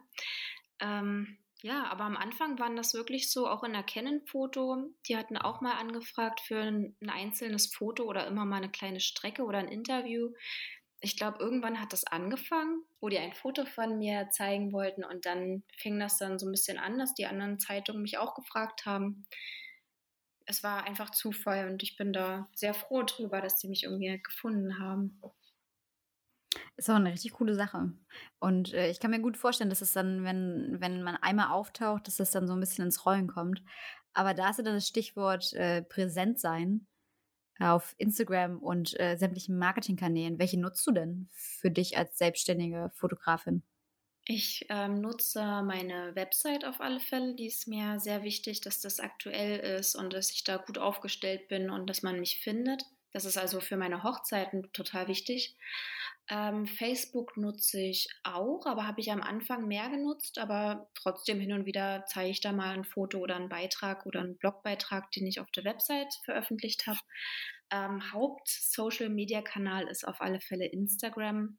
Ähm, 0.80 1.38
ja, 1.62 1.84
aber 1.84 2.02
am 2.02 2.16
Anfang 2.16 2.58
waren 2.58 2.74
das 2.74 2.94
wirklich 2.94 3.30
so, 3.30 3.46
auch 3.46 3.62
in 3.62 3.74
der 3.74 3.84
Canon-Foto. 3.84 4.90
Die 5.06 5.16
hatten 5.16 5.36
auch 5.36 5.60
mal 5.60 5.74
angefragt 5.74 6.40
für 6.40 6.58
ein, 6.58 6.96
ein 7.00 7.10
einzelnes 7.10 7.72
Foto 7.72 8.02
oder 8.06 8.26
immer 8.26 8.44
mal 8.44 8.56
eine 8.56 8.72
kleine 8.72 8.98
Strecke 8.98 9.44
oder 9.44 9.58
ein 9.58 9.68
Interview 9.68 10.32
ich 11.04 11.18
glaube, 11.18 11.38
irgendwann 11.38 11.80
hat 11.80 11.92
das 11.92 12.06
angefangen, 12.06 12.82
wo 12.98 13.10
die 13.10 13.18
ein 13.18 13.34
Foto 13.34 13.66
von 13.66 13.98
mir 13.98 14.30
zeigen 14.30 14.72
wollten 14.72 15.04
und 15.04 15.26
dann 15.26 15.62
fing 15.76 16.00
das 16.00 16.16
dann 16.16 16.38
so 16.38 16.46
ein 16.46 16.52
bisschen 16.52 16.78
an, 16.78 16.98
dass 16.98 17.14
die 17.14 17.26
anderen 17.26 17.58
Zeitungen 17.58 18.02
mich 18.02 18.16
auch 18.16 18.34
gefragt 18.34 18.86
haben. 18.86 19.26
Es 20.46 20.62
war 20.62 20.84
einfach 20.84 21.10
Zufall 21.10 21.68
und 21.70 21.82
ich 21.82 21.96
bin 21.96 22.14
da 22.14 22.48
sehr 22.54 22.72
froh 22.72 23.02
drüber, 23.02 23.42
dass 23.42 23.60
sie 23.60 23.68
mich 23.68 23.84
irgendwie 23.84 24.18
gefunden 24.22 24.78
haben. 24.78 25.20
Ist 26.76 26.88
auch 26.88 26.94
eine 26.94 27.12
richtig 27.12 27.32
coole 27.32 27.54
Sache. 27.54 27.92
Und 28.38 28.72
äh, 28.72 28.90
ich 28.90 28.98
kann 28.98 29.10
mir 29.10 29.20
gut 29.20 29.36
vorstellen, 29.36 29.70
dass 29.70 29.82
es 29.82 29.92
dann, 29.92 30.24
wenn, 30.24 30.80
wenn 30.80 31.02
man 31.02 31.16
einmal 31.16 31.48
auftaucht, 31.50 32.06
dass 32.06 32.18
es 32.18 32.30
dann 32.30 32.46
so 32.46 32.54
ein 32.54 32.60
bisschen 32.60 32.84
ins 32.84 33.04
Rollen 33.04 33.28
kommt. 33.28 33.62
Aber 34.14 34.32
da 34.32 34.50
ist 34.50 34.58
ja 34.58 34.64
dann 34.64 34.74
das 34.74 34.88
Stichwort 34.88 35.52
äh, 35.52 35.82
präsent 35.82 36.40
sein 36.40 36.86
auf 37.58 37.94
Instagram 37.98 38.58
und 38.58 38.98
äh, 38.98 39.16
sämtlichen 39.16 39.58
Marketingkanälen. 39.58 40.38
Welche 40.38 40.58
nutzt 40.58 40.86
du 40.86 40.92
denn 40.92 41.28
für 41.30 41.70
dich 41.70 41.96
als 41.96 42.18
selbstständige 42.18 42.90
Fotografin? 42.94 43.62
Ich 44.26 44.66
ähm, 44.70 45.00
nutze 45.02 45.42
meine 45.62 46.14
Website 46.14 46.64
auf 46.64 46.80
alle 46.80 46.98
Fälle. 47.00 47.34
Die 47.34 47.46
ist 47.46 47.68
mir 47.68 48.00
sehr 48.00 48.22
wichtig, 48.22 48.62
dass 48.62 48.80
das 48.80 48.98
aktuell 48.98 49.58
ist 49.78 49.94
und 49.94 50.14
dass 50.14 50.30
ich 50.30 50.44
da 50.44 50.56
gut 50.56 50.78
aufgestellt 50.78 51.48
bin 51.48 51.68
und 51.70 51.88
dass 51.88 52.02
man 52.02 52.18
mich 52.18 52.40
findet. 52.40 52.84
Das 53.12 53.26
ist 53.26 53.36
also 53.36 53.60
für 53.60 53.76
meine 53.76 54.02
Hochzeiten 54.02 54.72
total 54.72 55.08
wichtig. 55.08 55.56
Ähm, 56.30 56.66
Facebook 56.66 57.36
nutze 57.36 57.80
ich 57.80 58.08
auch, 58.22 58.64
aber 58.64 58.86
habe 58.86 59.00
ich 59.00 59.12
am 59.12 59.20
Anfang 59.20 59.68
mehr 59.68 59.90
genutzt, 59.90 60.38
aber 60.38 60.88
trotzdem 60.94 61.38
hin 61.38 61.52
und 61.52 61.66
wieder 61.66 62.04
zeige 62.06 62.30
ich 62.30 62.40
da 62.40 62.52
mal 62.52 62.72
ein 62.72 62.84
Foto 62.84 63.18
oder 63.18 63.36
einen 63.36 63.50
Beitrag 63.50 64.06
oder 64.06 64.20
einen 64.20 64.38
Blogbeitrag, 64.38 65.10
den 65.10 65.26
ich 65.26 65.40
auf 65.40 65.50
der 65.50 65.64
Website 65.64 66.14
veröffentlicht 66.24 66.86
habe. 66.86 67.00
Ähm, 67.70 68.12
Haupt-Social-Media-Kanal 68.12 69.86
ist 69.88 70.06
auf 70.08 70.22
alle 70.22 70.40
Fälle 70.40 70.66
Instagram. 70.66 71.58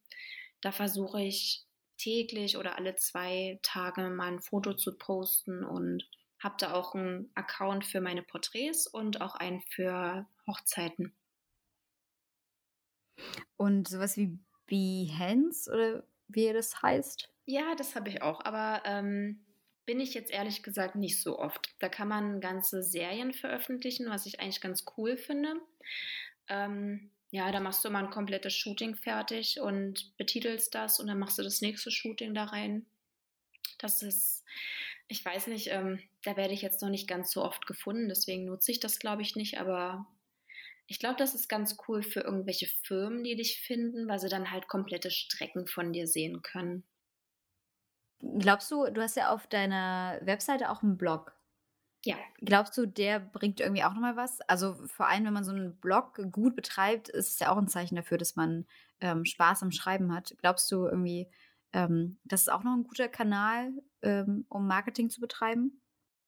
Da 0.61 0.71
versuche 0.71 1.21
ich 1.21 1.63
täglich 1.97 2.57
oder 2.57 2.75
alle 2.77 2.95
zwei 2.95 3.59
Tage 3.61 4.09
mal 4.09 4.33
ein 4.33 4.41
Foto 4.41 4.73
zu 4.73 4.97
posten 4.97 5.63
und 5.63 6.09
habe 6.39 6.55
da 6.57 6.73
auch 6.73 6.95
einen 6.95 7.31
Account 7.35 7.85
für 7.85 8.01
meine 8.01 8.23
Porträts 8.23 8.87
und 8.87 9.21
auch 9.21 9.35
einen 9.35 9.61
für 9.61 10.27
Hochzeiten. 10.47 11.15
Und 13.57 13.87
sowas 13.87 14.17
wie 14.17 14.39
Behance 14.67 15.71
oder 15.71 16.03
wie 16.27 16.51
das 16.53 16.81
heißt? 16.81 17.29
Ja, 17.45 17.75
das 17.75 17.95
habe 17.95 18.09
ich 18.09 18.21
auch, 18.21 18.43
aber 18.43 18.81
ähm, 18.85 19.45
bin 19.85 19.99
ich 19.99 20.13
jetzt 20.13 20.31
ehrlich 20.31 20.63
gesagt 20.63 20.95
nicht 20.95 21.21
so 21.21 21.37
oft. 21.37 21.69
Da 21.79 21.89
kann 21.89 22.07
man 22.07 22.41
ganze 22.41 22.81
Serien 22.81 23.33
veröffentlichen, 23.33 24.09
was 24.09 24.25
ich 24.25 24.39
eigentlich 24.39 24.61
ganz 24.61 24.85
cool 24.97 25.17
finde. 25.17 25.53
Ähm, 26.47 27.11
ja, 27.31 27.51
da 27.51 27.59
machst 27.59 27.83
du 27.85 27.89
mal 27.89 28.03
ein 28.03 28.11
komplettes 28.11 28.55
Shooting 28.55 28.95
fertig 28.95 29.59
und 29.59 30.15
betitelst 30.17 30.73
das 30.73 30.99
und 30.99 31.07
dann 31.07 31.19
machst 31.19 31.37
du 31.37 31.43
das 31.43 31.61
nächste 31.61 31.91
Shooting 31.91 32.33
da 32.33 32.45
rein. 32.45 32.85
Das 33.77 34.01
ist, 34.01 34.43
ich 35.07 35.23
weiß 35.23 35.47
nicht, 35.47 35.67
ähm, 35.67 35.99
da 36.23 36.37
werde 36.37 36.53
ich 36.53 36.61
jetzt 36.61 36.81
noch 36.81 36.89
nicht 36.89 37.07
ganz 37.07 37.31
so 37.31 37.43
oft 37.43 37.67
gefunden, 37.67 38.09
deswegen 38.09 38.45
nutze 38.45 38.71
ich 38.71 38.79
das, 38.79 38.99
glaube 38.99 39.21
ich, 39.21 39.35
nicht, 39.35 39.59
aber 39.59 40.07
ich 40.87 40.99
glaube, 40.99 41.15
das 41.17 41.33
ist 41.33 41.49
ganz 41.49 41.77
cool 41.87 42.03
für 42.03 42.21
irgendwelche 42.21 42.67
Firmen, 42.83 43.23
die 43.23 43.35
dich 43.35 43.61
finden, 43.61 44.07
weil 44.07 44.19
sie 44.19 44.29
dann 44.29 44.51
halt 44.51 44.67
komplette 44.67 45.09
Strecken 45.09 45.67
von 45.67 45.93
dir 45.93 46.07
sehen 46.07 46.41
können. 46.41 46.83
Glaubst 48.39 48.69
du, 48.71 48.89
du 48.89 49.01
hast 49.01 49.17
ja 49.17 49.29
auf 49.29 49.47
deiner 49.47 50.19
Webseite 50.21 50.69
auch 50.69 50.83
einen 50.83 50.97
Blog. 50.97 51.35
Ja. 52.03 52.15
Glaubst 52.37 52.77
du, 52.77 52.85
der 52.85 53.19
bringt 53.19 53.59
irgendwie 53.59 53.83
auch 53.83 53.93
nochmal 53.93 54.15
was? 54.15 54.39
Also 54.41 54.75
vor 54.87 55.07
allem, 55.07 55.25
wenn 55.25 55.33
man 55.33 55.43
so 55.43 55.51
einen 55.51 55.75
Blog 55.77 56.21
gut 56.31 56.55
betreibt, 56.55 57.09
ist 57.09 57.29
es 57.33 57.39
ja 57.39 57.51
auch 57.51 57.57
ein 57.57 57.67
Zeichen 57.67 57.95
dafür, 57.95 58.19
dass 58.19 58.35
man 58.35 58.65
ähm, 59.01 59.25
Spaß 59.25 59.63
am 59.63 59.71
Schreiben 59.71 60.13
hat. 60.13 60.35
Glaubst 60.37 60.71
du 60.71 60.85
irgendwie, 60.85 61.27
ähm, 61.73 62.19
das 62.23 62.41
ist 62.41 62.49
auch 62.49 62.63
noch 62.63 62.73
ein 62.73 62.83
guter 62.83 63.07
Kanal, 63.07 63.73
ähm, 64.03 64.45
um 64.49 64.67
Marketing 64.67 65.09
zu 65.09 65.19
betreiben? 65.19 65.81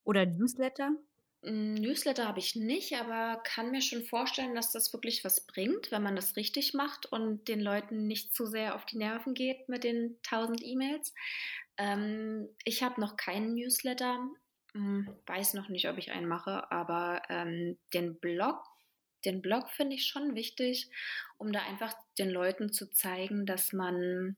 Oder 0.04 0.26
Newsletter? 0.26 0.96
Hm, 1.44 1.76
Newsletter 1.76 2.28
habe 2.28 2.40
ich 2.40 2.56
nicht, 2.56 2.94
aber 2.96 3.42
kann 3.44 3.72
mir 3.72 3.82
schon 3.82 4.04
vorstellen, 4.04 4.56
dass 4.56 4.72
das 4.72 4.92
wirklich 4.94 5.24
was 5.24 5.46
bringt, 5.46 5.92
wenn 5.92 6.04
man 6.04 6.16
das 6.16 6.36
richtig 6.36 6.74
macht 6.74 7.06
und 7.06 7.48
den 7.48 7.60
Leuten 7.62 8.08
nicht 8.08 8.34
zu 8.34 8.46
sehr 8.46 8.76
auf 8.76 8.86
die 8.86 8.98
Nerven 8.98 9.34
geht 9.34 9.70
mit 9.70 9.84
den 9.84 10.18
1000 10.24 10.62
E-Mails. 10.64 11.14
Ähm, 11.78 12.50
ich 12.66 12.82
habe 12.82 13.00
noch 13.00 13.18
keinen 13.18 13.54
Newsletter, 13.54 14.20
hm, 14.74 15.08
weiß 15.28 15.54
noch 15.54 15.70
nicht, 15.70 15.88
ob 15.88 15.98
ich 15.98 16.12
einen 16.12 16.28
mache, 16.28 16.72
aber 16.72 17.22
ähm, 17.30 17.78
den 17.94 18.20
Blog, 18.20 18.64
den 19.26 19.42
Blog 19.42 19.70
finde 19.72 19.96
ich 19.96 20.08
schon 20.08 20.36
wichtig, 20.36 20.90
um 21.38 21.52
da 21.52 21.62
einfach 21.62 21.94
den 22.18 22.30
Leuten 22.30 22.72
zu 22.74 22.90
zeigen, 22.92 23.46
dass 23.46 23.74
man 23.74 24.38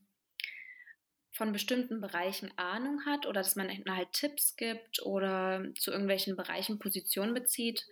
von 1.32 1.52
bestimmten 1.52 2.02
Bereichen 2.02 2.52
Ahnung 2.58 3.06
hat 3.06 3.26
oder 3.26 3.42
dass 3.42 3.56
man 3.56 3.70
halt 3.70 4.14
Tipps 4.14 4.56
gibt 4.56 5.02
oder 5.04 5.64
zu 5.78 5.92
irgendwelchen 5.92 6.36
Bereichen 6.36 6.80
Position 6.80 7.34
bezieht 7.34 7.86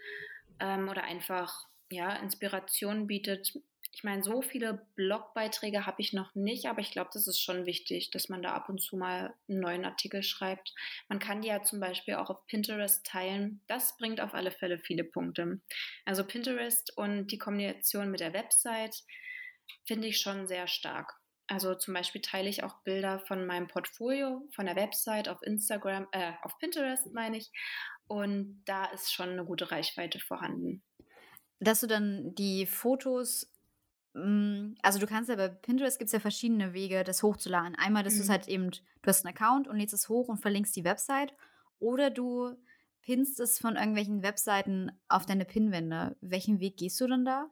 ähm, 0.59 0.89
oder 0.89 1.03
einfach 1.03 1.67
ja, 1.89 2.15
Inspiration 2.15 3.07
bietet. 3.07 3.53
Ich 3.93 4.03
meine, 4.03 4.21
so 4.21 4.41
viele 4.41 4.85
Blogbeiträge 4.95 5.85
habe 5.88 6.01
ich 6.01 6.13
noch 6.13 6.35
nicht, 6.35 6.67
aber 6.67 6.81
ich 6.81 6.91
glaube, 6.91 7.09
das 7.13 7.25
ist 7.27 7.39
schon 7.39 7.65
wichtig, 7.65 8.11
dass 8.11 8.29
man 8.29 8.43
da 8.43 8.53
ab 8.53 8.69
und 8.69 8.79
zu 8.79 8.95
mal 8.95 9.33
einen 9.49 9.59
neuen 9.59 9.85
Artikel 9.85 10.21
schreibt. 10.21 10.75
Man 11.07 11.19
kann 11.19 11.41
die 11.41 11.47
ja 11.47 11.63
zum 11.63 11.79
Beispiel 11.79 12.15
auch 12.15 12.29
auf 12.29 12.45
Pinterest 12.45 13.05
teilen. 13.05 13.61
Das 13.67 13.97
bringt 13.97 14.21
auf 14.21 14.33
alle 14.33 14.51
Fälle 14.51 14.77
viele 14.77 15.03
Punkte. 15.03 15.61
Also 16.05 16.23
Pinterest 16.23 16.95
und 16.95 17.27
die 17.27 17.39
Kombination 17.39 18.11
mit 18.11 18.19
der 18.19 18.33
Website 18.33 19.03
finde 19.85 20.07
ich 20.07 20.19
schon 20.19 20.47
sehr 20.47 20.67
stark. 20.67 21.15
Also 21.48 21.76
zum 21.76 21.93
Beispiel 21.93 22.22
teile 22.22 22.50
ich 22.50 22.64
auch 22.64 22.80
Bilder 22.84 23.20
von 23.20 23.45
meinem 23.45 23.68
Portfolio, 23.68 24.45
von 24.52 24.66
der 24.66 24.76
Website 24.76 25.30
auf 25.30 25.41
Instagram, 25.41 26.08
äh, 26.12 26.34
auf 26.43 26.58
Pinterest 26.60 27.14
meine 27.14 27.38
ich. 27.38 27.52
Und 28.08 28.62
da 28.66 28.86
ist 28.86 29.14
schon 29.14 29.30
eine 29.30 29.45
gute 29.45 29.72
Reichweite 29.72 30.20
vorhanden. 30.20 30.84
Dass 31.60 31.80
du 31.80 31.88
dann 31.88 32.36
die 32.36 32.66
Fotos, 32.66 33.50
mm, 34.14 34.74
also 34.82 35.00
du 35.00 35.08
kannst 35.08 35.30
ja 35.30 35.38
bei 35.38 35.48
Pinterest 35.48 35.98
gibt 35.98 36.08
es 36.08 36.14
ja 36.14 36.20
verschiedene 36.20 36.74
Wege, 36.74 37.04
das 37.06 37.24
hochzuladen. 37.24 37.76
Einmal, 37.76 38.04
dass 38.04 38.14
mhm. 38.14 38.18
du 38.18 38.24
es 38.24 38.30
halt 38.30 38.48
eben, 38.50 38.72
du 38.72 38.82
hast 39.06 39.26
einen 39.26 39.36
Account 39.36 39.68
und 39.70 39.78
lädst 39.78 39.93
es 39.93 40.10
hoch 40.10 40.28
und 40.28 40.38
verlinkst 40.38 40.76
die 40.76 40.84
Website. 40.84 41.34
Oder 41.80 42.10
du 42.10 42.58
pinst 43.02 43.39
es 43.39 43.58
von 43.58 43.78
irgendwelchen 43.78 44.22
Webseiten 44.22 44.91
auf 45.08 45.26
deine 45.26 45.45
Pinwände. 45.45 46.18
Welchen 46.20 46.60
Weg 46.60 46.76
gehst 46.76 47.00
du 47.00 47.08
dann 47.08 47.24
da? 47.24 47.50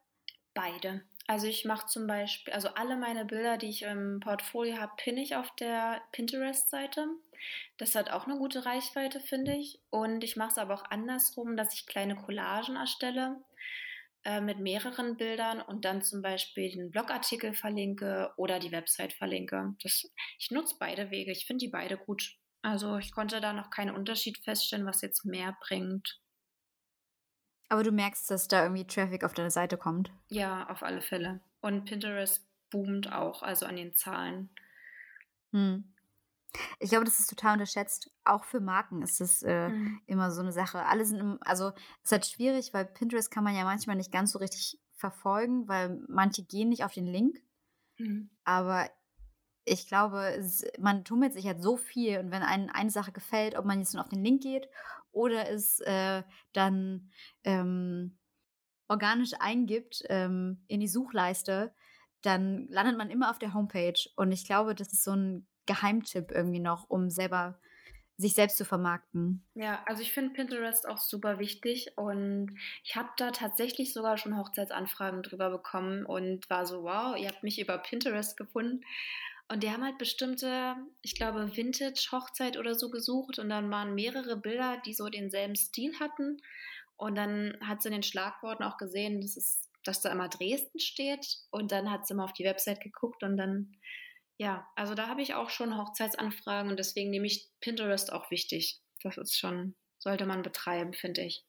Beide. 0.53 1.03
Also 1.27 1.47
ich 1.47 1.65
mache 1.65 1.87
zum 1.87 2.05
Beispiel, 2.05 2.53
also 2.53 2.69
alle 2.69 2.97
meine 2.97 3.25
Bilder, 3.25 3.57
die 3.57 3.69
ich 3.69 3.81
im 3.81 4.19
Portfolio 4.19 4.77
habe, 4.77 4.93
pinne 4.97 5.21
ich 5.21 5.35
auf 5.35 5.55
der 5.55 6.01
Pinterest-Seite. 6.11 7.07
Das 7.77 7.95
hat 7.95 8.11
auch 8.11 8.27
eine 8.27 8.37
gute 8.37 8.65
Reichweite, 8.65 9.19
finde 9.19 9.53
ich. 9.53 9.79
Und 9.89 10.23
ich 10.23 10.35
mache 10.35 10.51
es 10.51 10.57
aber 10.57 10.75
auch 10.75 10.85
andersrum, 10.89 11.57
dass 11.57 11.73
ich 11.73 11.87
kleine 11.87 12.15
Collagen 12.15 12.75
erstelle 12.75 13.37
äh, 14.23 14.39
mit 14.39 14.59
mehreren 14.59 15.17
Bildern 15.17 15.61
und 15.61 15.83
dann 15.85 16.03
zum 16.03 16.21
Beispiel 16.21 16.71
den 16.71 16.91
Blogartikel 16.91 17.53
verlinke 17.53 18.31
oder 18.37 18.59
die 18.59 18.71
Website 18.71 19.13
verlinke. 19.13 19.75
Das, 19.81 20.11
ich 20.37 20.51
nutze 20.51 20.75
beide 20.79 21.09
Wege. 21.09 21.31
Ich 21.31 21.47
finde 21.47 21.65
die 21.65 21.71
beide 21.71 21.97
gut. 21.97 22.37
Also 22.61 22.97
ich 22.97 23.11
konnte 23.11 23.41
da 23.41 23.53
noch 23.53 23.69
keinen 23.71 23.95
Unterschied 23.95 24.39
feststellen, 24.43 24.85
was 24.85 25.01
jetzt 25.01 25.25
mehr 25.25 25.57
bringt. 25.61 26.19
Aber 27.69 27.83
du 27.83 27.91
merkst, 27.91 28.29
dass 28.29 28.47
da 28.47 28.63
irgendwie 28.63 28.85
Traffic 28.85 29.23
auf 29.23 29.33
deine 29.33 29.51
Seite 29.51 29.77
kommt. 29.77 30.11
Ja, 30.29 30.69
auf 30.69 30.83
alle 30.83 31.01
Fälle. 31.01 31.39
Und 31.61 31.85
Pinterest 31.85 32.45
boomt 32.69 33.11
auch, 33.11 33.41
also 33.41 33.65
an 33.65 33.75
den 33.75 33.93
Zahlen. 33.93 34.49
Hm. 35.51 35.83
Ich 36.79 36.89
glaube, 36.89 37.05
das 37.05 37.19
ist 37.19 37.29
total 37.29 37.53
unterschätzt. 37.53 38.11
Auch 38.23 38.45
für 38.45 38.59
Marken 38.59 39.01
ist 39.01 39.19
das 39.19 39.43
äh, 39.43 39.69
mhm. 39.69 39.99
immer 40.05 40.31
so 40.31 40.41
eine 40.41 40.53
Sache. 40.53 40.85
Alle 40.85 41.03
sind, 41.05 41.19
im, 41.19 41.37
also 41.41 41.69
es 41.69 42.05
ist 42.05 42.11
halt 42.11 42.25
schwierig, 42.25 42.73
weil 42.73 42.85
Pinterest 42.85 43.29
kann 43.29 43.43
man 43.43 43.55
ja 43.55 43.65
manchmal 43.65 43.97
nicht 43.97 44.11
ganz 44.11 44.31
so 44.31 44.39
richtig 44.39 44.79
verfolgen, 44.93 45.67
weil 45.67 45.99
manche 46.07 46.43
gehen 46.43 46.69
nicht 46.69 46.85
auf 46.85 46.93
den 46.93 47.07
Link. 47.07 47.41
Mhm. 47.97 48.29
Aber 48.45 48.89
ich 49.65 49.87
glaube, 49.87 50.39
man 50.79 51.03
tummelt 51.03 51.33
sich 51.33 51.45
halt 51.47 51.61
so 51.61 51.75
viel 51.75 52.19
und 52.19 52.31
wenn 52.31 52.43
einem 52.43 52.69
eine 52.71 52.91
Sache 52.91 53.11
gefällt, 53.11 53.57
ob 53.57 53.65
man 53.65 53.79
jetzt 53.79 53.93
nur 53.93 54.03
auf 54.03 54.09
den 54.09 54.23
Link 54.23 54.43
geht 54.43 54.69
oder 55.15 55.49
es 55.49 55.79
äh, 55.79 56.23
dann 56.53 57.09
ähm, 57.43 58.17
organisch 58.87 59.31
eingibt 59.39 60.03
ähm, 60.09 60.63
in 60.67 60.79
die 60.79 60.87
Suchleiste, 60.87 61.73
dann 62.21 62.67
landet 62.67 62.97
man 62.97 63.09
immer 63.09 63.31
auf 63.31 63.39
der 63.39 63.53
Homepage. 63.53 63.99
Und 64.15 64.31
ich 64.31 64.45
glaube, 64.45 64.75
das 64.75 64.93
ist 64.93 65.03
so 65.03 65.13
ein 65.13 65.47
Geheimtipp 65.65 66.31
irgendwie 66.31 66.59
noch, 66.59 66.89
um 66.89 67.09
selber 67.09 67.59
sich 68.17 68.33
selbst 68.33 68.57
zu 68.57 68.65
vermarkten. 68.65 69.45
Ja, 69.55 69.83
also 69.85 70.01
ich 70.01 70.13
finde 70.13 70.33
Pinterest 70.33 70.87
auch 70.87 70.97
super 70.97 71.37
wichtig 71.37 71.97
und 71.97 72.55
ich 72.83 72.95
habe 72.95 73.09
da 73.17 73.31
tatsächlich 73.31 73.91
sogar 73.91 74.17
schon 74.17 74.37
Hochzeitsanfragen 74.37 75.21
drüber 75.21 75.49
bekommen 75.49 76.05
und 76.05 76.49
war 76.49 76.65
so, 76.65 76.83
wow, 76.83 77.17
ihr 77.17 77.27
habt 77.27 77.43
mich 77.43 77.59
über 77.59 77.77
Pinterest 77.77 78.37
gefunden. 78.37 78.85
Und 79.47 79.61
die 79.61 79.69
haben 79.69 79.83
halt 79.83 79.99
bestimmte, 79.99 80.75
ich 81.01 81.15
glaube, 81.15 81.55
Vintage-Hochzeit 81.55 82.57
oder 82.57 82.73
so 82.73 82.89
gesucht 82.89 83.37
und 83.37 83.49
dann 83.49 83.69
waren 83.69 83.93
mehrere 83.93 84.37
Bilder, 84.37 84.81
die 84.85 84.93
so 84.93 85.07
denselben 85.07 85.55
Stil 85.55 85.99
hatten. 85.99 86.41
Und 86.97 87.15
dann 87.15 87.57
hat 87.61 87.81
sie 87.81 87.89
in 87.89 87.93
den 87.93 88.03
Schlagworten 88.03 88.63
auch 88.63 88.77
gesehen, 88.77 89.21
dass, 89.21 89.37
es, 89.37 89.69
dass 89.83 90.01
da 90.01 90.11
immer 90.11 90.29
Dresden 90.29 90.79
steht. 90.79 91.27
Und 91.51 91.71
dann 91.71 91.91
hat 91.91 92.07
sie 92.07 92.15
mal 92.15 92.23
auf 92.23 92.33
die 92.33 92.45
Website 92.45 92.81
geguckt 92.81 93.21
und 93.21 93.37
dann, 93.37 93.75
ja, 94.37 94.67
also 94.75 94.95
da 94.95 95.07
habe 95.07 95.21
ich 95.21 95.35
auch 95.35 95.49
schon 95.49 95.77
Hochzeitsanfragen 95.77 96.71
und 96.71 96.79
deswegen 96.79 97.11
nehme 97.11 97.27
ich 97.27 97.47
Pinterest 97.61 98.11
auch 98.11 98.31
wichtig. 98.31 98.81
Das 99.03 99.17
ist 99.17 99.37
schon, 99.37 99.75
sollte 99.99 100.25
man 100.25 100.41
betreiben, 100.41 100.93
finde 100.93 101.21
ich. 101.21 101.45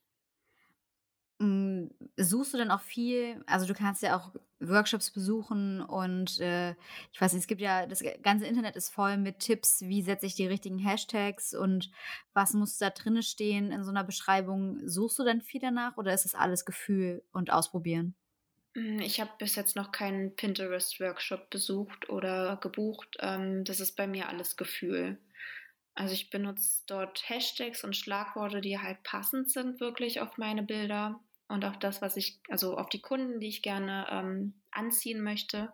Hm, 1.38 1.90
suchst 2.16 2.54
du 2.54 2.58
dann 2.58 2.70
auch 2.70 2.80
viel, 2.80 3.42
also 3.46 3.66
du 3.66 3.74
kannst 3.74 4.02
ja 4.02 4.16
auch 4.16 4.32
Workshops 4.58 5.10
besuchen 5.10 5.82
und 5.82 6.40
äh, 6.40 6.70
ich 7.12 7.20
weiß 7.20 7.34
nicht, 7.34 7.42
es 7.42 7.46
gibt 7.46 7.60
ja, 7.60 7.84
das 7.86 8.02
ganze 8.22 8.46
Internet 8.46 8.74
ist 8.74 8.88
voll 8.88 9.18
mit 9.18 9.40
Tipps, 9.40 9.82
wie 9.82 10.00
setze 10.00 10.24
ich 10.24 10.34
die 10.34 10.46
richtigen 10.46 10.78
Hashtags 10.78 11.52
und 11.54 11.90
was 12.32 12.54
muss 12.54 12.78
da 12.78 12.88
drinne 12.88 13.22
stehen 13.22 13.70
in 13.70 13.84
so 13.84 13.90
einer 13.90 14.04
Beschreibung. 14.04 14.80
Suchst 14.88 15.18
du 15.18 15.24
dann 15.24 15.42
viel 15.42 15.60
danach 15.60 15.98
oder 15.98 16.14
ist 16.14 16.24
das 16.24 16.34
alles 16.34 16.64
Gefühl 16.64 17.22
und 17.32 17.52
Ausprobieren? 17.52 18.14
Hm, 18.74 19.00
ich 19.00 19.20
habe 19.20 19.30
bis 19.38 19.56
jetzt 19.56 19.74
noch 19.76 19.90
keinen 19.92 20.36
Pinterest-Workshop 20.36 21.50
besucht 21.50 22.08
oder 22.08 22.56
gebucht. 22.58 23.16
Ähm, 23.20 23.64
das 23.64 23.80
ist 23.80 23.96
bei 23.96 24.06
mir 24.06 24.28
alles 24.28 24.56
Gefühl. 24.56 25.18
Also 25.94 26.14
ich 26.14 26.30
benutze 26.30 26.82
dort 26.86 27.28
Hashtags 27.28 27.84
und 27.84 27.96
Schlagworte, 27.96 28.60
die 28.60 28.78
halt 28.80 29.02
passend 29.02 29.50
sind 29.50 29.80
wirklich 29.80 30.20
auf 30.20 30.38
meine 30.38 30.62
Bilder 30.62 31.20
und 31.48 31.64
auf 31.64 31.78
das, 31.78 32.02
was 32.02 32.16
ich, 32.16 32.40
also 32.48 32.76
auf 32.76 32.88
die 32.88 33.00
Kunden, 33.00 33.40
die 33.40 33.48
ich 33.48 33.62
gerne 33.62 34.06
ähm, 34.10 34.54
anziehen 34.70 35.22
möchte. 35.22 35.72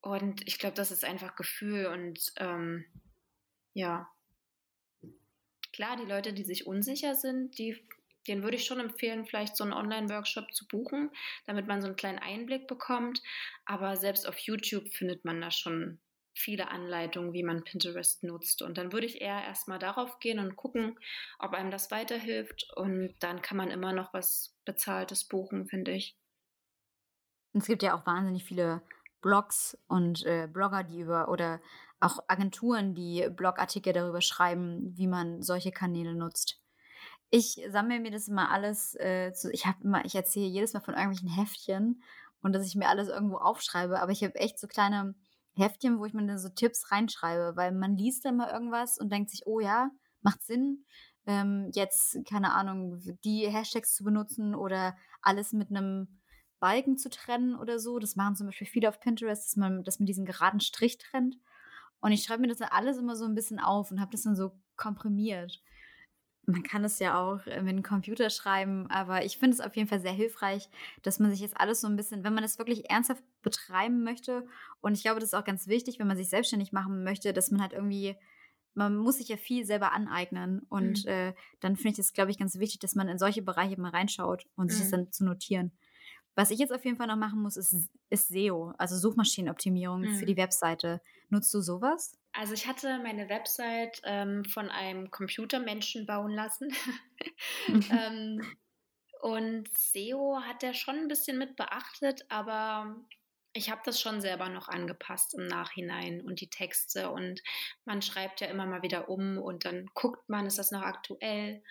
Und 0.00 0.46
ich 0.46 0.58
glaube, 0.58 0.74
das 0.74 0.90
ist 0.90 1.04
einfach 1.04 1.36
Gefühl 1.36 1.86
und 1.86 2.32
ähm, 2.38 2.84
ja. 3.74 4.08
Klar, 5.72 5.96
die 5.96 6.10
Leute, 6.10 6.32
die 6.32 6.44
sich 6.44 6.66
unsicher 6.66 7.14
sind, 7.14 7.56
die, 7.58 7.82
denen 8.26 8.42
würde 8.42 8.56
ich 8.56 8.66
schon 8.66 8.80
empfehlen, 8.80 9.24
vielleicht 9.24 9.56
so 9.56 9.64
einen 9.64 9.72
Online-Workshop 9.72 10.52
zu 10.52 10.66
buchen, 10.66 11.10
damit 11.46 11.66
man 11.66 11.80
so 11.80 11.86
einen 11.86 11.96
kleinen 11.96 12.18
Einblick 12.18 12.66
bekommt. 12.66 13.22
Aber 13.64 13.96
selbst 13.96 14.26
auf 14.26 14.36
YouTube 14.38 14.88
findet 14.92 15.24
man 15.24 15.40
da 15.40 15.50
schon 15.50 15.98
viele 16.34 16.70
Anleitungen, 16.70 17.32
wie 17.32 17.42
man 17.42 17.64
Pinterest 17.64 18.22
nutzt. 18.24 18.62
Und 18.62 18.78
dann 18.78 18.92
würde 18.92 19.06
ich 19.06 19.20
eher 19.20 19.42
erstmal 19.44 19.78
darauf 19.78 20.18
gehen 20.18 20.38
und 20.38 20.56
gucken, 20.56 20.98
ob 21.38 21.52
einem 21.52 21.70
das 21.70 21.90
weiterhilft. 21.90 22.70
Und 22.76 23.14
dann 23.20 23.42
kann 23.42 23.56
man 23.56 23.70
immer 23.70 23.92
noch 23.92 24.12
was 24.14 24.56
Bezahltes 24.64 25.24
buchen, 25.24 25.66
finde 25.66 25.92
ich. 25.92 26.16
Es 27.54 27.66
gibt 27.66 27.82
ja 27.82 27.94
auch 27.94 28.06
wahnsinnig 28.06 28.44
viele 28.44 28.82
Blogs 29.20 29.78
und 29.86 30.24
äh, 30.24 30.48
Blogger, 30.50 30.84
die 30.84 31.00
über 31.00 31.28
oder 31.28 31.60
auch 32.00 32.18
Agenturen, 32.26 32.94
die 32.94 33.28
Blogartikel 33.30 33.92
darüber 33.92 34.20
schreiben, 34.20 34.96
wie 34.96 35.06
man 35.06 35.42
solche 35.42 35.70
Kanäle 35.70 36.14
nutzt. 36.14 36.58
Ich 37.30 37.60
sammle 37.70 38.00
mir 38.00 38.10
das 38.10 38.28
immer 38.28 38.50
alles 38.50 38.94
äh, 38.96 39.32
zu, 39.32 39.50
ich 39.52 39.66
habe 39.66 39.78
immer, 39.84 40.04
ich 40.04 40.14
erzähle 40.14 40.46
jedes 40.46 40.74
Mal 40.74 40.80
von 40.80 40.94
irgendwelchen 40.94 41.28
Heftchen 41.28 42.02
und 42.42 42.52
dass 42.52 42.66
ich 42.66 42.74
mir 42.74 42.88
alles 42.88 43.08
irgendwo 43.08 43.36
aufschreibe, 43.36 44.00
aber 44.00 44.12
ich 44.12 44.24
habe 44.24 44.34
echt 44.34 44.58
so 44.58 44.66
kleine 44.66 45.14
Heftchen, 45.54 45.98
wo 45.98 46.06
ich 46.06 46.14
mir 46.14 46.26
dann 46.26 46.38
so 46.38 46.48
Tipps 46.48 46.90
reinschreibe, 46.90 47.56
weil 47.56 47.72
man 47.72 47.96
liest 47.96 48.24
dann 48.24 48.36
mal 48.36 48.50
irgendwas 48.50 48.98
und 48.98 49.12
denkt 49.12 49.30
sich, 49.30 49.46
oh 49.46 49.60
ja, 49.60 49.90
macht 50.22 50.42
Sinn, 50.42 50.84
ähm, 51.26 51.70
jetzt, 51.74 52.18
keine 52.28 52.52
Ahnung, 52.52 53.00
die 53.24 53.48
Hashtags 53.48 53.94
zu 53.94 54.04
benutzen 54.04 54.54
oder 54.54 54.96
alles 55.20 55.52
mit 55.52 55.70
einem 55.70 56.20
Balken 56.58 56.96
zu 56.96 57.10
trennen 57.10 57.54
oder 57.56 57.78
so. 57.78 57.98
Das 57.98 58.16
machen 58.16 58.36
zum 58.36 58.46
Beispiel 58.46 58.66
viele 58.66 58.88
auf 58.88 59.00
Pinterest, 59.00 59.46
dass 59.46 59.56
man 59.56 59.84
das 59.84 59.98
mit 59.98 60.08
diesem 60.08 60.24
geraden 60.24 60.60
Strich 60.60 60.98
trennt. 60.98 61.36
Und 62.00 62.12
ich 62.12 62.24
schreibe 62.24 62.42
mir 62.42 62.48
das 62.48 62.58
dann 62.58 62.70
alles 62.70 62.98
immer 62.98 63.16
so 63.16 63.24
ein 63.24 63.34
bisschen 63.34 63.60
auf 63.60 63.90
und 63.90 64.00
habe 64.00 64.10
das 64.10 64.22
dann 64.22 64.36
so 64.36 64.52
komprimiert. 64.76 65.60
Man 66.44 66.62
kann 66.62 66.84
es 66.84 66.98
ja 66.98 67.20
auch 67.20 67.44
mit 67.46 67.68
dem 67.68 67.82
Computer 67.82 68.28
schreiben, 68.30 68.88
aber 68.90 69.24
ich 69.24 69.38
finde 69.38 69.54
es 69.54 69.60
auf 69.60 69.76
jeden 69.76 69.88
Fall 69.88 70.00
sehr 70.00 70.12
hilfreich, 70.12 70.68
dass 71.02 71.18
man 71.18 71.30
sich 71.30 71.40
jetzt 71.40 71.56
alles 71.56 71.80
so 71.80 71.86
ein 71.86 71.96
bisschen, 71.96 72.24
wenn 72.24 72.34
man 72.34 72.42
es 72.42 72.58
wirklich 72.58 72.90
ernsthaft 72.90 73.22
betreiben 73.42 74.02
möchte, 74.02 74.44
und 74.82 74.94
ich 74.94 75.02
glaube, 75.02 75.20
das 75.20 75.30
ist 75.30 75.34
auch 75.34 75.44
ganz 75.44 75.68
wichtig, 75.68 75.98
wenn 75.98 76.08
man 76.08 76.16
sich 76.16 76.28
selbstständig 76.28 76.72
machen 76.72 77.04
möchte, 77.04 77.32
dass 77.32 77.50
man 77.50 77.62
halt 77.62 77.72
irgendwie, 77.72 78.16
man 78.74 78.96
muss 78.96 79.18
sich 79.18 79.28
ja 79.28 79.36
viel 79.36 79.64
selber 79.64 79.92
aneignen. 79.92 80.66
Und 80.68 81.04
mhm. 81.04 81.10
äh, 81.10 81.34
dann 81.60 81.76
finde 81.76 81.92
ich 81.92 81.98
es, 82.00 82.12
glaube 82.12 82.30
ich, 82.30 82.38
ganz 82.38 82.58
wichtig, 82.58 82.80
dass 82.80 82.96
man 82.96 83.08
in 83.08 83.16
solche 83.16 83.42
Bereiche 83.42 83.80
mal 83.80 83.90
reinschaut 83.90 84.44
und 84.56 84.70
sich 84.70 84.80
das 84.80 84.88
mhm. 84.88 84.96
dann 84.96 85.12
zu 85.12 85.24
notieren. 85.24 85.72
Was 86.34 86.50
ich 86.50 86.58
jetzt 86.58 86.72
auf 86.72 86.84
jeden 86.84 86.96
Fall 86.96 87.06
noch 87.06 87.16
machen 87.16 87.40
muss, 87.40 87.56
ist, 87.56 87.90
ist 88.10 88.28
SEO, 88.28 88.74
also 88.76 88.96
Suchmaschinenoptimierung 88.96 90.00
mhm. 90.00 90.14
für 90.16 90.26
die 90.26 90.36
Webseite. 90.36 91.00
Nutzt 91.28 91.54
du 91.54 91.60
sowas? 91.60 92.18
Also 92.32 92.54
ich 92.54 92.66
hatte 92.66 92.98
meine 92.98 93.28
Website 93.28 94.00
ähm, 94.04 94.44
von 94.44 94.70
einem 94.70 95.10
Computermenschen 95.10 96.06
bauen 96.06 96.32
lassen. 96.32 96.74
ähm, 97.68 98.40
und 99.20 99.68
SEO 99.76 100.40
hat 100.44 100.62
er 100.62 100.74
schon 100.74 100.96
ein 100.96 101.08
bisschen 101.08 101.38
mit 101.38 101.56
beachtet, 101.56 102.24
aber 102.28 102.96
ich 103.52 103.70
habe 103.70 103.82
das 103.84 104.00
schon 104.00 104.20
selber 104.20 104.48
noch 104.48 104.68
angepasst 104.68 105.34
im 105.34 105.46
Nachhinein 105.46 106.22
und 106.22 106.40
die 106.40 106.48
Texte 106.48 107.10
und 107.10 107.42
man 107.84 108.00
schreibt 108.00 108.40
ja 108.40 108.46
immer 108.48 108.66
mal 108.66 108.82
wieder 108.82 109.08
um 109.08 109.38
und 109.38 109.64
dann 109.64 109.90
guckt 109.94 110.28
man, 110.28 110.46
ist 110.46 110.58
das 110.58 110.70
noch 110.70 110.82
aktuell? 110.82 111.62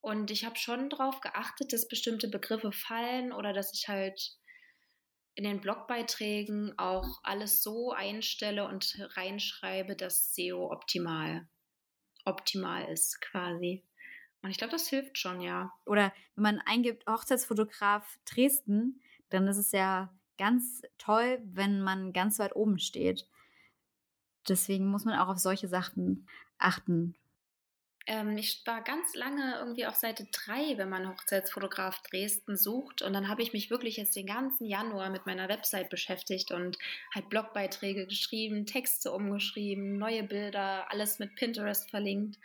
Und 0.00 0.30
ich 0.30 0.44
habe 0.44 0.56
schon 0.56 0.90
darauf 0.90 1.20
geachtet, 1.20 1.72
dass 1.72 1.88
bestimmte 1.88 2.28
Begriffe 2.28 2.72
fallen 2.72 3.32
oder 3.32 3.54
dass 3.54 3.72
ich 3.72 3.88
halt 3.88 4.36
in 5.34 5.44
den 5.44 5.60
Blogbeiträgen 5.60 6.78
auch 6.78 7.20
alles 7.22 7.62
so 7.62 7.92
einstelle 7.92 8.68
und 8.68 8.98
reinschreibe, 9.16 9.96
dass 9.96 10.34
SEO 10.34 10.70
optimal, 10.70 11.46
optimal 12.24 12.84
ist 12.84 13.20
quasi. 13.20 13.82
Und 14.42 14.50
ich 14.50 14.58
glaube, 14.58 14.72
das 14.72 14.88
hilft 14.88 15.18
schon, 15.18 15.40
ja. 15.40 15.72
Oder 15.86 16.12
wenn 16.34 16.42
man 16.42 16.60
eingibt 16.60 17.06
Hochzeitsfotograf 17.06 18.18
Dresden, 18.26 19.00
dann 19.30 19.48
ist 19.48 19.56
es 19.56 19.72
ja 19.72 20.12
ganz 20.38 20.82
toll, 20.98 21.40
wenn 21.44 21.80
man 21.80 22.12
ganz 22.12 22.38
weit 22.38 22.54
oben 22.54 22.78
steht. 22.78 23.26
Deswegen 24.48 24.86
muss 24.86 25.04
man 25.04 25.18
auch 25.18 25.28
auf 25.28 25.38
solche 25.38 25.68
Sachen 25.68 26.28
achten. 26.58 27.16
Ähm, 28.06 28.36
ich 28.36 28.62
war 28.66 28.82
ganz 28.82 29.14
lange 29.14 29.56
irgendwie 29.58 29.86
auf 29.86 29.94
Seite 29.94 30.26
3, 30.30 30.76
wenn 30.76 30.90
man 30.90 31.08
Hochzeitsfotograf 31.08 32.02
Dresden 32.02 32.56
sucht. 32.56 33.00
Und 33.00 33.14
dann 33.14 33.28
habe 33.28 33.42
ich 33.42 33.52
mich 33.52 33.70
wirklich 33.70 33.96
jetzt 33.96 34.14
den 34.14 34.26
ganzen 34.26 34.66
Januar 34.66 35.10
mit 35.10 35.24
meiner 35.24 35.48
Website 35.48 35.88
beschäftigt 35.88 36.50
und 36.50 36.78
halt 37.14 37.30
Blogbeiträge 37.30 38.06
geschrieben, 38.06 38.66
Texte 38.66 39.10
umgeschrieben, 39.10 39.96
neue 39.96 40.22
Bilder, 40.22 40.90
alles 40.90 41.18
mit 41.18 41.34
Pinterest 41.34 41.88
verlinkt. 41.88 42.38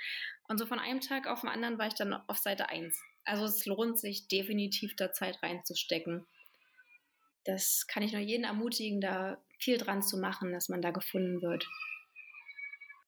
Und 0.48 0.58
so 0.58 0.66
von 0.66 0.80
einem 0.80 1.02
Tag 1.02 1.28
auf 1.28 1.42
den 1.42 1.50
anderen 1.50 1.78
war 1.78 1.88
ich 1.88 1.94
dann 1.94 2.14
auf 2.14 2.38
Seite 2.38 2.70
1. 2.70 2.98
Also 3.26 3.46
es 3.46 3.66
lohnt 3.66 4.00
sich 4.00 4.28
definitiv 4.28 4.96
da 4.96 5.12
Zeit 5.12 5.44
reinzustecken. 5.44 6.26
Das 7.44 7.86
kann 7.88 8.04
ich 8.04 8.14
nur 8.14 8.22
jeden 8.22 8.46
ermutigen, 8.46 9.02
da 9.02 9.38
viel 9.60 9.78
dran 9.78 10.02
zu 10.02 10.18
machen, 10.18 10.54
dass 10.54 10.70
man 10.70 10.82
da 10.82 10.92
gefunden 10.92 11.42
wird. 11.42 11.68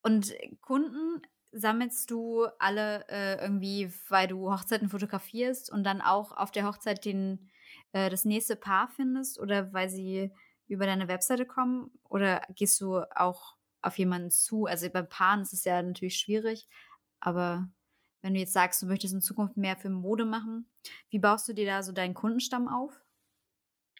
Und 0.03 0.33
Kunden 0.61 1.21
sammelst 1.51 2.09
du 2.11 2.45
alle 2.59 3.07
äh, 3.09 3.41
irgendwie, 3.41 3.91
weil 4.09 4.27
du 4.27 4.51
Hochzeiten 4.51 4.89
fotografierst 4.89 5.71
und 5.71 5.83
dann 5.83 6.01
auch 6.01 6.31
auf 6.31 6.51
der 6.51 6.65
Hochzeit 6.65 7.05
den, 7.05 7.49
äh, 7.93 8.09
das 8.09 8.25
nächste 8.25 8.55
Paar 8.55 8.87
findest 8.89 9.39
oder 9.39 9.73
weil 9.73 9.89
sie 9.89 10.31
über 10.67 10.85
deine 10.85 11.07
Webseite 11.07 11.45
kommen? 11.45 11.91
Oder 12.09 12.41
gehst 12.55 12.79
du 12.81 12.99
auch 13.15 13.55
auf 13.81 13.97
jemanden 13.97 14.31
zu? 14.31 14.65
Also 14.65 14.89
bei 14.89 15.01
Paaren 15.01 15.41
ist 15.41 15.53
es 15.53 15.65
ja 15.65 15.81
natürlich 15.81 16.17
schwierig, 16.17 16.67
aber 17.19 17.69
wenn 18.21 18.33
du 18.33 18.39
jetzt 18.39 18.53
sagst, 18.53 18.81
du 18.81 18.85
möchtest 18.87 19.13
in 19.13 19.21
Zukunft 19.21 19.57
mehr 19.57 19.75
für 19.77 19.89
Mode 19.89 20.25
machen, 20.25 20.69
wie 21.09 21.19
baust 21.19 21.47
du 21.47 21.53
dir 21.53 21.65
da 21.65 21.83
so 21.83 21.91
deinen 21.91 22.13
Kundenstamm 22.13 22.67
auf? 22.67 23.01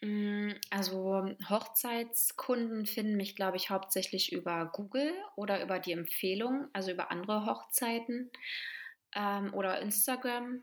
Mm, 0.02 0.50
also 0.70 1.28
Hochzeitskunden 1.48 2.86
finden 2.86 3.16
mich, 3.16 3.36
glaube 3.36 3.56
ich, 3.56 3.70
hauptsächlich 3.70 4.32
über 4.32 4.66
Google 4.72 5.12
oder 5.36 5.62
über 5.62 5.78
die 5.78 5.92
Empfehlung, 5.92 6.68
also 6.72 6.90
über 6.90 7.10
andere 7.12 7.46
Hochzeiten 7.46 8.30
ähm, 9.14 9.54
oder 9.54 9.80
Instagram. 9.80 10.62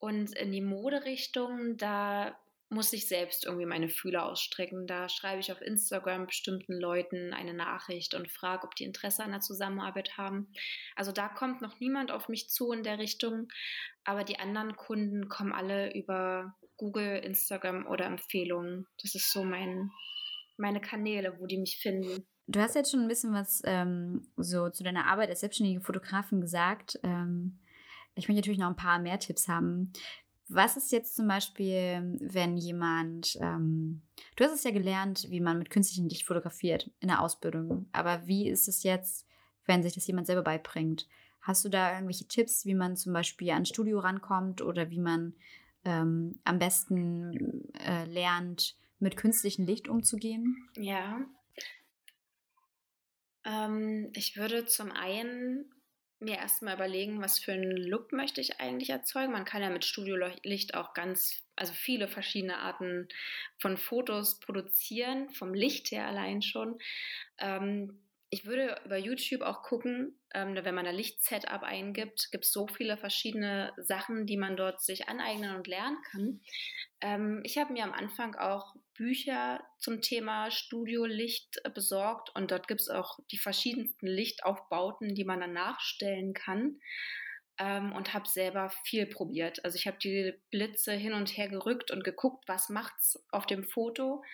Und 0.00 0.36
in 0.36 0.50
die 0.52 0.60
Moderichtung, 0.60 1.76
da 1.76 2.36
muss 2.68 2.92
ich 2.92 3.08
selbst 3.08 3.44
irgendwie 3.44 3.66
meine 3.66 3.88
Fühler 3.88 4.26
ausstrecken. 4.26 4.86
Da 4.86 5.08
schreibe 5.08 5.40
ich 5.40 5.52
auf 5.52 5.60
Instagram 5.60 6.26
bestimmten 6.26 6.74
Leuten 6.74 7.32
eine 7.32 7.54
Nachricht 7.54 8.14
und 8.14 8.30
frage, 8.30 8.66
ob 8.66 8.74
die 8.74 8.84
Interesse 8.84 9.22
an 9.22 9.30
der 9.30 9.40
Zusammenarbeit 9.40 10.16
haben. 10.16 10.50
Also 10.96 11.12
da 11.12 11.28
kommt 11.28 11.60
noch 11.60 11.78
niemand 11.80 12.10
auf 12.10 12.28
mich 12.28 12.48
zu 12.48 12.72
in 12.72 12.82
der 12.82 12.98
Richtung, 12.98 13.48
aber 14.04 14.24
die 14.24 14.38
anderen 14.38 14.76
Kunden 14.76 15.28
kommen 15.28 15.52
alle 15.52 15.94
über 15.94 16.54
Google, 16.76 17.18
Instagram 17.18 17.86
oder 17.86 18.06
Empfehlungen. 18.06 18.86
Das 19.02 19.14
ist 19.14 19.30
so 19.30 19.44
mein, 19.44 19.90
meine 20.56 20.80
Kanäle, 20.80 21.38
wo 21.38 21.46
die 21.46 21.58
mich 21.58 21.78
finden. 21.78 22.26
Du 22.46 22.60
hast 22.60 22.74
jetzt 22.74 22.90
schon 22.90 23.00
ein 23.00 23.08
bisschen 23.08 23.32
was 23.32 23.62
ähm, 23.64 24.26
so 24.36 24.68
zu 24.68 24.82
deiner 24.82 25.06
Arbeit 25.06 25.30
als 25.30 25.40
selbstständige 25.40 25.80
Fotografin 25.80 26.40
gesagt. 26.40 26.98
Ähm, 27.02 27.58
ich 28.16 28.28
möchte 28.28 28.40
natürlich 28.40 28.58
noch 28.58 28.68
ein 28.68 28.76
paar 28.76 28.98
mehr 28.98 29.18
Tipps 29.18 29.48
haben. 29.48 29.92
Was 30.48 30.76
ist 30.76 30.92
jetzt 30.92 31.16
zum 31.16 31.26
Beispiel, 31.26 32.18
wenn 32.20 32.56
jemand, 32.56 33.38
ähm, 33.40 34.02
du 34.36 34.44
hast 34.44 34.52
es 34.52 34.64
ja 34.64 34.72
gelernt, 34.72 35.26
wie 35.30 35.40
man 35.40 35.58
mit 35.58 35.70
künstlichem 35.70 36.06
Licht 36.06 36.26
fotografiert 36.26 36.90
in 37.00 37.08
der 37.08 37.22
Ausbildung, 37.22 37.88
aber 37.92 38.26
wie 38.26 38.48
ist 38.48 38.68
es 38.68 38.82
jetzt, 38.82 39.26
wenn 39.64 39.82
sich 39.82 39.94
das 39.94 40.06
jemand 40.06 40.26
selber 40.26 40.42
beibringt? 40.42 41.08
Hast 41.40 41.64
du 41.64 41.70
da 41.70 41.94
irgendwelche 41.94 42.28
Tipps, 42.28 42.66
wie 42.66 42.74
man 42.74 42.96
zum 42.96 43.12
Beispiel 43.12 43.50
ans 43.50 43.70
Studio 43.70 43.98
rankommt 44.00 44.60
oder 44.60 44.90
wie 44.90 45.00
man 45.00 45.34
ähm, 45.84 46.38
am 46.44 46.58
besten 46.58 47.70
äh, 47.86 48.04
lernt, 48.04 48.76
mit 48.98 49.16
künstlichem 49.16 49.64
Licht 49.64 49.88
umzugehen? 49.88 50.68
Ja. 50.76 51.20
Ähm, 53.44 54.10
ich 54.14 54.36
würde 54.36 54.64
zum 54.66 54.90
einen 54.90 55.70
mir 56.24 56.36
erstmal 56.36 56.74
überlegen, 56.74 57.20
was 57.22 57.38
für 57.38 57.52
einen 57.52 57.76
Look 57.76 58.12
möchte 58.12 58.40
ich 58.40 58.60
eigentlich 58.60 58.90
erzeugen. 58.90 59.32
Man 59.32 59.44
kann 59.44 59.62
ja 59.62 59.70
mit 59.70 59.84
Studiolicht 59.84 60.74
auch 60.74 60.94
ganz, 60.94 61.42
also 61.56 61.72
viele 61.72 62.08
verschiedene 62.08 62.58
Arten 62.58 63.08
von 63.58 63.76
Fotos 63.76 64.40
produzieren, 64.40 65.30
vom 65.30 65.54
Licht 65.54 65.90
her 65.90 66.06
allein 66.06 66.42
schon. 66.42 66.78
Ähm, 67.38 68.00
ich 68.30 68.46
würde 68.46 68.80
über 68.84 68.96
YouTube 68.96 69.42
auch 69.42 69.62
gucken, 69.62 70.18
ähm, 70.34 70.56
wenn 70.60 70.74
man 70.74 70.86
ein 70.86 70.94
Licht-Setup 70.94 71.62
eingibt, 71.62 72.30
gibt 72.32 72.44
es 72.44 72.52
so 72.52 72.66
viele 72.66 72.96
verschiedene 72.96 73.72
Sachen, 73.76 74.26
die 74.26 74.36
man 74.36 74.56
dort 74.56 74.82
sich 74.82 75.08
aneignen 75.08 75.54
und 75.54 75.66
lernen 75.66 75.98
kann. 76.10 76.40
Ähm, 77.00 77.40
ich 77.44 77.58
habe 77.58 77.72
mir 77.72 77.84
am 77.84 77.92
Anfang 77.92 78.34
auch 78.34 78.74
Bücher 78.94 79.64
zum 79.78 80.00
Thema 80.00 80.50
Studiolicht 80.50 81.62
besorgt 81.74 82.34
und 82.34 82.50
dort 82.50 82.66
gibt 82.66 82.80
es 82.80 82.88
auch 82.88 83.18
die 83.30 83.38
verschiedensten 83.38 84.06
Lichtaufbauten, 84.06 85.14
die 85.14 85.24
man 85.24 85.40
dann 85.40 85.52
nachstellen 85.52 86.34
kann. 86.34 86.80
Ähm, 87.56 87.92
und 87.92 88.14
habe 88.14 88.28
selber 88.28 88.68
viel 88.84 89.06
probiert. 89.06 89.64
Also 89.64 89.76
ich 89.76 89.86
habe 89.86 89.98
die 89.98 90.34
Blitze 90.50 90.92
hin 90.92 91.12
und 91.12 91.36
her 91.36 91.48
gerückt 91.48 91.92
und 91.92 92.02
geguckt, 92.02 92.42
was 92.48 92.68
macht's 92.68 93.16
auf 93.30 93.46
dem 93.46 93.62
Foto 93.62 94.24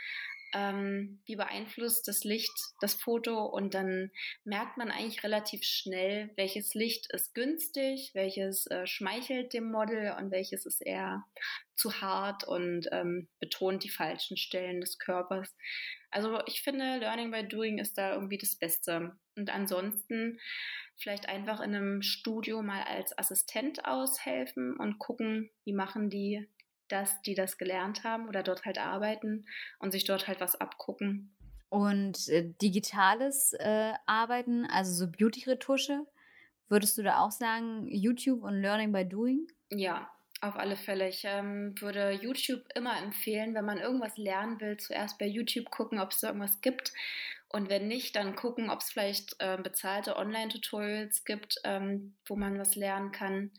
ähm, 0.55 1.21
wie 1.27 1.37
beeinflusst 1.37 2.07
das 2.09 2.25
Licht 2.25 2.53
das 2.81 2.95
Foto 2.95 3.45
und 3.45 3.75
dann 3.75 4.11
merkt 4.45 4.77
man 4.77 4.91
eigentlich 4.91 5.23
relativ 5.23 5.65
schnell, 5.65 6.31
welches 6.37 6.75
Licht 6.75 7.13
ist 7.13 7.35
günstig, 7.35 8.11
welches 8.15 8.67
äh, 8.67 8.87
schmeichelt 8.87 9.53
dem 9.53 9.71
Model 9.71 10.15
und 10.19 10.31
welches 10.31 10.67
ist 10.67 10.81
eher 10.81 11.25
zu 11.77 12.01
hart 12.01 12.45
und 12.45 12.89
ähm, 12.93 13.29
betont 13.39 13.85
die 13.85 13.91
falschen 13.91 14.37
Stellen 14.37 14.81
des 14.81 14.99
Körpers. 14.99 15.55
Also 16.11 16.41
ich 16.47 16.63
finde, 16.63 16.99
Learning 16.99 17.31
by 17.31 17.47
Doing 17.47 17.79
ist 17.79 17.97
da 17.97 18.15
irgendwie 18.15 18.39
das 18.39 18.57
Beste. 18.57 19.17
Und 19.37 19.51
ansonsten 19.51 20.39
vielleicht 20.97 21.29
einfach 21.29 21.61
in 21.61 21.75
einem 21.75 22.03
Studio 22.03 22.63
mal 22.63 22.83
als 22.83 23.17
Assistent 23.17 23.85
aushelfen 23.87 24.77
und 24.77 24.99
gucken, 24.99 25.51
wie 25.65 25.73
machen 25.73 26.11
die 26.11 26.47
dass 26.93 27.23
die 27.23 27.35
das 27.35 27.59
gelernt 27.59 28.05
haben 28.05 28.29
oder 28.29 28.43
dort 28.43 28.65
halt 28.65 28.79
arbeiten 28.79 29.47
und 29.79 29.93
sich 29.93 30.05
dort 30.05 30.29
halt 30.29 30.41
was 30.41 30.61
abgucken. 30.61 31.35
Und 31.69 32.29
äh, 32.29 32.53
digitales 32.61 33.53
äh, 33.53 33.93
Arbeiten, 34.07 34.67
also 34.67 34.93
so 34.93 35.11
Beauty-Retusche, 35.11 36.07
würdest 36.69 36.99
du 36.99 37.03
da 37.03 37.21
auch 37.21 37.31
sagen, 37.31 37.87
YouTube 37.89 38.43
und 38.43 38.61
Learning 38.61 38.93
by 38.93 39.09
Doing? 39.09 39.47
Ja, 39.71 40.11
auf 40.41 40.57
alle 40.57 40.77
Fälle. 40.77 41.09
Ich 41.09 41.23
ähm, 41.25 41.75
würde 41.81 42.13
YouTube 42.13 42.63
immer 42.75 42.97
empfehlen, 43.01 43.55
wenn 43.55 43.65
man 43.65 43.79
irgendwas 43.79 44.17
lernen 44.17 44.61
will, 44.61 44.79
zuerst 44.79 45.19
bei 45.19 45.27
YouTube 45.27 45.71
gucken, 45.71 46.01
ob 46.01 46.13
es 46.13 46.21
da 46.21 46.29
irgendwas 46.29 46.61
gibt. 46.61 46.93
Und 47.49 47.69
wenn 47.69 47.89
nicht, 47.89 48.17
dann 48.17 48.37
gucken, 48.37 48.71
ob 48.71 48.81
es 48.81 48.91
vielleicht 48.91 49.37
äh, 49.41 49.59
bezahlte 49.59 50.17
Online-Tutorials 50.17 51.25
gibt, 51.25 51.57
ähm, 51.65 52.15
wo 52.27 52.37
man 52.37 52.59
was 52.59 52.75
lernen 52.77 53.13
kann. 53.13 53.51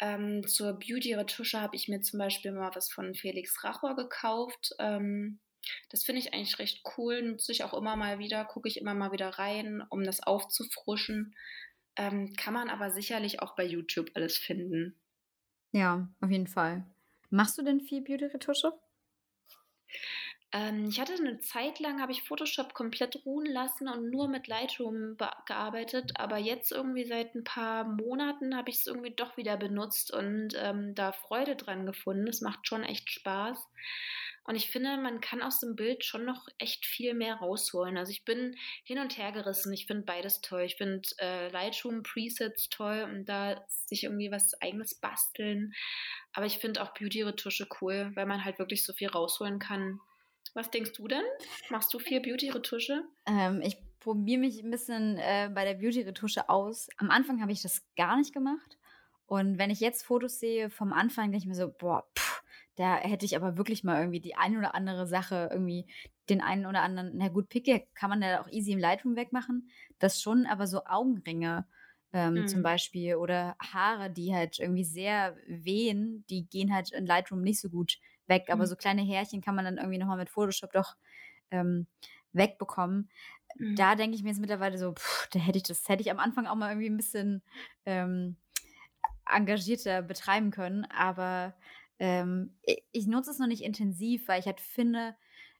Ähm, 0.00 0.46
zur 0.46 0.72
Beauty-Retusche 0.72 1.60
habe 1.60 1.76
ich 1.76 1.88
mir 1.88 2.00
zum 2.00 2.18
Beispiel 2.18 2.52
mal 2.52 2.74
was 2.74 2.90
von 2.90 3.14
Felix 3.14 3.62
Rachor 3.62 3.94
gekauft. 3.96 4.74
Ähm, 4.78 5.40
das 5.90 6.04
finde 6.04 6.20
ich 6.20 6.32
eigentlich 6.32 6.58
recht 6.58 6.82
cool, 6.96 7.22
nutze 7.22 7.52
ich 7.52 7.64
auch 7.64 7.74
immer 7.74 7.96
mal 7.96 8.18
wieder, 8.18 8.44
gucke 8.46 8.68
ich 8.68 8.80
immer 8.80 8.94
mal 8.94 9.12
wieder 9.12 9.28
rein, 9.28 9.82
um 9.90 10.02
das 10.02 10.22
aufzufrischen. 10.22 11.36
Ähm, 11.96 12.34
kann 12.34 12.54
man 12.54 12.70
aber 12.70 12.90
sicherlich 12.90 13.42
auch 13.42 13.54
bei 13.56 13.64
YouTube 13.64 14.10
alles 14.14 14.38
finden. 14.38 14.98
Ja, 15.72 16.08
auf 16.20 16.30
jeden 16.30 16.46
Fall. 16.46 16.84
Machst 17.28 17.58
du 17.58 17.62
denn 17.62 17.80
viel 17.80 18.00
Beauty-Retusche? 18.00 18.72
Ähm, 20.52 20.86
ich 20.88 20.98
hatte 20.98 21.14
eine 21.14 21.38
Zeit 21.38 21.78
lang, 21.78 22.00
habe 22.00 22.12
ich 22.12 22.24
Photoshop 22.24 22.74
komplett 22.74 23.24
ruhen 23.24 23.46
lassen 23.46 23.88
und 23.88 24.10
nur 24.10 24.28
mit 24.28 24.48
Lightroom 24.48 25.16
gearbeitet, 25.46 26.12
aber 26.16 26.38
jetzt 26.38 26.72
irgendwie 26.72 27.04
seit 27.04 27.34
ein 27.34 27.44
paar 27.44 27.84
Monaten 27.84 28.56
habe 28.56 28.70
ich 28.70 28.76
es 28.76 28.86
irgendwie 28.86 29.14
doch 29.14 29.36
wieder 29.36 29.56
benutzt 29.56 30.12
und 30.12 30.54
ähm, 30.56 30.94
da 30.94 31.12
Freude 31.12 31.54
dran 31.54 31.86
gefunden. 31.86 32.26
Es 32.26 32.40
macht 32.40 32.66
schon 32.66 32.82
echt 32.82 33.10
Spaß. 33.10 33.68
Und 34.44 34.56
ich 34.56 34.70
finde, 34.70 34.96
man 34.96 35.20
kann 35.20 35.42
aus 35.42 35.60
dem 35.60 35.76
Bild 35.76 36.04
schon 36.04 36.24
noch 36.24 36.48
echt 36.58 36.84
viel 36.84 37.14
mehr 37.14 37.36
rausholen. 37.36 37.96
Also 37.96 38.10
ich 38.10 38.24
bin 38.24 38.56
hin 38.82 38.98
und 38.98 39.16
her 39.16 39.30
gerissen. 39.30 39.72
Ich 39.72 39.86
finde 39.86 40.02
beides 40.04 40.40
toll. 40.40 40.62
Ich 40.62 40.76
finde 40.76 41.08
äh, 41.18 41.50
Lightroom 41.50 42.02
Presets 42.02 42.68
toll 42.68 43.06
und 43.08 43.26
da 43.26 43.64
sich 43.68 44.04
irgendwie 44.04 44.32
was 44.32 44.60
eigenes 44.60 44.94
basteln. 44.94 45.72
Aber 46.32 46.46
ich 46.46 46.58
finde 46.58 46.82
auch 46.82 46.94
Beauty-Retusche 46.94 47.68
cool, 47.80 48.10
weil 48.14 48.26
man 48.26 48.44
halt 48.44 48.58
wirklich 48.58 48.84
so 48.84 48.92
viel 48.92 49.08
rausholen 49.08 49.60
kann. 49.60 50.00
Was 50.54 50.70
denkst 50.70 50.92
du 50.92 51.08
denn? 51.08 51.22
Machst 51.70 51.92
du 51.94 51.98
viel 51.98 52.20
Beauty-Retusche? 52.20 53.04
Ähm, 53.26 53.62
ich 53.62 53.76
probiere 54.00 54.40
mich 54.40 54.62
ein 54.62 54.70
bisschen 54.70 55.18
äh, 55.18 55.50
bei 55.54 55.64
der 55.64 55.74
Beauty-Retusche 55.74 56.48
aus. 56.48 56.88
Am 56.96 57.10
Anfang 57.10 57.40
habe 57.40 57.52
ich 57.52 57.62
das 57.62 57.82
gar 57.96 58.16
nicht 58.16 58.32
gemacht. 58.32 58.78
Und 59.26 59.58
wenn 59.58 59.70
ich 59.70 59.80
jetzt 59.80 60.02
Fotos 60.02 60.40
sehe 60.40 60.70
vom 60.70 60.92
Anfang, 60.92 61.30
denke 61.30 61.38
ich 61.38 61.46
mir 61.46 61.54
so, 61.54 61.70
boah, 61.70 62.08
pff, 62.18 62.42
da 62.74 62.96
hätte 62.96 63.26
ich 63.26 63.36
aber 63.36 63.56
wirklich 63.56 63.84
mal 63.84 64.00
irgendwie 64.00 64.20
die 64.20 64.34
eine 64.34 64.58
oder 64.58 64.74
andere 64.74 65.06
Sache, 65.06 65.48
irgendwie 65.52 65.86
den 66.28 66.40
einen 66.40 66.66
oder 66.66 66.82
anderen, 66.82 67.12
na 67.14 67.28
gut, 67.28 67.48
Picke 67.48 67.86
kann 67.94 68.10
man 68.10 68.22
ja 68.22 68.42
auch 68.42 68.48
easy 68.48 68.72
im 68.72 68.78
Lightroom 68.78 69.16
wegmachen. 69.16 69.70
Das 69.98 70.20
schon, 70.20 70.46
aber 70.46 70.66
so 70.66 70.84
Augenringe 70.86 71.66
ähm, 72.12 72.34
mhm. 72.34 72.48
zum 72.48 72.62
Beispiel 72.62 73.16
oder 73.16 73.56
Haare, 73.60 74.10
die 74.10 74.34
halt 74.34 74.58
irgendwie 74.58 74.84
sehr 74.84 75.36
wehen, 75.46 76.24
die 76.28 76.48
gehen 76.48 76.74
halt 76.74 76.92
in 76.92 77.06
Lightroom 77.06 77.42
nicht 77.42 77.60
so 77.60 77.68
gut 77.68 77.98
weg. 78.30 78.46
Aber 78.48 78.62
mhm. 78.62 78.68
so 78.68 78.76
kleine 78.76 79.02
Härchen 79.02 79.42
kann 79.42 79.54
man 79.54 79.66
dann 79.66 79.76
irgendwie 79.76 79.98
nochmal 79.98 80.16
mit 80.16 80.30
Photoshop 80.30 80.72
doch 80.72 80.96
ähm, 81.50 81.86
wegbekommen. 82.32 83.10
Mhm. 83.56 83.76
Da 83.76 83.94
denke 83.94 84.16
ich 84.16 84.22
mir 84.22 84.30
jetzt 84.30 84.40
mittlerweile 84.40 84.78
so, 84.78 84.92
pff, 84.92 85.28
da 85.32 85.38
hätte 85.38 85.58
ich 85.58 85.64
das, 85.64 85.86
hätte 85.88 86.00
ich 86.02 86.10
am 86.10 86.18
Anfang 86.18 86.46
auch 86.46 86.54
mal 86.54 86.70
irgendwie 86.70 86.88
ein 86.88 86.96
bisschen 86.96 87.42
ähm, 87.84 88.36
engagierter 89.30 90.00
betreiben 90.00 90.50
können. 90.50 90.86
Aber 90.86 91.54
ähm, 91.98 92.56
ich, 92.62 92.82
ich 92.92 93.06
nutze 93.06 93.30
es 93.30 93.38
noch 93.38 93.46
nicht 93.46 93.62
intensiv, 93.62 94.26
weil 94.28 94.40
ich 94.40 94.46
halt 94.46 94.60
finde, 94.60 95.14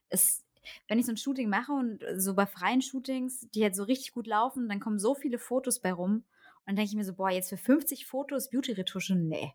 es, 0.09 0.43
wenn 0.87 0.99
ich 0.99 1.05
so 1.05 1.11
ein 1.11 1.17
Shooting 1.17 1.49
mache 1.49 1.71
und 1.71 2.03
so 2.15 2.33
bei 2.33 2.45
freien 2.45 2.81
Shootings, 2.81 3.47
die 3.53 3.63
halt 3.63 3.75
so 3.75 3.83
richtig 3.83 4.13
gut 4.13 4.27
laufen, 4.27 4.69
dann 4.69 4.79
kommen 4.79 4.99
so 4.99 5.15
viele 5.15 5.37
Fotos 5.37 5.79
bei 5.79 5.93
rum. 5.93 6.23
Und 6.65 6.67
dann 6.67 6.75
denke 6.75 6.89
ich 6.89 6.95
mir 6.95 7.03
so, 7.03 7.15
boah, 7.15 7.29
jetzt 7.29 7.49
für 7.49 7.57
50 7.57 8.05
Fotos 8.05 8.49
Beauty-Retusche, 8.49 9.15
nee. 9.15 9.53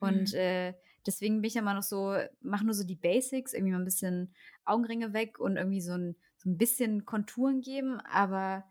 Und 0.00 0.32
mhm. 0.32 0.38
äh, 0.38 0.74
deswegen 1.06 1.40
bin 1.40 1.48
ich 1.48 1.54
ja 1.54 1.62
immer 1.62 1.74
noch 1.74 1.82
so, 1.82 2.16
mache 2.40 2.64
nur 2.64 2.74
so 2.74 2.84
die 2.84 2.96
Basics, 2.96 3.52
irgendwie 3.52 3.72
mal 3.72 3.78
ein 3.78 3.84
bisschen 3.84 4.34
Augenringe 4.64 5.12
weg 5.12 5.38
und 5.38 5.56
irgendwie 5.56 5.80
so 5.80 5.92
ein, 5.92 6.16
so 6.36 6.50
ein 6.50 6.58
bisschen 6.58 7.04
Konturen 7.04 7.60
geben. 7.60 8.00
Aber 8.00 8.64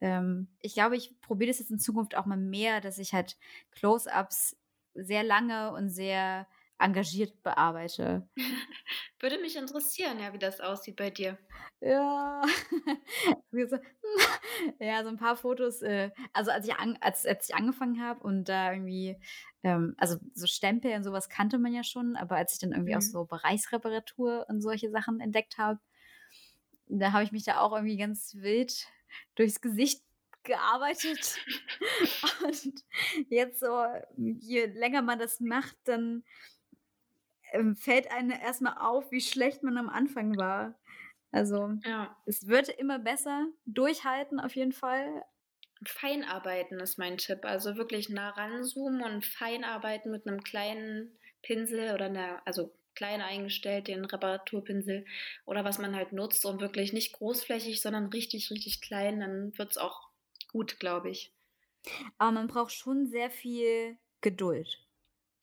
ähm, 0.00 0.48
ich 0.60 0.74
glaube, 0.74 0.96
ich 0.96 1.20
probiere 1.20 1.50
das 1.50 1.58
jetzt 1.58 1.70
in 1.70 1.78
Zukunft 1.78 2.16
auch 2.16 2.26
mal 2.26 2.36
mehr, 2.36 2.80
dass 2.80 2.98
ich 2.98 3.12
halt 3.12 3.36
Close-Ups 3.72 4.56
sehr 4.94 5.22
lange 5.22 5.72
und 5.72 5.90
sehr 5.90 6.46
engagiert 6.84 7.42
bearbeite. 7.42 8.28
Würde 9.20 9.38
mich 9.38 9.56
interessieren, 9.56 10.20
ja, 10.20 10.32
wie 10.32 10.38
das 10.38 10.60
aussieht 10.60 10.96
bei 10.96 11.10
dir. 11.10 11.38
Ja, 11.80 12.42
ja, 14.78 15.02
so 15.02 15.08
ein 15.08 15.16
paar 15.16 15.36
Fotos. 15.36 15.82
Äh, 15.82 16.10
also 16.32 16.50
als 16.50 16.68
ich, 16.68 16.74
an, 16.74 16.98
als, 17.00 17.24
als 17.24 17.48
ich 17.48 17.54
angefangen 17.54 18.02
habe 18.02 18.20
und 18.20 18.44
da 18.48 18.72
irgendwie, 18.72 19.16
ähm, 19.62 19.94
also 19.96 20.16
so 20.34 20.46
Stempel 20.46 20.94
und 20.94 21.04
sowas 21.04 21.28
kannte 21.28 21.58
man 21.58 21.72
ja 21.72 21.84
schon, 21.84 22.16
aber 22.16 22.36
als 22.36 22.52
ich 22.52 22.58
dann 22.58 22.72
irgendwie 22.72 22.92
mhm. 22.92 22.98
auch 22.98 23.02
so 23.02 23.24
Bereichsreparatur 23.24 24.46
und 24.48 24.60
solche 24.60 24.90
Sachen 24.90 25.20
entdeckt 25.20 25.56
habe, 25.56 25.80
da 26.86 27.12
habe 27.12 27.24
ich 27.24 27.32
mich 27.32 27.44
da 27.44 27.60
auch 27.60 27.72
irgendwie 27.72 27.96
ganz 27.96 28.34
wild 28.36 28.86
durchs 29.36 29.60
Gesicht 29.62 30.02
gearbeitet. 30.42 31.38
und 32.44 32.84
jetzt 33.30 33.60
so, 33.60 33.84
je 34.16 34.66
länger 34.66 35.02
man 35.02 35.18
das 35.18 35.40
macht, 35.40 35.76
dann 35.84 36.22
fällt 37.76 38.10
einem 38.10 38.30
erstmal 38.30 38.78
auf, 38.78 39.10
wie 39.10 39.20
schlecht 39.20 39.62
man 39.62 39.78
am 39.78 39.88
Anfang 39.88 40.36
war. 40.36 40.78
Also 41.30 41.72
ja. 41.84 42.16
es 42.26 42.46
wird 42.46 42.68
immer 42.68 42.98
besser. 42.98 43.46
Durchhalten 43.66 44.38
auf 44.38 44.54
jeden 44.54 44.72
Fall. 44.72 45.24
Feinarbeiten 45.84 46.78
ist 46.80 46.98
mein 46.98 47.18
Tipp. 47.18 47.44
Also 47.44 47.76
wirklich 47.76 48.08
nah 48.08 48.30
ranzoomen 48.30 49.02
und 49.02 49.24
feinarbeiten 49.24 50.10
mit 50.10 50.26
einem 50.26 50.42
kleinen 50.42 51.18
Pinsel 51.42 51.92
oder 51.92 52.06
einer, 52.06 52.42
also 52.44 52.72
klein 52.94 53.20
eingestellt, 53.20 53.88
den 53.88 54.04
Reparaturpinsel 54.04 55.04
oder 55.44 55.64
was 55.64 55.78
man 55.78 55.96
halt 55.96 56.12
nutzt 56.12 56.46
und 56.46 56.60
wirklich 56.60 56.92
nicht 56.92 57.12
großflächig, 57.14 57.82
sondern 57.82 58.06
richtig, 58.06 58.50
richtig 58.50 58.80
klein, 58.80 59.20
dann 59.20 59.56
wird 59.58 59.72
es 59.72 59.78
auch 59.78 60.08
gut, 60.52 60.78
glaube 60.78 61.10
ich. 61.10 61.32
Aber 62.18 62.30
man 62.30 62.46
braucht 62.46 62.72
schon 62.72 63.06
sehr 63.06 63.30
viel 63.30 63.98
Geduld. 64.20 64.80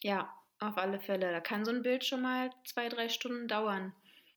Ja, 0.01 0.33
auf 0.61 0.77
alle 0.77 0.99
Fälle. 0.99 1.31
Da 1.31 1.39
kann 1.39 1.65
so 1.65 1.71
ein 1.71 1.81
Bild 1.81 2.05
schon 2.05 2.21
mal 2.21 2.51
zwei, 2.65 2.87
drei 2.89 3.09
Stunden 3.09 3.47
dauern. 3.47 3.93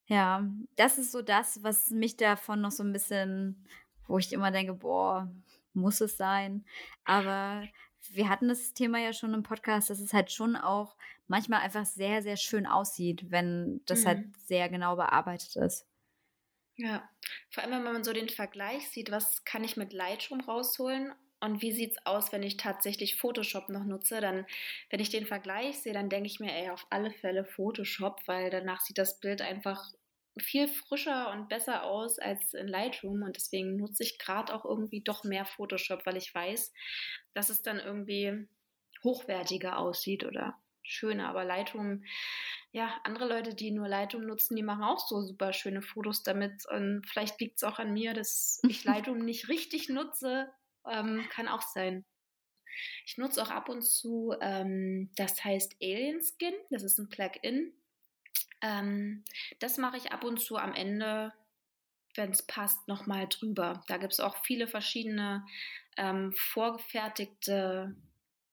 Ja, 0.06 0.44
das 0.76 0.98
ist 0.98 1.12
so 1.12 1.22
das, 1.22 1.62
was 1.62 1.90
mich 1.90 2.16
davon 2.16 2.60
noch 2.60 2.70
so 2.70 2.82
ein 2.82 2.92
bisschen, 2.92 3.66
wo 4.06 4.18
ich 4.18 4.32
immer 4.32 4.50
denke, 4.50 4.74
boah, 4.74 5.30
muss 5.72 6.00
es 6.00 6.16
sein. 6.16 6.64
Aber 7.04 7.66
wir 8.10 8.28
hatten 8.28 8.48
das 8.48 8.74
Thema 8.74 8.98
ja 8.98 9.12
schon 9.12 9.32
im 9.32 9.42
Podcast, 9.42 9.90
dass 9.90 10.00
es 10.00 10.12
halt 10.12 10.30
schon 10.30 10.56
auch 10.56 10.96
manchmal 11.26 11.60
einfach 11.60 11.86
sehr, 11.86 12.22
sehr 12.22 12.36
schön 12.36 12.66
aussieht, 12.66 13.30
wenn 13.30 13.80
das 13.86 14.04
halt 14.04 14.18
mhm. 14.18 14.24
halt 14.24 14.36
sehr 14.40 14.68
genau 14.68 14.96
bearbeitet 14.96 15.56
ist. 15.56 15.86
Ja, 16.76 17.08
vor 17.50 17.62
allem, 17.62 17.84
wenn 17.84 17.92
man 17.92 18.04
so 18.04 18.12
den 18.12 18.28
Vergleich 18.28 18.90
sieht, 18.90 19.10
was 19.10 19.44
kann 19.44 19.62
ich 19.62 19.76
mit 19.76 19.92
Lightroom 19.92 20.40
rausholen 20.40 21.14
und 21.44 21.62
wie 21.62 21.72
sieht 21.72 21.92
es 21.92 22.06
aus, 22.06 22.32
wenn 22.32 22.42
ich 22.42 22.56
tatsächlich 22.56 23.16
Photoshop 23.16 23.68
noch 23.68 23.84
nutze? 23.84 24.20
Dann, 24.20 24.46
wenn 24.90 25.00
ich 25.00 25.10
den 25.10 25.26
Vergleich 25.26 25.78
sehe, 25.80 25.92
dann 25.92 26.08
denke 26.08 26.26
ich 26.26 26.40
mir, 26.40 26.52
ey, 26.52 26.70
auf 26.70 26.86
alle 26.90 27.10
Fälle 27.10 27.44
Photoshop, 27.44 28.20
weil 28.26 28.50
danach 28.50 28.80
sieht 28.80 28.98
das 28.98 29.20
Bild 29.20 29.42
einfach 29.42 29.92
viel 30.40 30.66
frischer 30.68 31.30
und 31.32 31.48
besser 31.48 31.84
aus 31.84 32.18
als 32.18 32.54
in 32.54 32.66
Lightroom 32.66 33.22
und 33.22 33.36
deswegen 33.36 33.76
nutze 33.76 34.02
ich 34.02 34.18
gerade 34.18 34.52
auch 34.52 34.64
irgendwie 34.64 35.02
doch 35.02 35.22
mehr 35.22 35.44
Photoshop, 35.44 36.06
weil 36.06 36.16
ich 36.16 36.34
weiß, 36.34 36.72
dass 37.34 37.50
es 37.50 37.62
dann 37.62 37.78
irgendwie 37.78 38.48
hochwertiger 39.04 39.78
aussieht 39.78 40.24
oder 40.24 40.58
schöner. 40.82 41.28
Aber 41.28 41.44
Lightroom, 41.44 42.04
ja, 42.72 43.00
andere 43.04 43.28
Leute, 43.28 43.54
die 43.54 43.70
nur 43.70 43.88
Lightroom 43.88 44.26
nutzen, 44.26 44.56
die 44.56 44.62
machen 44.62 44.82
auch 44.82 44.98
so 44.98 45.20
super 45.20 45.52
schöne 45.52 45.82
Fotos 45.82 46.22
damit. 46.22 46.66
Und 46.70 47.06
vielleicht 47.06 47.40
liegt 47.40 47.56
es 47.56 47.64
auch 47.64 47.78
an 47.78 47.92
mir, 47.92 48.14
dass 48.14 48.60
ich 48.68 48.84
Lightroom 48.84 49.18
nicht 49.18 49.48
richtig 49.48 49.88
nutze, 49.88 50.52
ähm, 50.90 51.26
kann 51.30 51.48
auch 51.48 51.62
sein. 51.62 52.04
Ich 53.06 53.18
nutze 53.18 53.42
auch 53.42 53.50
ab 53.50 53.68
und 53.68 53.82
zu, 53.82 54.34
ähm, 54.40 55.10
das 55.16 55.44
heißt 55.44 55.76
Alien 55.80 56.20
Skin. 56.20 56.54
Das 56.70 56.82
ist 56.82 56.98
ein 56.98 57.08
Plugin. 57.08 57.72
Ähm, 58.60 59.24
das 59.60 59.78
mache 59.78 59.96
ich 59.96 60.12
ab 60.12 60.24
und 60.24 60.40
zu 60.40 60.56
am 60.56 60.74
Ende, 60.74 61.32
wenn 62.14 62.30
es 62.30 62.42
passt, 62.42 62.88
nochmal 62.88 63.28
drüber. 63.28 63.84
Da 63.88 63.96
gibt 63.96 64.12
es 64.12 64.20
auch 64.20 64.36
viele 64.44 64.66
verschiedene 64.66 65.46
ähm, 65.96 66.32
vorgefertigte 66.32 67.94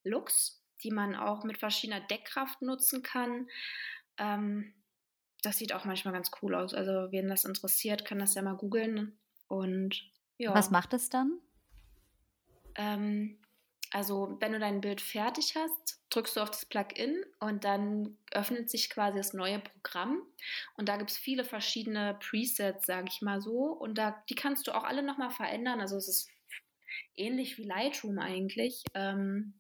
Looks, 0.04 0.62
die 0.84 0.92
man 0.92 1.16
auch 1.16 1.44
mit 1.44 1.58
verschiedener 1.58 2.02
Deckkraft 2.02 2.62
nutzen 2.62 3.04
kann. 3.04 3.48
Ähm, 4.18 4.74
das 5.44 5.58
sieht 5.58 5.74
auch 5.74 5.86
manchmal 5.86 6.14
ganz 6.14 6.30
cool 6.42 6.56
aus. 6.56 6.74
Also, 6.74 7.12
wen 7.12 7.28
das 7.28 7.46
interessiert, 7.46 8.06
kann 8.06 8.20
das 8.20 8.36
ja 8.36 8.42
mal 8.42 8.58
googeln. 8.58 9.18
Und 9.48 10.12
ja. 10.38 10.54
Was 10.54 10.72
macht 10.72 10.94
es 10.94 11.10
dann? 11.10 11.40
Ähm, 12.76 13.38
also 13.92 14.38
wenn 14.40 14.54
du 14.54 14.60
dein 14.60 14.80
Bild 14.80 15.02
fertig 15.02 15.56
hast, 15.56 16.00
drückst 16.12 16.38
du 16.38 16.42
auf 16.42 16.50
das 16.50 16.66
Plugin 16.66 17.24
und 17.40 17.66
dann 17.66 18.18
öffnet 18.32 18.70
sich 18.70 18.90
quasi 18.90 19.18
das 19.18 19.34
neue 19.34 19.60
Programm. 19.60 20.22
Und 20.78 20.88
da 20.88 20.96
gibt 20.96 21.12
es 21.12 21.18
viele 21.18 21.44
verschiedene 21.44 22.18
Presets, 22.22 22.86
sage 22.86 23.10
ich 23.10 23.22
mal 23.22 23.42
so. 23.42 23.74
Und 23.74 23.98
da, 23.98 24.24
die 24.30 24.36
kannst 24.36 24.68
du 24.68 24.72
auch 24.76 24.86
alle 24.86 25.04
nochmal 25.04 25.32
verändern. 25.32 25.82
Also 25.82 25.98
es 25.98 26.08
ist 26.08 26.30
ähnlich 27.16 27.58
wie 27.58 27.64
Lightroom 27.64 28.18
eigentlich. 28.20 28.84
Ähm, 28.94 29.56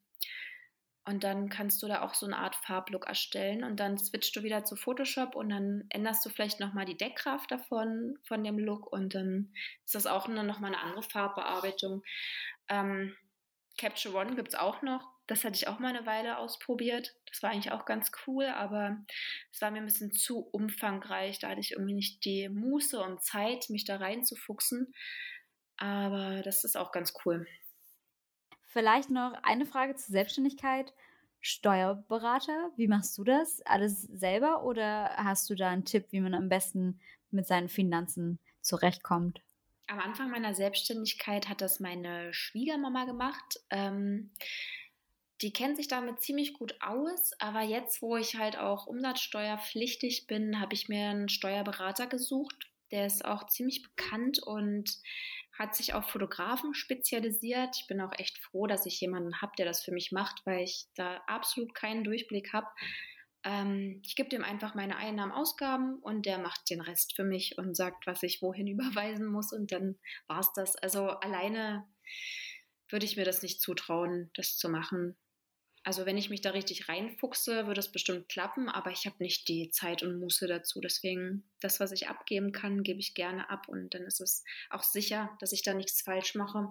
und 1.03 1.24
dann 1.24 1.49
kannst 1.49 1.82
du 1.82 1.88
da 1.88 2.03
auch 2.03 2.14
so 2.14 2.28
eine 2.28 2.38
Art 2.38 2.55
Farblook 2.55 3.07
erstellen 3.07 3.64
und 3.64 3.80
dann 3.80 3.97
switchst 3.97 4.36
du 4.36 4.43
wieder 4.43 4.64
zu 4.66 4.76
Photoshop 4.76 5.36
und 5.36 5.49
dann 5.49 5.86
änderst 5.89 6.24
du 6.24 6.30
vielleicht 6.30 6.59
nochmal 6.59 6.86
die 6.86 6.95
Deckkraft 6.95 7.49
davon, 7.49 8.20
von 8.24 8.43
dem 8.43 8.59
Look 8.59 8.91
und 8.91 9.16
dann 9.16 9.51
ist 9.84 9.95
das 9.95 10.05
auch 10.05 10.28
nochmal 10.28 10.74
eine 10.74 10.82
andere 10.82 11.01
Farbbearbeitung. 11.01 12.03
Ähm, 12.70 13.16
Capture 13.78 14.16
One 14.16 14.36
gibt 14.36 14.49
es 14.49 14.55
auch 14.55 14.82
noch. 14.82 15.09
Das 15.28 15.43
hatte 15.45 15.55
ich 15.55 15.68
auch 15.68 15.80
mal 15.80 15.95
eine 15.95 16.05
Weile 16.05 16.38
ausprobiert. 16.38 17.16
Das 17.28 17.41
war 17.41 17.51
eigentlich 17.51 17.72
auch 17.72 17.86
ganz 17.86 18.12
cool, 18.28 18.45
aber 18.45 18.97
es 19.51 19.62
war 19.62 19.72
mir 19.72 19.80
ein 19.80 19.86
bisschen 19.86 20.12
zu 20.12 20.39
umfangreich. 20.39 21.39
Da 21.39 21.49
hatte 21.49 21.62
ich 21.62 21.72
irgendwie 21.72 21.93
nicht 21.93 22.26
die 22.26 22.49
Muße 22.49 23.01
und 23.01 23.24
Zeit, 23.24 23.70
mich 23.70 23.86
da 23.86 23.97
reinzufuchsen. 23.97 24.93
Aber 25.78 26.41
das 26.43 26.64
ist 26.64 26.78
auch 26.78 26.91
ganz 26.91 27.14
cool. 27.26 27.47
vielleicht 28.68 29.09
noch 29.09 29.34
eine 29.43 29.66
Frage 29.66 29.95
zur 29.95 30.12
Selbstständigkeit. 30.12 30.93
Steuerberater, 31.41 32.72
wie 32.76 32.88
machst 32.88 33.18
du 33.18 33.24
das? 33.24 33.62
Alles 33.66 34.03
selber 34.03 34.64
oder 34.64 35.12
hast 35.18 35.49
du 35.49 35.55
da 35.55 35.70
einen 35.70 35.86
Tipp, 35.86 36.07
wie 36.12 36.22
man 36.22 36.34
am 36.34 36.49
besten 36.49 36.99
mit 37.32 37.47
seinen 37.47 37.70
Finanzen 37.70 38.39
zurechtkommt? 38.62 39.41
Am 39.91 39.99
Anfang 39.99 40.31
meiner 40.31 40.55
Selbstständigkeit 40.55 41.49
hat 41.49 41.59
das 41.59 41.81
meine 41.81 42.33
Schwiegermama 42.33 43.03
gemacht. 43.03 43.59
Ähm, 43.69 44.31
die 45.41 45.51
kennt 45.51 45.75
sich 45.75 45.89
damit 45.89 46.21
ziemlich 46.21 46.53
gut 46.53 46.75
aus, 46.79 47.33
aber 47.39 47.59
jetzt, 47.59 48.01
wo 48.01 48.15
ich 48.15 48.37
halt 48.37 48.57
auch 48.57 48.87
umsatzsteuerpflichtig 48.87 50.27
bin, 50.27 50.61
habe 50.61 50.75
ich 50.75 50.87
mir 50.87 51.09
einen 51.09 51.27
Steuerberater 51.27 52.07
gesucht. 52.07 52.71
Der 52.91 53.05
ist 53.05 53.25
auch 53.25 53.47
ziemlich 53.47 53.83
bekannt 53.83 54.41
und 54.41 54.97
hat 55.59 55.75
sich 55.75 55.93
auf 55.93 56.09
Fotografen 56.09 56.73
spezialisiert. 56.73 57.75
Ich 57.77 57.87
bin 57.87 57.99
auch 57.99 58.17
echt 58.17 58.37
froh, 58.37 58.67
dass 58.67 58.85
ich 58.85 59.01
jemanden 59.01 59.41
habe, 59.41 59.51
der 59.57 59.65
das 59.65 59.83
für 59.83 59.91
mich 59.91 60.13
macht, 60.13 60.45
weil 60.45 60.63
ich 60.63 60.85
da 60.95 61.17
absolut 61.27 61.75
keinen 61.75 62.05
Durchblick 62.05 62.53
habe. 62.53 62.67
Ähm, 63.43 64.01
ich 64.05 64.15
gebe 64.15 64.29
dem 64.29 64.43
einfach 64.43 64.75
meine 64.75 64.97
Einnahmen, 64.97 65.31
Ausgaben 65.31 65.99
und 65.99 66.25
der 66.25 66.37
macht 66.37 66.69
den 66.69 66.81
Rest 66.81 67.15
für 67.15 67.23
mich 67.23 67.57
und 67.57 67.75
sagt, 67.75 68.05
was 68.07 68.23
ich 68.23 68.41
wohin 68.41 68.67
überweisen 68.67 69.25
muss 69.25 69.51
und 69.51 69.71
dann 69.71 69.97
war 70.27 70.39
es 70.39 70.51
das. 70.53 70.75
Also 70.75 71.07
alleine 71.09 71.85
würde 72.89 73.05
ich 73.05 73.17
mir 73.17 73.25
das 73.25 73.41
nicht 73.41 73.61
zutrauen, 73.61 74.29
das 74.35 74.57
zu 74.57 74.69
machen. 74.69 75.15
Also 75.83 76.05
wenn 76.05 76.17
ich 76.17 76.29
mich 76.29 76.41
da 76.41 76.51
richtig 76.51 76.89
reinfuchse, 76.89 77.65
würde 77.65 77.79
es 77.79 77.91
bestimmt 77.91 78.29
klappen, 78.29 78.69
aber 78.69 78.91
ich 78.91 79.07
habe 79.07 79.15
nicht 79.19 79.47
die 79.47 79.71
Zeit 79.71 80.03
und 80.03 80.19
Muße 80.19 80.45
dazu. 80.45 80.79
Deswegen, 80.79 81.49
das, 81.59 81.79
was 81.79 81.91
ich 81.91 82.07
abgeben 82.07 82.51
kann, 82.51 82.83
gebe 82.83 82.99
ich 82.99 83.15
gerne 83.15 83.49
ab 83.49 83.67
und 83.67 83.93
dann 83.95 84.03
ist 84.03 84.21
es 84.21 84.43
auch 84.69 84.83
sicher, 84.83 85.35
dass 85.39 85.53
ich 85.53 85.63
da 85.63 85.73
nichts 85.73 86.01
falsch 86.01 86.35
mache. 86.35 86.67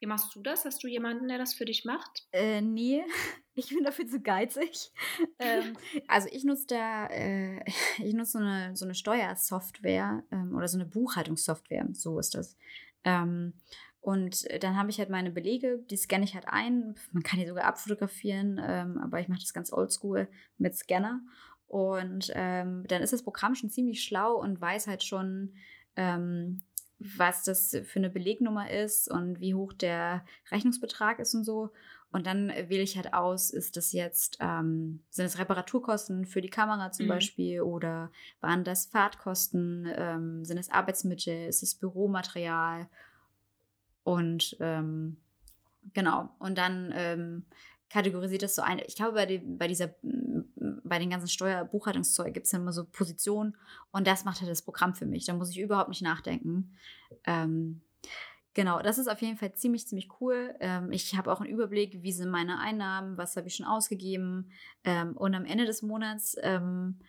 Wie 0.00 0.06
machst 0.06 0.34
du 0.34 0.42
das? 0.42 0.64
Hast 0.64 0.82
du 0.82 0.88
jemanden, 0.88 1.28
der 1.28 1.38
das 1.38 1.54
für 1.54 1.64
dich 1.64 1.84
macht? 1.84 2.26
Äh, 2.32 2.60
nee, 2.60 3.04
ich 3.54 3.68
bin 3.68 3.84
dafür 3.84 4.06
zu 4.06 4.20
geizig. 4.20 4.92
ähm, 5.38 5.76
also 6.08 6.28
ich 6.30 6.44
nutze 6.44 6.66
da, 6.68 7.06
äh, 7.06 7.64
ich 7.98 8.14
nutze 8.14 8.32
so 8.32 8.38
eine, 8.38 8.76
so 8.76 8.84
eine 8.84 8.94
Steuersoftware 8.94 10.24
ähm, 10.30 10.54
oder 10.54 10.68
so 10.68 10.78
eine 10.78 10.86
Buchhaltungssoftware, 10.86 11.88
so 11.92 12.18
ist 12.18 12.34
das. 12.34 12.56
Ähm, 13.04 13.54
und 14.00 14.46
dann 14.62 14.76
habe 14.76 14.88
ich 14.90 15.00
halt 15.00 15.10
meine 15.10 15.32
Belege, 15.32 15.80
die 15.90 15.96
scanne 15.96 16.24
ich 16.24 16.34
halt 16.34 16.46
ein. 16.46 16.94
Man 17.10 17.24
kann 17.24 17.40
die 17.40 17.46
sogar 17.46 17.64
abfotografieren, 17.64 18.60
ähm, 18.64 18.98
aber 18.98 19.18
ich 19.18 19.26
mache 19.26 19.40
das 19.40 19.52
ganz 19.52 19.72
oldschool 19.72 20.28
mit 20.58 20.76
Scanner. 20.76 21.20
Und 21.66 22.30
ähm, 22.34 22.84
dann 22.86 23.02
ist 23.02 23.12
das 23.12 23.24
Programm 23.24 23.56
schon 23.56 23.70
ziemlich 23.70 24.04
schlau 24.04 24.36
und 24.36 24.60
weiß 24.60 24.86
halt 24.86 25.02
schon, 25.02 25.54
ähm, 25.96 26.62
was 26.98 27.44
das 27.44 27.76
für 27.84 27.98
eine 27.98 28.10
Belegnummer 28.10 28.70
ist 28.70 29.10
und 29.10 29.40
wie 29.40 29.54
hoch 29.54 29.72
der 29.72 30.24
Rechnungsbetrag 30.50 31.18
ist 31.18 31.34
und 31.34 31.44
so. 31.44 31.70
Und 32.12 32.26
dann 32.26 32.48
wähle 32.48 32.82
ich 32.82 32.96
halt 32.96 33.12
aus, 33.12 33.50
ist 33.50 33.76
das 33.76 33.92
jetzt, 33.92 34.38
ähm, 34.40 35.02
sind 35.10 35.26
es 35.26 35.38
Reparaturkosten 35.38 36.24
für 36.24 36.40
die 36.40 36.48
Kamera 36.48 36.90
zum 36.92 37.06
mhm. 37.06 37.10
Beispiel 37.10 37.60
oder 37.60 38.10
waren 38.40 38.64
das 38.64 38.86
Fahrtkosten, 38.86 39.86
ähm, 39.94 40.44
sind 40.44 40.56
es 40.56 40.70
Arbeitsmittel, 40.70 41.46
ist 41.46 41.62
es 41.62 41.74
Büromaterial 41.74 42.88
und 44.04 44.56
ähm, 44.60 45.16
genau, 45.92 46.30
und 46.38 46.56
dann 46.56 46.92
ähm, 46.94 47.44
kategorisiert 47.90 48.42
das 48.42 48.54
so 48.54 48.62
ein. 48.62 48.80
Ich 48.86 48.96
glaube, 48.96 49.12
bei, 49.12 49.26
dem, 49.26 49.58
bei 49.58 49.68
dieser, 49.68 49.94
bei 50.88 50.98
den 50.98 51.10
ganzen 51.10 51.28
Steuerbuchhaltungszeug 51.28 52.34
gibt 52.34 52.46
es 52.46 52.52
immer 52.52 52.72
so 52.72 52.84
Positionen 52.84 53.56
und 53.92 54.06
das 54.06 54.24
macht 54.24 54.40
halt 54.40 54.50
das 54.50 54.62
Programm 54.62 54.94
für 54.94 55.06
mich. 55.06 55.26
Da 55.26 55.34
muss 55.34 55.50
ich 55.50 55.58
überhaupt 55.58 55.88
nicht 55.88 56.02
nachdenken. 56.02 56.76
Ähm, 57.24 57.82
genau, 58.54 58.80
das 58.80 58.98
ist 58.98 59.08
auf 59.08 59.20
jeden 59.22 59.36
Fall 59.36 59.54
ziemlich, 59.54 59.86
ziemlich 59.86 60.08
cool. 60.20 60.54
Ähm, 60.60 60.90
ich 60.92 61.16
habe 61.16 61.32
auch 61.32 61.40
einen 61.40 61.50
Überblick, 61.50 62.02
wie 62.02 62.12
sind 62.12 62.30
meine 62.30 62.58
Einnahmen, 62.58 63.16
was 63.16 63.36
habe 63.36 63.48
ich 63.48 63.56
schon 63.56 63.66
ausgegeben. 63.66 64.50
Ähm, 64.84 65.16
und 65.16 65.34
am 65.34 65.44
Ende 65.44 65.64
des 65.64 65.82
Monats 65.82 66.36
ähm, 66.42 67.00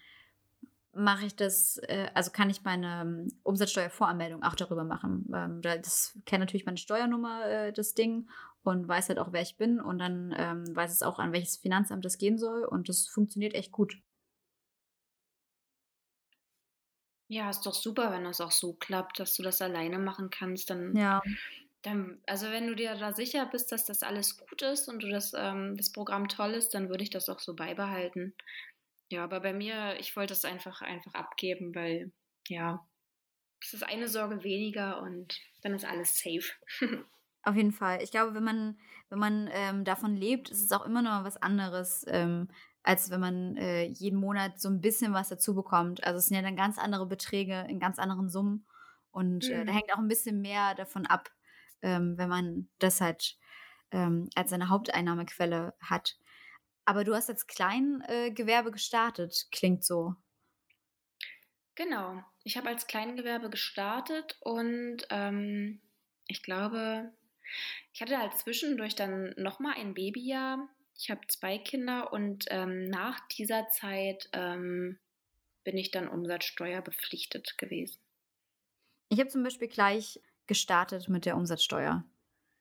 mache 0.97 1.27
ich 1.27 1.35
das, 1.35 1.77
äh, 1.83 2.09
also 2.13 2.31
kann 2.31 2.49
ich 2.49 2.63
meine 2.63 3.01
ähm, 3.01 3.27
Umsatzsteuervoranmeldung 3.43 4.43
auch 4.43 4.55
darüber 4.55 4.83
machen. 4.83 5.29
Ähm, 5.33 5.61
das 5.61 6.17
kennt 6.25 6.41
natürlich 6.41 6.65
meine 6.65 6.77
Steuernummer, 6.77 7.45
äh, 7.45 7.73
das 7.73 7.93
Ding, 7.93 8.27
und 8.67 8.87
weiß 8.87 9.09
halt 9.09 9.19
auch, 9.19 9.31
wer 9.31 9.41
ich 9.41 9.55
bin. 9.55 9.79
Und 9.79 9.99
dann 9.99 10.35
ähm, 10.37 10.75
weiß 10.75 10.91
es 10.91 11.01
auch, 11.01 11.19
an 11.19 11.31
welches 11.31 11.57
Finanzamt 11.57 12.03
das 12.03 12.17
gehen 12.17 12.37
soll. 12.37 12.65
Und 12.65 12.89
das 12.89 13.07
funktioniert 13.07 13.53
echt 13.53 13.71
gut. 13.71 13.97
Ja, 17.29 17.49
ist 17.49 17.65
doch 17.65 17.73
super, 17.73 18.11
wenn 18.11 18.25
das 18.25 18.41
auch 18.41 18.51
so 18.51 18.73
klappt, 18.73 19.19
dass 19.19 19.35
du 19.35 19.43
das 19.43 19.61
alleine 19.61 19.99
machen 19.99 20.29
kannst. 20.29 20.69
Dann, 20.69 20.95
ja. 20.95 21.21
dann 21.81 22.21
also 22.25 22.47
wenn 22.47 22.67
du 22.67 22.75
dir 22.75 22.95
da 22.95 23.13
sicher 23.13 23.45
bist, 23.45 23.71
dass 23.71 23.85
das 23.85 24.03
alles 24.03 24.37
gut 24.37 24.61
ist 24.61 24.89
und 24.89 25.01
du 25.01 25.09
das, 25.09 25.33
ähm, 25.33 25.77
das 25.77 25.91
Programm 25.91 26.27
toll 26.27 26.51
ist, 26.51 26.73
dann 26.73 26.89
würde 26.89 27.03
ich 27.03 27.09
das 27.09 27.29
auch 27.29 27.39
so 27.39 27.55
beibehalten. 27.55 28.33
Ja, 29.09 29.23
aber 29.23 29.39
bei 29.39 29.53
mir, 29.53 29.97
ich 29.99 30.15
wollte 30.17 30.33
es 30.33 30.43
einfach, 30.43 30.81
einfach 30.81 31.13
abgeben, 31.13 31.73
weil, 31.73 32.11
ja, 32.47 32.85
es 33.61 33.73
ist 33.73 33.83
eine 33.83 34.07
Sorge 34.09 34.43
weniger 34.43 35.01
und 35.01 35.39
dann 35.61 35.73
ist 35.73 35.85
alles 35.85 36.17
safe. 36.17 36.51
Auf 37.47 37.55
jeden 37.55 37.71
Fall. 37.71 38.03
Ich 38.03 38.11
glaube, 38.11 38.33
wenn 38.33 38.43
man, 38.43 38.77
wenn 39.07 39.19
man 39.19 39.49
ähm, 39.53 39.85
davon 39.85 40.17
lebt, 40.17 40.49
ist 40.49 40.61
es 40.61 40.73
auch 40.73 40.85
immer 40.85 41.01
noch 41.01 41.23
was 41.23 41.37
anderes, 41.37 42.03
ähm, 42.09 42.49
als 42.83 43.09
wenn 43.09 43.21
man 43.21 43.55
äh, 43.55 43.85
jeden 43.85 44.19
Monat 44.19 44.59
so 44.59 44.67
ein 44.67 44.81
bisschen 44.81 45.13
was 45.13 45.29
dazu 45.29 45.55
bekommt. 45.55 46.03
Also 46.03 46.17
es 46.17 46.25
sind 46.25 46.35
ja 46.35 46.41
dann 46.41 46.57
ganz 46.57 46.77
andere 46.77 47.05
Beträge 47.05 47.65
in 47.69 47.79
ganz 47.79 47.99
anderen 47.99 48.27
Summen. 48.27 48.67
Und 49.11 49.47
mhm. 49.47 49.53
äh, 49.53 49.63
da 49.63 49.71
mhm. 49.71 49.77
hängt 49.77 49.93
auch 49.93 49.97
ein 49.97 50.09
bisschen 50.09 50.41
mehr 50.41 50.75
davon 50.75 51.05
ab, 51.05 51.29
ähm, 51.81 52.17
wenn 52.17 52.27
man 52.27 52.67
das 52.79 52.99
halt 52.99 53.37
ähm, 53.91 54.29
als 54.35 54.49
seine 54.49 54.67
Haupteinnahmequelle 54.67 55.73
hat. 55.79 56.17
Aber 56.83 57.05
du 57.05 57.15
hast 57.15 57.29
als 57.29 57.47
Kleingewerbe 57.47 58.69
äh, 58.69 58.73
gestartet, 58.73 59.47
klingt 59.53 59.85
so. 59.85 60.15
Genau. 61.75 62.21
Ich 62.43 62.57
habe 62.57 62.67
als 62.67 62.87
Kleingewerbe 62.87 63.49
gestartet 63.49 64.37
und 64.41 65.07
ähm, 65.11 65.79
ich 66.27 66.43
glaube, 66.43 67.13
ich 67.93 68.01
hatte 68.01 68.17
halt 68.17 68.33
zwischendurch 68.37 68.95
dann 68.95 69.33
nochmal 69.37 69.75
ein 69.75 69.93
Babyjahr. 69.93 70.69
Ich 70.97 71.11
habe 71.11 71.21
zwei 71.27 71.57
Kinder 71.57 72.11
und 72.11 72.45
ähm, 72.49 72.89
nach 72.89 73.19
dieser 73.27 73.69
Zeit 73.69 74.29
ähm, 74.33 74.97
bin 75.63 75.77
ich 75.77 75.91
dann 75.91 76.07
umsatzsteuerbepflichtet 76.07 77.57
gewesen. 77.57 77.99
Ich 79.09 79.19
habe 79.19 79.29
zum 79.29 79.43
Beispiel 79.43 79.67
gleich 79.67 80.19
gestartet 80.47 81.09
mit 81.09 81.25
der 81.25 81.37
Umsatzsteuer. 81.37 82.03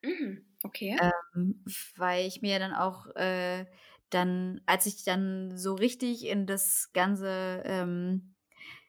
Mhm, 0.03 0.45
okay. 0.63 0.97
Ähm, 1.35 1.63
weil 1.95 2.27
ich 2.27 2.41
mir 2.41 2.59
dann 2.59 2.73
auch 2.73 3.07
äh, 3.15 3.65
dann, 4.09 4.61
als 4.65 4.85
ich 4.85 5.03
dann 5.03 5.57
so 5.57 5.73
richtig 5.75 6.25
in 6.25 6.45
das 6.45 6.91
ganze 6.93 7.61
ähm, 7.65 8.35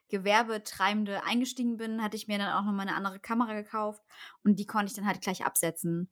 Gewerbetreibende 0.09 1.25
eingestiegen 1.25 1.77
bin, 1.77 2.03
hatte 2.03 2.17
ich 2.17 2.29
mir 2.29 2.39
dann 2.39 2.53
auch 2.53 2.65
noch 2.65 2.73
mal 2.73 2.83
eine 2.83 2.95
andere 2.95 3.21
Kamera 3.21 3.55
gekauft 3.55 4.03
und 4.45 4.59
die 4.59 4.67
konnte 4.67 4.87
ich 4.87 4.95
dann 4.95 5.07
halt 5.07 5.21
gleich 5.21 5.45
absetzen 5.45 6.11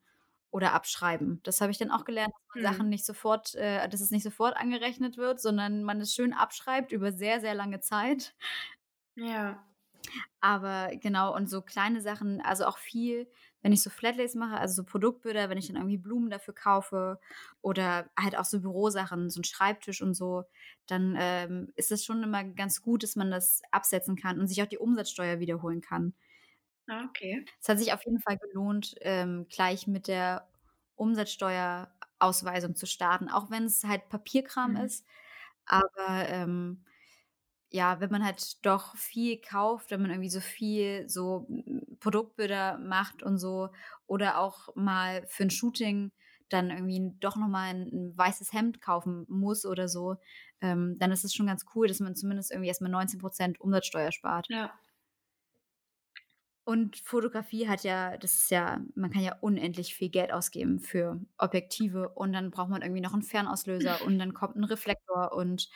oder 0.51 0.73
abschreiben. 0.73 1.41
Das 1.43 1.61
habe 1.61 1.71
ich 1.71 1.79
dann 1.79 1.91
auch 1.91 2.05
gelernt, 2.05 2.33
dass 2.35 2.55
man 2.55 2.65
hm. 2.65 2.73
Sachen 2.73 2.89
nicht 2.89 3.05
sofort, 3.05 3.55
äh, 3.55 3.89
dass 3.89 4.01
es 4.01 4.11
nicht 4.11 4.23
sofort 4.23 4.57
angerechnet 4.57 5.17
wird, 5.17 5.41
sondern 5.41 5.83
man 5.83 6.01
es 6.01 6.15
schön 6.15 6.33
abschreibt 6.33 6.93
über 6.93 7.13
sehr, 7.13 7.41
sehr 7.41 7.55
lange 7.55 7.81
Zeit. 7.81 8.35
Ja. 9.17 9.63
Aber 10.41 10.91
genau, 10.97 11.35
und 11.35 11.49
so 11.49 11.63
kleine 11.63 12.01
Sachen, 12.01 12.41
also 12.41 12.67
auch 12.67 12.79
viel, 12.79 13.29
wenn 13.63 13.73
ich 13.73 13.83
so 13.83 13.91
Flatlays 13.91 14.35
mache, 14.35 14.59
also 14.59 14.75
so 14.75 14.85
Produktbilder, 14.85 15.49
wenn 15.51 15.59
ich 15.59 15.67
dann 15.67 15.77
irgendwie 15.77 15.99
Blumen 15.99 16.31
dafür 16.31 16.55
kaufe 16.55 17.19
oder 17.63 18.11
halt 18.19 18.37
auch 18.37 18.45
so 18.45 18.61
Bürosachen, 18.61 19.31
so 19.31 19.41
ein 19.41 19.45
Schreibtisch 19.45 20.03
und 20.03 20.15
so, 20.15 20.45
dann 20.87 21.17
ähm, 21.19 21.73
ist 21.75 21.91
es 21.93 22.05
schon 22.05 22.23
immer 22.23 22.45
ganz 22.45 22.83
gut, 22.83 23.03
dass 23.03 23.17
man 23.17 23.31
das 23.31 23.63
absetzen 23.73 24.17
kann 24.17 24.39
und 24.41 24.47
sich 24.49 24.63
auch 24.63 24.67
die 24.67 24.79
Umsatzsteuer 24.79 25.41
wiederholen 25.41 25.81
kann. 25.81 26.15
Ah, 26.89 27.05
okay. 27.09 27.45
Es 27.61 27.69
hat 27.69 27.79
sich 27.79 27.93
auf 27.93 28.05
jeden 28.05 28.21
Fall 28.21 28.39
gelohnt, 28.39 28.95
ähm, 29.01 29.47
gleich 29.49 29.87
mit 29.87 30.07
der 30.09 30.49
Umsatzsteuerausweisung 30.95 32.77
zu 32.77 32.87
starten, 32.87 33.29
auch 33.29 33.51
wenn 33.51 33.65
es 33.65 33.85
halt 33.85 34.09
Papierkram 34.09 34.73
mhm. 34.73 34.85
ist. 34.85 35.07
Aber 35.67 36.29
ähm, 36.29 36.85
ja, 37.71 38.01
wenn 38.01 38.11
man 38.11 38.25
halt 38.25 38.65
doch 38.65 38.97
viel 38.97 39.41
kauft, 39.41 39.91
wenn 39.91 40.01
man 40.01 40.11
irgendwie 40.11 40.31
so 40.31 40.41
viel 40.41 41.09
so 41.09 41.47
Produktbilder 42.01 42.79
macht 42.79 43.23
und 43.23 43.39
so 43.39 43.71
oder 44.07 44.39
auch 44.39 44.75
mal 44.77 45.27
für 45.29 45.45
ein 45.45 45.51
Shooting 45.51 46.13
dann 46.49 46.71
irgendwie 46.71 47.13
doch 47.19 47.37
nochmal 47.37 47.71
ein, 47.71 47.89
ein 47.93 48.17
weißes 48.17 48.53
Hemd 48.53 48.81
kaufen 48.81 49.27
muss 49.29 49.67
oder 49.67 49.89
so, 49.89 50.17
ähm, 50.61 50.97
dann 50.99 51.11
ist 51.11 51.25
es 51.25 51.35
schon 51.35 51.47
ganz 51.47 51.67
cool, 51.75 51.89
dass 51.89 52.01
man 52.01 52.15
zumindest 52.15 52.53
irgendwie 52.53 52.69
erstmal 52.69 52.93
19% 52.93 53.59
Umsatzsteuer 53.59 54.13
spart. 54.13 54.47
Ja. 54.49 54.73
Und 56.65 56.97
Fotografie 56.99 57.69
hat 57.69 57.85
ja, 57.85 58.17
das 58.17 58.35
ist 58.35 58.51
ja, 58.51 58.81
man 58.97 59.13
kann 59.13 59.23
ja 59.23 59.37
unendlich 59.41 59.95
viel 59.95 60.09
Geld 60.09 60.33
ausgeben 60.33 60.81
für 60.81 61.21
Objektive 61.39 62.09
und 62.09 62.33
dann 62.33 62.51
braucht 62.51 62.71
man 62.71 62.83
irgendwie 62.83 63.01
noch 63.01 63.13
einen 63.13 63.23
Fernauslöser 63.23 64.05
und 64.05 64.19
dann 64.19 64.35
kommt 64.35 64.57
ein 64.57 64.65
Reflektor 64.65 65.33
und 65.33 65.69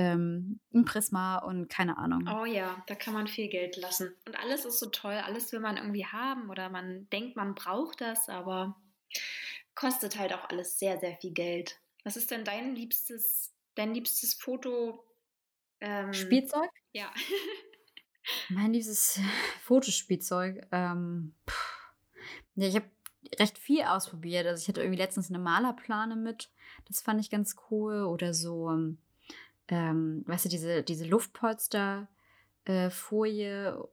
ähm, 0.00 0.60
ein 0.72 0.86
Prisma 0.86 1.36
und 1.36 1.68
keine 1.68 1.98
Ahnung. 1.98 2.26
Oh 2.26 2.46
ja, 2.46 2.82
da 2.86 2.94
kann 2.94 3.12
man 3.12 3.26
viel 3.26 3.48
Geld 3.48 3.76
lassen. 3.76 4.10
Und 4.26 4.38
alles 4.40 4.64
ist 4.64 4.78
so 4.78 4.86
toll, 4.86 5.12
alles 5.12 5.52
will 5.52 5.60
man 5.60 5.76
irgendwie 5.76 6.06
haben 6.06 6.48
oder 6.48 6.70
man 6.70 7.06
denkt, 7.10 7.36
man 7.36 7.54
braucht 7.54 8.00
das, 8.00 8.30
aber 8.30 8.80
kostet 9.74 10.18
halt 10.18 10.32
auch 10.32 10.48
alles 10.48 10.78
sehr, 10.78 10.98
sehr 11.00 11.16
viel 11.16 11.32
Geld. 11.32 11.78
Was 12.02 12.16
ist 12.16 12.30
denn 12.30 12.46
dein 12.46 12.74
liebstes, 12.74 13.52
dein 13.74 13.92
liebstes 13.92 14.32
Foto? 14.32 15.04
Ähm, 15.82 16.14
Spielzeug? 16.14 16.70
Ja. 16.92 17.12
mein 18.48 18.72
liebstes 18.72 19.20
Fotospielzeug. 19.64 20.66
Ähm, 20.72 21.34
ja, 22.54 22.68
ich 22.68 22.74
habe 22.74 22.88
recht 23.38 23.58
viel 23.58 23.82
ausprobiert. 23.82 24.46
Also 24.46 24.62
ich 24.62 24.68
hatte 24.68 24.80
irgendwie 24.80 25.00
letztens 25.00 25.28
eine 25.28 25.38
Malerplane 25.38 26.16
mit. 26.16 26.50
Das 26.88 27.02
fand 27.02 27.20
ich 27.20 27.28
ganz 27.28 27.54
cool. 27.70 28.04
Oder 28.04 28.32
so, 28.32 28.70
ähm, 28.70 28.96
weißt 29.76 30.46
du, 30.46 30.48
diese, 30.48 30.82
diese 30.82 31.06
Luftpolster. 31.06 32.08
Äh, 32.64 32.90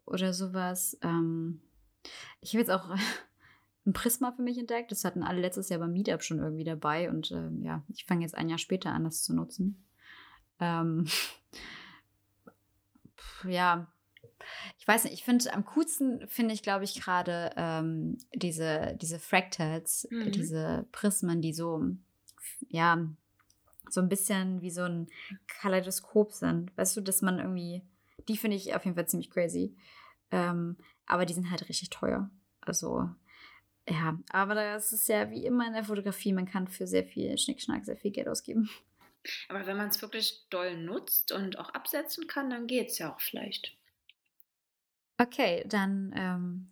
oder 0.06 0.34
sowas. 0.34 0.98
Ähm, 1.02 1.62
ich 2.42 2.54
habe 2.54 2.60
jetzt 2.60 2.72
auch 2.72 2.90
ein 3.86 3.94
Prisma 3.94 4.32
für 4.32 4.42
mich 4.42 4.58
entdeckt. 4.58 4.92
Das 4.92 5.06
hatten 5.06 5.24
alle 5.24 5.42
letztes 5.42 5.70
Jahr 5.70 5.80
beim 5.80 5.94
Meetup 5.94 6.24
schon 6.24 6.40
irgendwie 6.40 6.64
dabei. 6.64 7.10
Und 7.10 7.32
äh, 7.32 7.50
ja, 7.62 7.84
ich 7.90 8.06
fange 8.06 8.22
jetzt 8.22 8.36
ein 8.36 8.50
Jahr 8.50 8.58
später 8.58 8.92
an, 8.92 9.06
das 9.06 9.24
zu 9.24 9.34
nutzen. 9.34 9.84
Ähm, 10.60 11.08
ja, 13.48 13.88
ich 14.78 14.88
weiß 14.88 15.04
nicht, 15.04 15.14
ich 15.14 15.24
finde 15.24 15.54
am 15.54 15.66
coolsten 15.66 16.28
finde 16.28 16.54
ich, 16.54 16.64
glaube 16.64 16.84
ich, 16.84 17.02
gerade 17.02 17.52
ähm, 17.58 18.18
diese, 18.34 18.98
diese 19.02 19.20
Fractals, 19.20 20.08
mhm. 20.10 20.32
diese 20.32 20.86
Prismen, 20.92 21.42
die 21.42 21.54
so, 21.54 21.84
ja, 22.70 23.08
so 23.90 24.02
ein 24.02 24.10
bisschen 24.10 24.62
wie 24.62 24.72
so 24.72 24.84
ein 24.84 25.08
Kaleidoskop 25.48 26.32
sind. 26.32 26.76
Weißt 26.78 26.98
du, 26.98 27.02
dass 27.02 27.22
man 27.22 27.40
irgendwie, 27.40 27.84
die 28.28 28.38
finde 28.38 28.58
ich 28.58 28.76
auf 28.76 28.86
jeden 28.86 28.96
Fall 28.96 29.08
ziemlich 29.08 29.30
crazy. 29.30 29.76
Ähm, 30.32 30.78
aber 31.06 31.26
die 31.26 31.34
sind 31.34 31.50
halt 31.50 31.68
richtig 31.70 31.90
teuer. 31.90 32.30
Also, 32.62 33.10
ja, 33.88 34.20
aber 34.30 34.56
das 34.56 34.92
ist 34.92 35.08
ja 35.08 35.32
wie 35.32 35.46
immer 35.46 35.66
in 35.68 35.74
der 35.74 35.86
Fotografie, 35.86 36.34
man 36.34 36.46
kann 36.46 36.68
für 36.68 36.86
sehr 36.86 37.06
viel 37.06 37.38
Schnickschnack 37.38 37.86
sehr 37.86 37.98
viel 37.98 38.12
Geld 38.12 38.28
ausgeben. 38.28 38.70
Aber 39.50 39.66
wenn 39.66 39.78
man 39.78 39.90
es 39.90 40.02
wirklich 40.02 40.46
doll 40.50 40.78
nutzt 40.78 41.32
und 41.32 41.60
auch 41.60 41.70
absetzen 41.70 42.28
kann, 42.28 42.50
dann 42.50 42.68
geht 42.68 42.90
es 42.90 42.98
ja 42.98 43.14
auch 43.14 43.22
vielleicht. 43.22 43.76
Okay, 45.18 45.66
dann 45.68 46.14
ähm, 46.16 46.72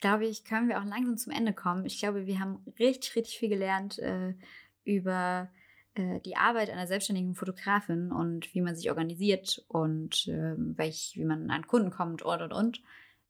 glaube 0.00 0.26
ich, 0.26 0.44
können 0.44 0.68
wir 0.68 0.80
auch 0.80 0.84
langsam 0.84 1.16
zum 1.16 1.32
Ende 1.32 1.52
kommen. 1.52 1.86
Ich 1.86 1.98
glaube, 1.98 2.26
wir 2.26 2.40
haben 2.40 2.64
richtig, 2.78 3.14
richtig 3.16 3.38
viel 3.38 3.48
gelernt 3.48 3.98
äh, 4.00 4.34
über 4.84 5.48
äh, 5.94 6.20
die 6.20 6.36
Arbeit 6.36 6.70
einer 6.70 6.86
selbstständigen 6.86 7.34
Fotografin 7.34 8.12
und 8.12 8.54
wie 8.54 8.60
man 8.60 8.74
sich 8.74 8.88
organisiert 8.90 9.64
und 9.68 10.26
äh, 10.28 10.54
welch, 10.56 11.12
wie 11.16 11.24
man 11.24 11.50
an 11.50 11.66
Kunden 11.66 11.90
kommt 11.90 12.22
und 12.22 12.42
und 12.42 12.52
und. 12.52 12.82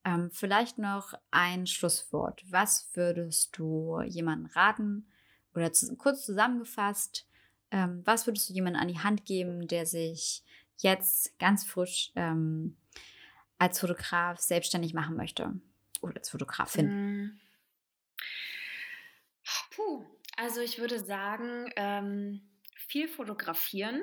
Ähm, 0.04 0.30
vielleicht 0.32 0.78
noch 0.78 1.14
ein 1.30 1.66
Schlusswort. 1.66 2.42
Was 2.50 2.90
würdest 2.94 3.56
du 3.56 4.00
jemandem 4.02 4.50
raten 4.52 5.06
oder 5.54 5.72
zu, 5.72 5.96
kurz 5.96 6.24
zusammengefasst, 6.24 7.26
ähm, 7.70 8.02
was 8.04 8.26
würdest 8.26 8.48
du 8.48 8.54
jemandem 8.54 8.82
an 8.82 8.88
die 8.88 8.98
Hand 8.98 9.24
geben, 9.26 9.66
der 9.66 9.86
sich 9.86 10.44
jetzt 10.76 11.38
ganz 11.38 11.64
frisch 11.64 12.12
ähm, 12.16 12.76
als 13.58 13.80
Fotograf 13.80 14.38
selbstständig 14.38 14.94
machen 14.94 15.16
möchte 15.16 15.54
oder 16.00 16.16
als 16.16 16.30
Fotografin? 16.30 16.86
Mm. 17.22 17.40
Puh, 19.70 20.04
also 20.36 20.60
ich 20.60 20.78
würde 20.78 20.98
sagen, 21.02 21.70
ähm, 21.76 22.42
viel 22.92 23.08
fotografieren, 23.08 24.02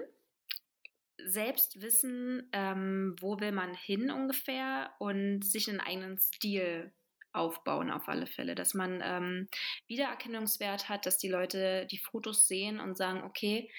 selbst 1.24 1.82
wissen, 1.82 2.50
ähm, 2.54 3.16
wo 3.20 3.40
will 3.40 3.52
man 3.52 3.76
hin 3.76 4.10
ungefähr 4.10 4.92
und 4.98 5.44
sich 5.44 5.70
einen 5.70 5.80
eigenen 5.80 6.18
Stil 6.18 6.92
aufbauen 7.32 7.92
auf 7.92 8.08
alle 8.08 8.26
Fälle, 8.26 8.56
dass 8.56 8.74
man 8.74 9.02
ähm, 9.04 9.48
Wiedererkennungswert 9.88 10.90
hat, 10.90 11.06
dass 11.06 11.20
die 11.20 11.30
Leute 11.30 11.86
die 11.92 12.00
Fotos 12.00 12.48
sehen 12.48 12.80
und 12.80 12.98
sagen, 12.98 13.24
okay, 13.24 13.70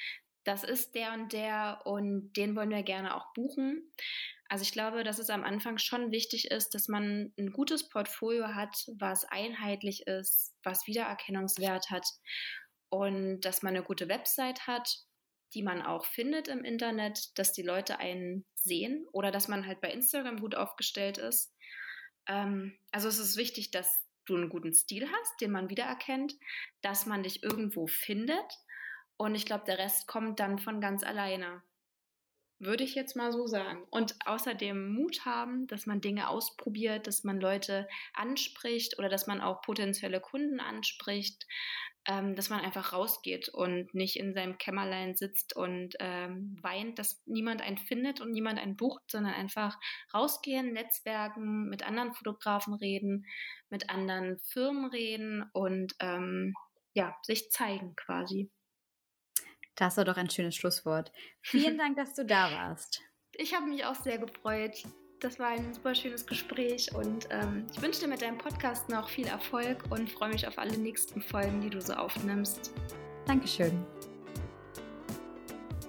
das 0.45 0.63
ist 0.63 0.95
der 0.95 1.13
und 1.13 1.33
der 1.33 1.83
und 1.85 2.33
den 2.35 2.55
wollen 2.55 2.71
wir 2.71 2.85
gerne 2.85 3.17
auch 3.17 3.33
buchen. 3.35 3.91
Also 4.49 4.63
ich 4.63 4.73
glaube, 4.73 5.03
dass 5.03 5.19
es 5.19 5.31
am 5.31 5.43
Anfang 5.43 5.79
schon 5.79 6.13
wichtig 6.13 6.51
ist, 6.51 6.75
dass 6.75 6.89
man 6.89 7.33
ein 7.39 7.51
gutes 7.51 7.89
Portfolio 7.89 8.55
hat, 8.55 8.87
was 8.99 9.25
einheitlich 9.25 10.07
ist, 10.07 10.55
was 10.63 10.87
Wiedererkennungswert 10.87 11.91
hat 11.91 12.07
und 12.91 13.41
dass 13.41 13.63
man 13.63 13.75
eine 13.75 13.85
gute 13.85 14.09
Website 14.09 14.67
hat, 14.67 15.05
die 15.55 15.63
man 15.63 15.83
auch 15.83 16.05
findet 16.05 16.49
im 16.49 16.65
Internet, 16.65 17.39
dass 17.39 17.53
die 17.53 17.63
Leute 17.63 17.99
einen 17.99 18.45
sehen 18.55 19.07
oder 19.13 19.31
dass 19.31 19.49
man 19.49 19.67
halt 19.67 19.81
bei 19.81 19.91
Instagram 19.91 20.41
gut 20.41 20.55
aufgestellt 20.55 21.19
ist. 21.19 21.53
Ähm, 22.27 22.79
also 22.93 23.09
es 23.09 23.19
ist 23.19 23.37
wichtig, 23.37 23.71
dass 23.71 24.05
du 24.27 24.37
einen 24.37 24.49
guten 24.49 24.75
Stil 24.75 25.09
hast, 25.11 25.41
den 25.41 25.51
man 25.51 25.71
wiedererkennt, 25.71 26.35
dass 26.83 27.07
man 27.07 27.23
dich 27.23 27.43
irgendwo 27.43 27.87
findet 27.87 28.59
und 29.21 29.35
ich 29.35 29.45
glaube, 29.45 29.65
der 29.67 29.77
Rest 29.77 30.09
kommt 30.09 30.41
dann 30.41 30.59
von 30.59 30.81
ganz 30.81 31.03
alleine. 31.03 31.63
Würde 32.59 32.85
ich 32.85 32.95
jetzt 32.95 33.17
mal 33.17 33.33
so 33.33 33.47
sagen. 33.47 33.87
Und 33.91 34.17
außerdem 34.25 34.95
Mut 34.95 35.27
haben, 35.27 35.67
dass 35.67 35.85
man 35.85 36.01
Dinge 36.01 36.31
ausprobiert, 36.31 37.07
dass 37.07 37.23
man 37.23 37.39
Leute 37.39 37.87
anspricht 38.15 38.99
oder 38.99 39.11
dass 39.11 39.27
man 39.27 39.43
auch 39.43 39.61
potenzielle 39.61 40.23
Kunden 40.23 40.59
anspricht, 40.59 41.47
ähm, 42.07 42.35
dass 42.35 42.49
man 42.49 42.61
einfach 42.61 42.93
rausgeht 42.93 43.49
und 43.51 43.95
nicht 43.95 44.17
in 44.17 44.33
seinem 44.33 44.59
Kämmerlein 44.59 45.15
sitzt 45.15 45.55
und 45.55 45.97
ähm, 46.01 46.57
weint, 46.63 46.99
dass 46.99 47.23
niemand 47.27 47.63
einen 47.63 47.79
findet 47.79 48.21
und 48.21 48.31
niemand 48.31 48.59
einen 48.59 48.77
bucht, 48.77 49.03
sondern 49.11 49.35
einfach 49.35 49.79
rausgehen, 50.15 50.73
Netzwerken, 50.73 51.69
mit 51.69 51.87
anderen 51.87 52.15
Fotografen 52.15 52.75
reden, 52.75 53.27
mit 53.69 53.91
anderen 53.91 54.39
Firmen 54.41 54.87
reden 54.87 55.45
und 55.53 55.95
ähm, 56.01 56.55
ja, 56.95 57.17
sich 57.23 57.51
zeigen 57.51 57.95
quasi. 57.97 58.51
Das 59.77 59.97
war 59.97 60.05
doch 60.05 60.17
ein 60.17 60.31
schönes 60.31 60.57
Schlusswort. 60.57 61.13
Vielen 61.41 61.79
Dank, 61.79 61.97
dass 61.97 62.15
du 62.15 62.25
da 62.25 62.51
warst. 62.51 63.03
Ich 63.33 63.55
habe 63.55 63.67
mich 63.67 63.85
auch 63.85 63.95
sehr 63.95 64.19
gefreut. 64.19 64.85
Das 65.21 65.39
war 65.39 65.49
ein 65.49 65.75
super 65.75 65.95
schönes 65.95 66.25
Gespräch 66.25 66.95
und 66.95 67.29
ähm, 67.29 67.67
ich 67.71 67.83
wünsche 67.83 68.01
dir 68.01 68.09
mit 68.09 68.23
deinem 68.23 68.39
Podcast 68.39 68.89
noch 68.89 69.07
viel 69.11 69.27
Erfolg 69.27 69.85
und 69.91 70.11
freue 70.11 70.31
mich 70.31 70.49
auf 70.49 70.57
alle 70.57 70.79
nächsten 70.79 71.21
Folgen, 71.21 71.61
die 71.61 71.69
du 71.69 71.79
so 71.79 71.93
aufnimmst. 71.93 72.73
Dankeschön. 73.27 73.85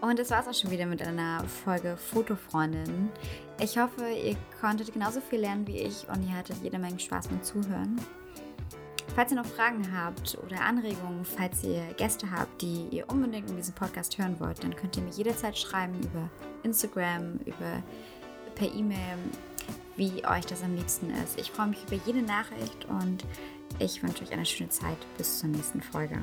Und 0.01 0.19
das 0.19 0.31
war 0.31 0.41
es 0.41 0.47
auch 0.49 0.53
schon 0.53 0.69
wieder 0.69 0.85
mit 0.85 1.01
einer 1.01 1.45
Folge 1.45 1.95
Fotofreundin. 1.95 3.09
Ich 3.61 3.77
hoffe, 3.77 4.03
ihr 4.09 4.35
konntet 4.59 4.91
genauso 4.91 5.21
viel 5.21 5.39
lernen 5.39 5.65
wie 5.65 5.77
ich 5.77 6.05
und 6.09 6.27
ihr 6.27 6.35
hattet 6.35 6.57
jede 6.61 6.77
Menge 6.77 6.99
Spaß 6.99 7.29
beim 7.29 7.41
Zuhören. 7.41 8.01
Falls 9.15 9.31
ihr 9.31 9.37
noch 9.37 9.45
Fragen 9.45 9.97
habt 9.97 10.37
oder 10.45 10.59
Anregungen, 10.59 11.23
falls 11.23 11.63
ihr 11.63 11.81
Gäste 11.95 12.29
habt, 12.29 12.61
die 12.61 12.87
ihr 12.91 13.09
unbedingt 13.09 13.49
in 13.49 13.55
diesem 13.55 13.75
Podcast 13.75 14.17
hören 14.17 14.37
wollt, 14.41 14.61
dann 14.61 14.75
könnt 14.75 14.97
ihr 14.97 15.03
mir 15.03 15.11
jederzeit 15.11 15.57
schreiben 15.57 15.97
über 16.01 16.29
Instagram, 16.63 17.39
über 17.45 17.81
per 18.61 18.71
E-Mail, 18.75 19.17
wie 19.95 20.23
euch 20.23 20.45
das 20.45 20.61
am 20.61 20.75
liebsten 20.75 21.09
ist. 21.23 21.39
Ich 21.39 21.49
freue 21.49 21.67
mich 21.67 21.79
über 21.87 21.99
jede 22.05 22.21
Nachricht 22.21 22.85
und 22.85 23.25
ich 23.79 24.03
wünsche 24.03 24.23
euch 24.23 24.31
eine 24.31 24.45
schöne 24.45 24.69
Zeit. 24.69 24.97
Bis 25.17 25.39
zur 25.39 25.49
nächsten 25.49 25.81
Folge. 25.81 26.21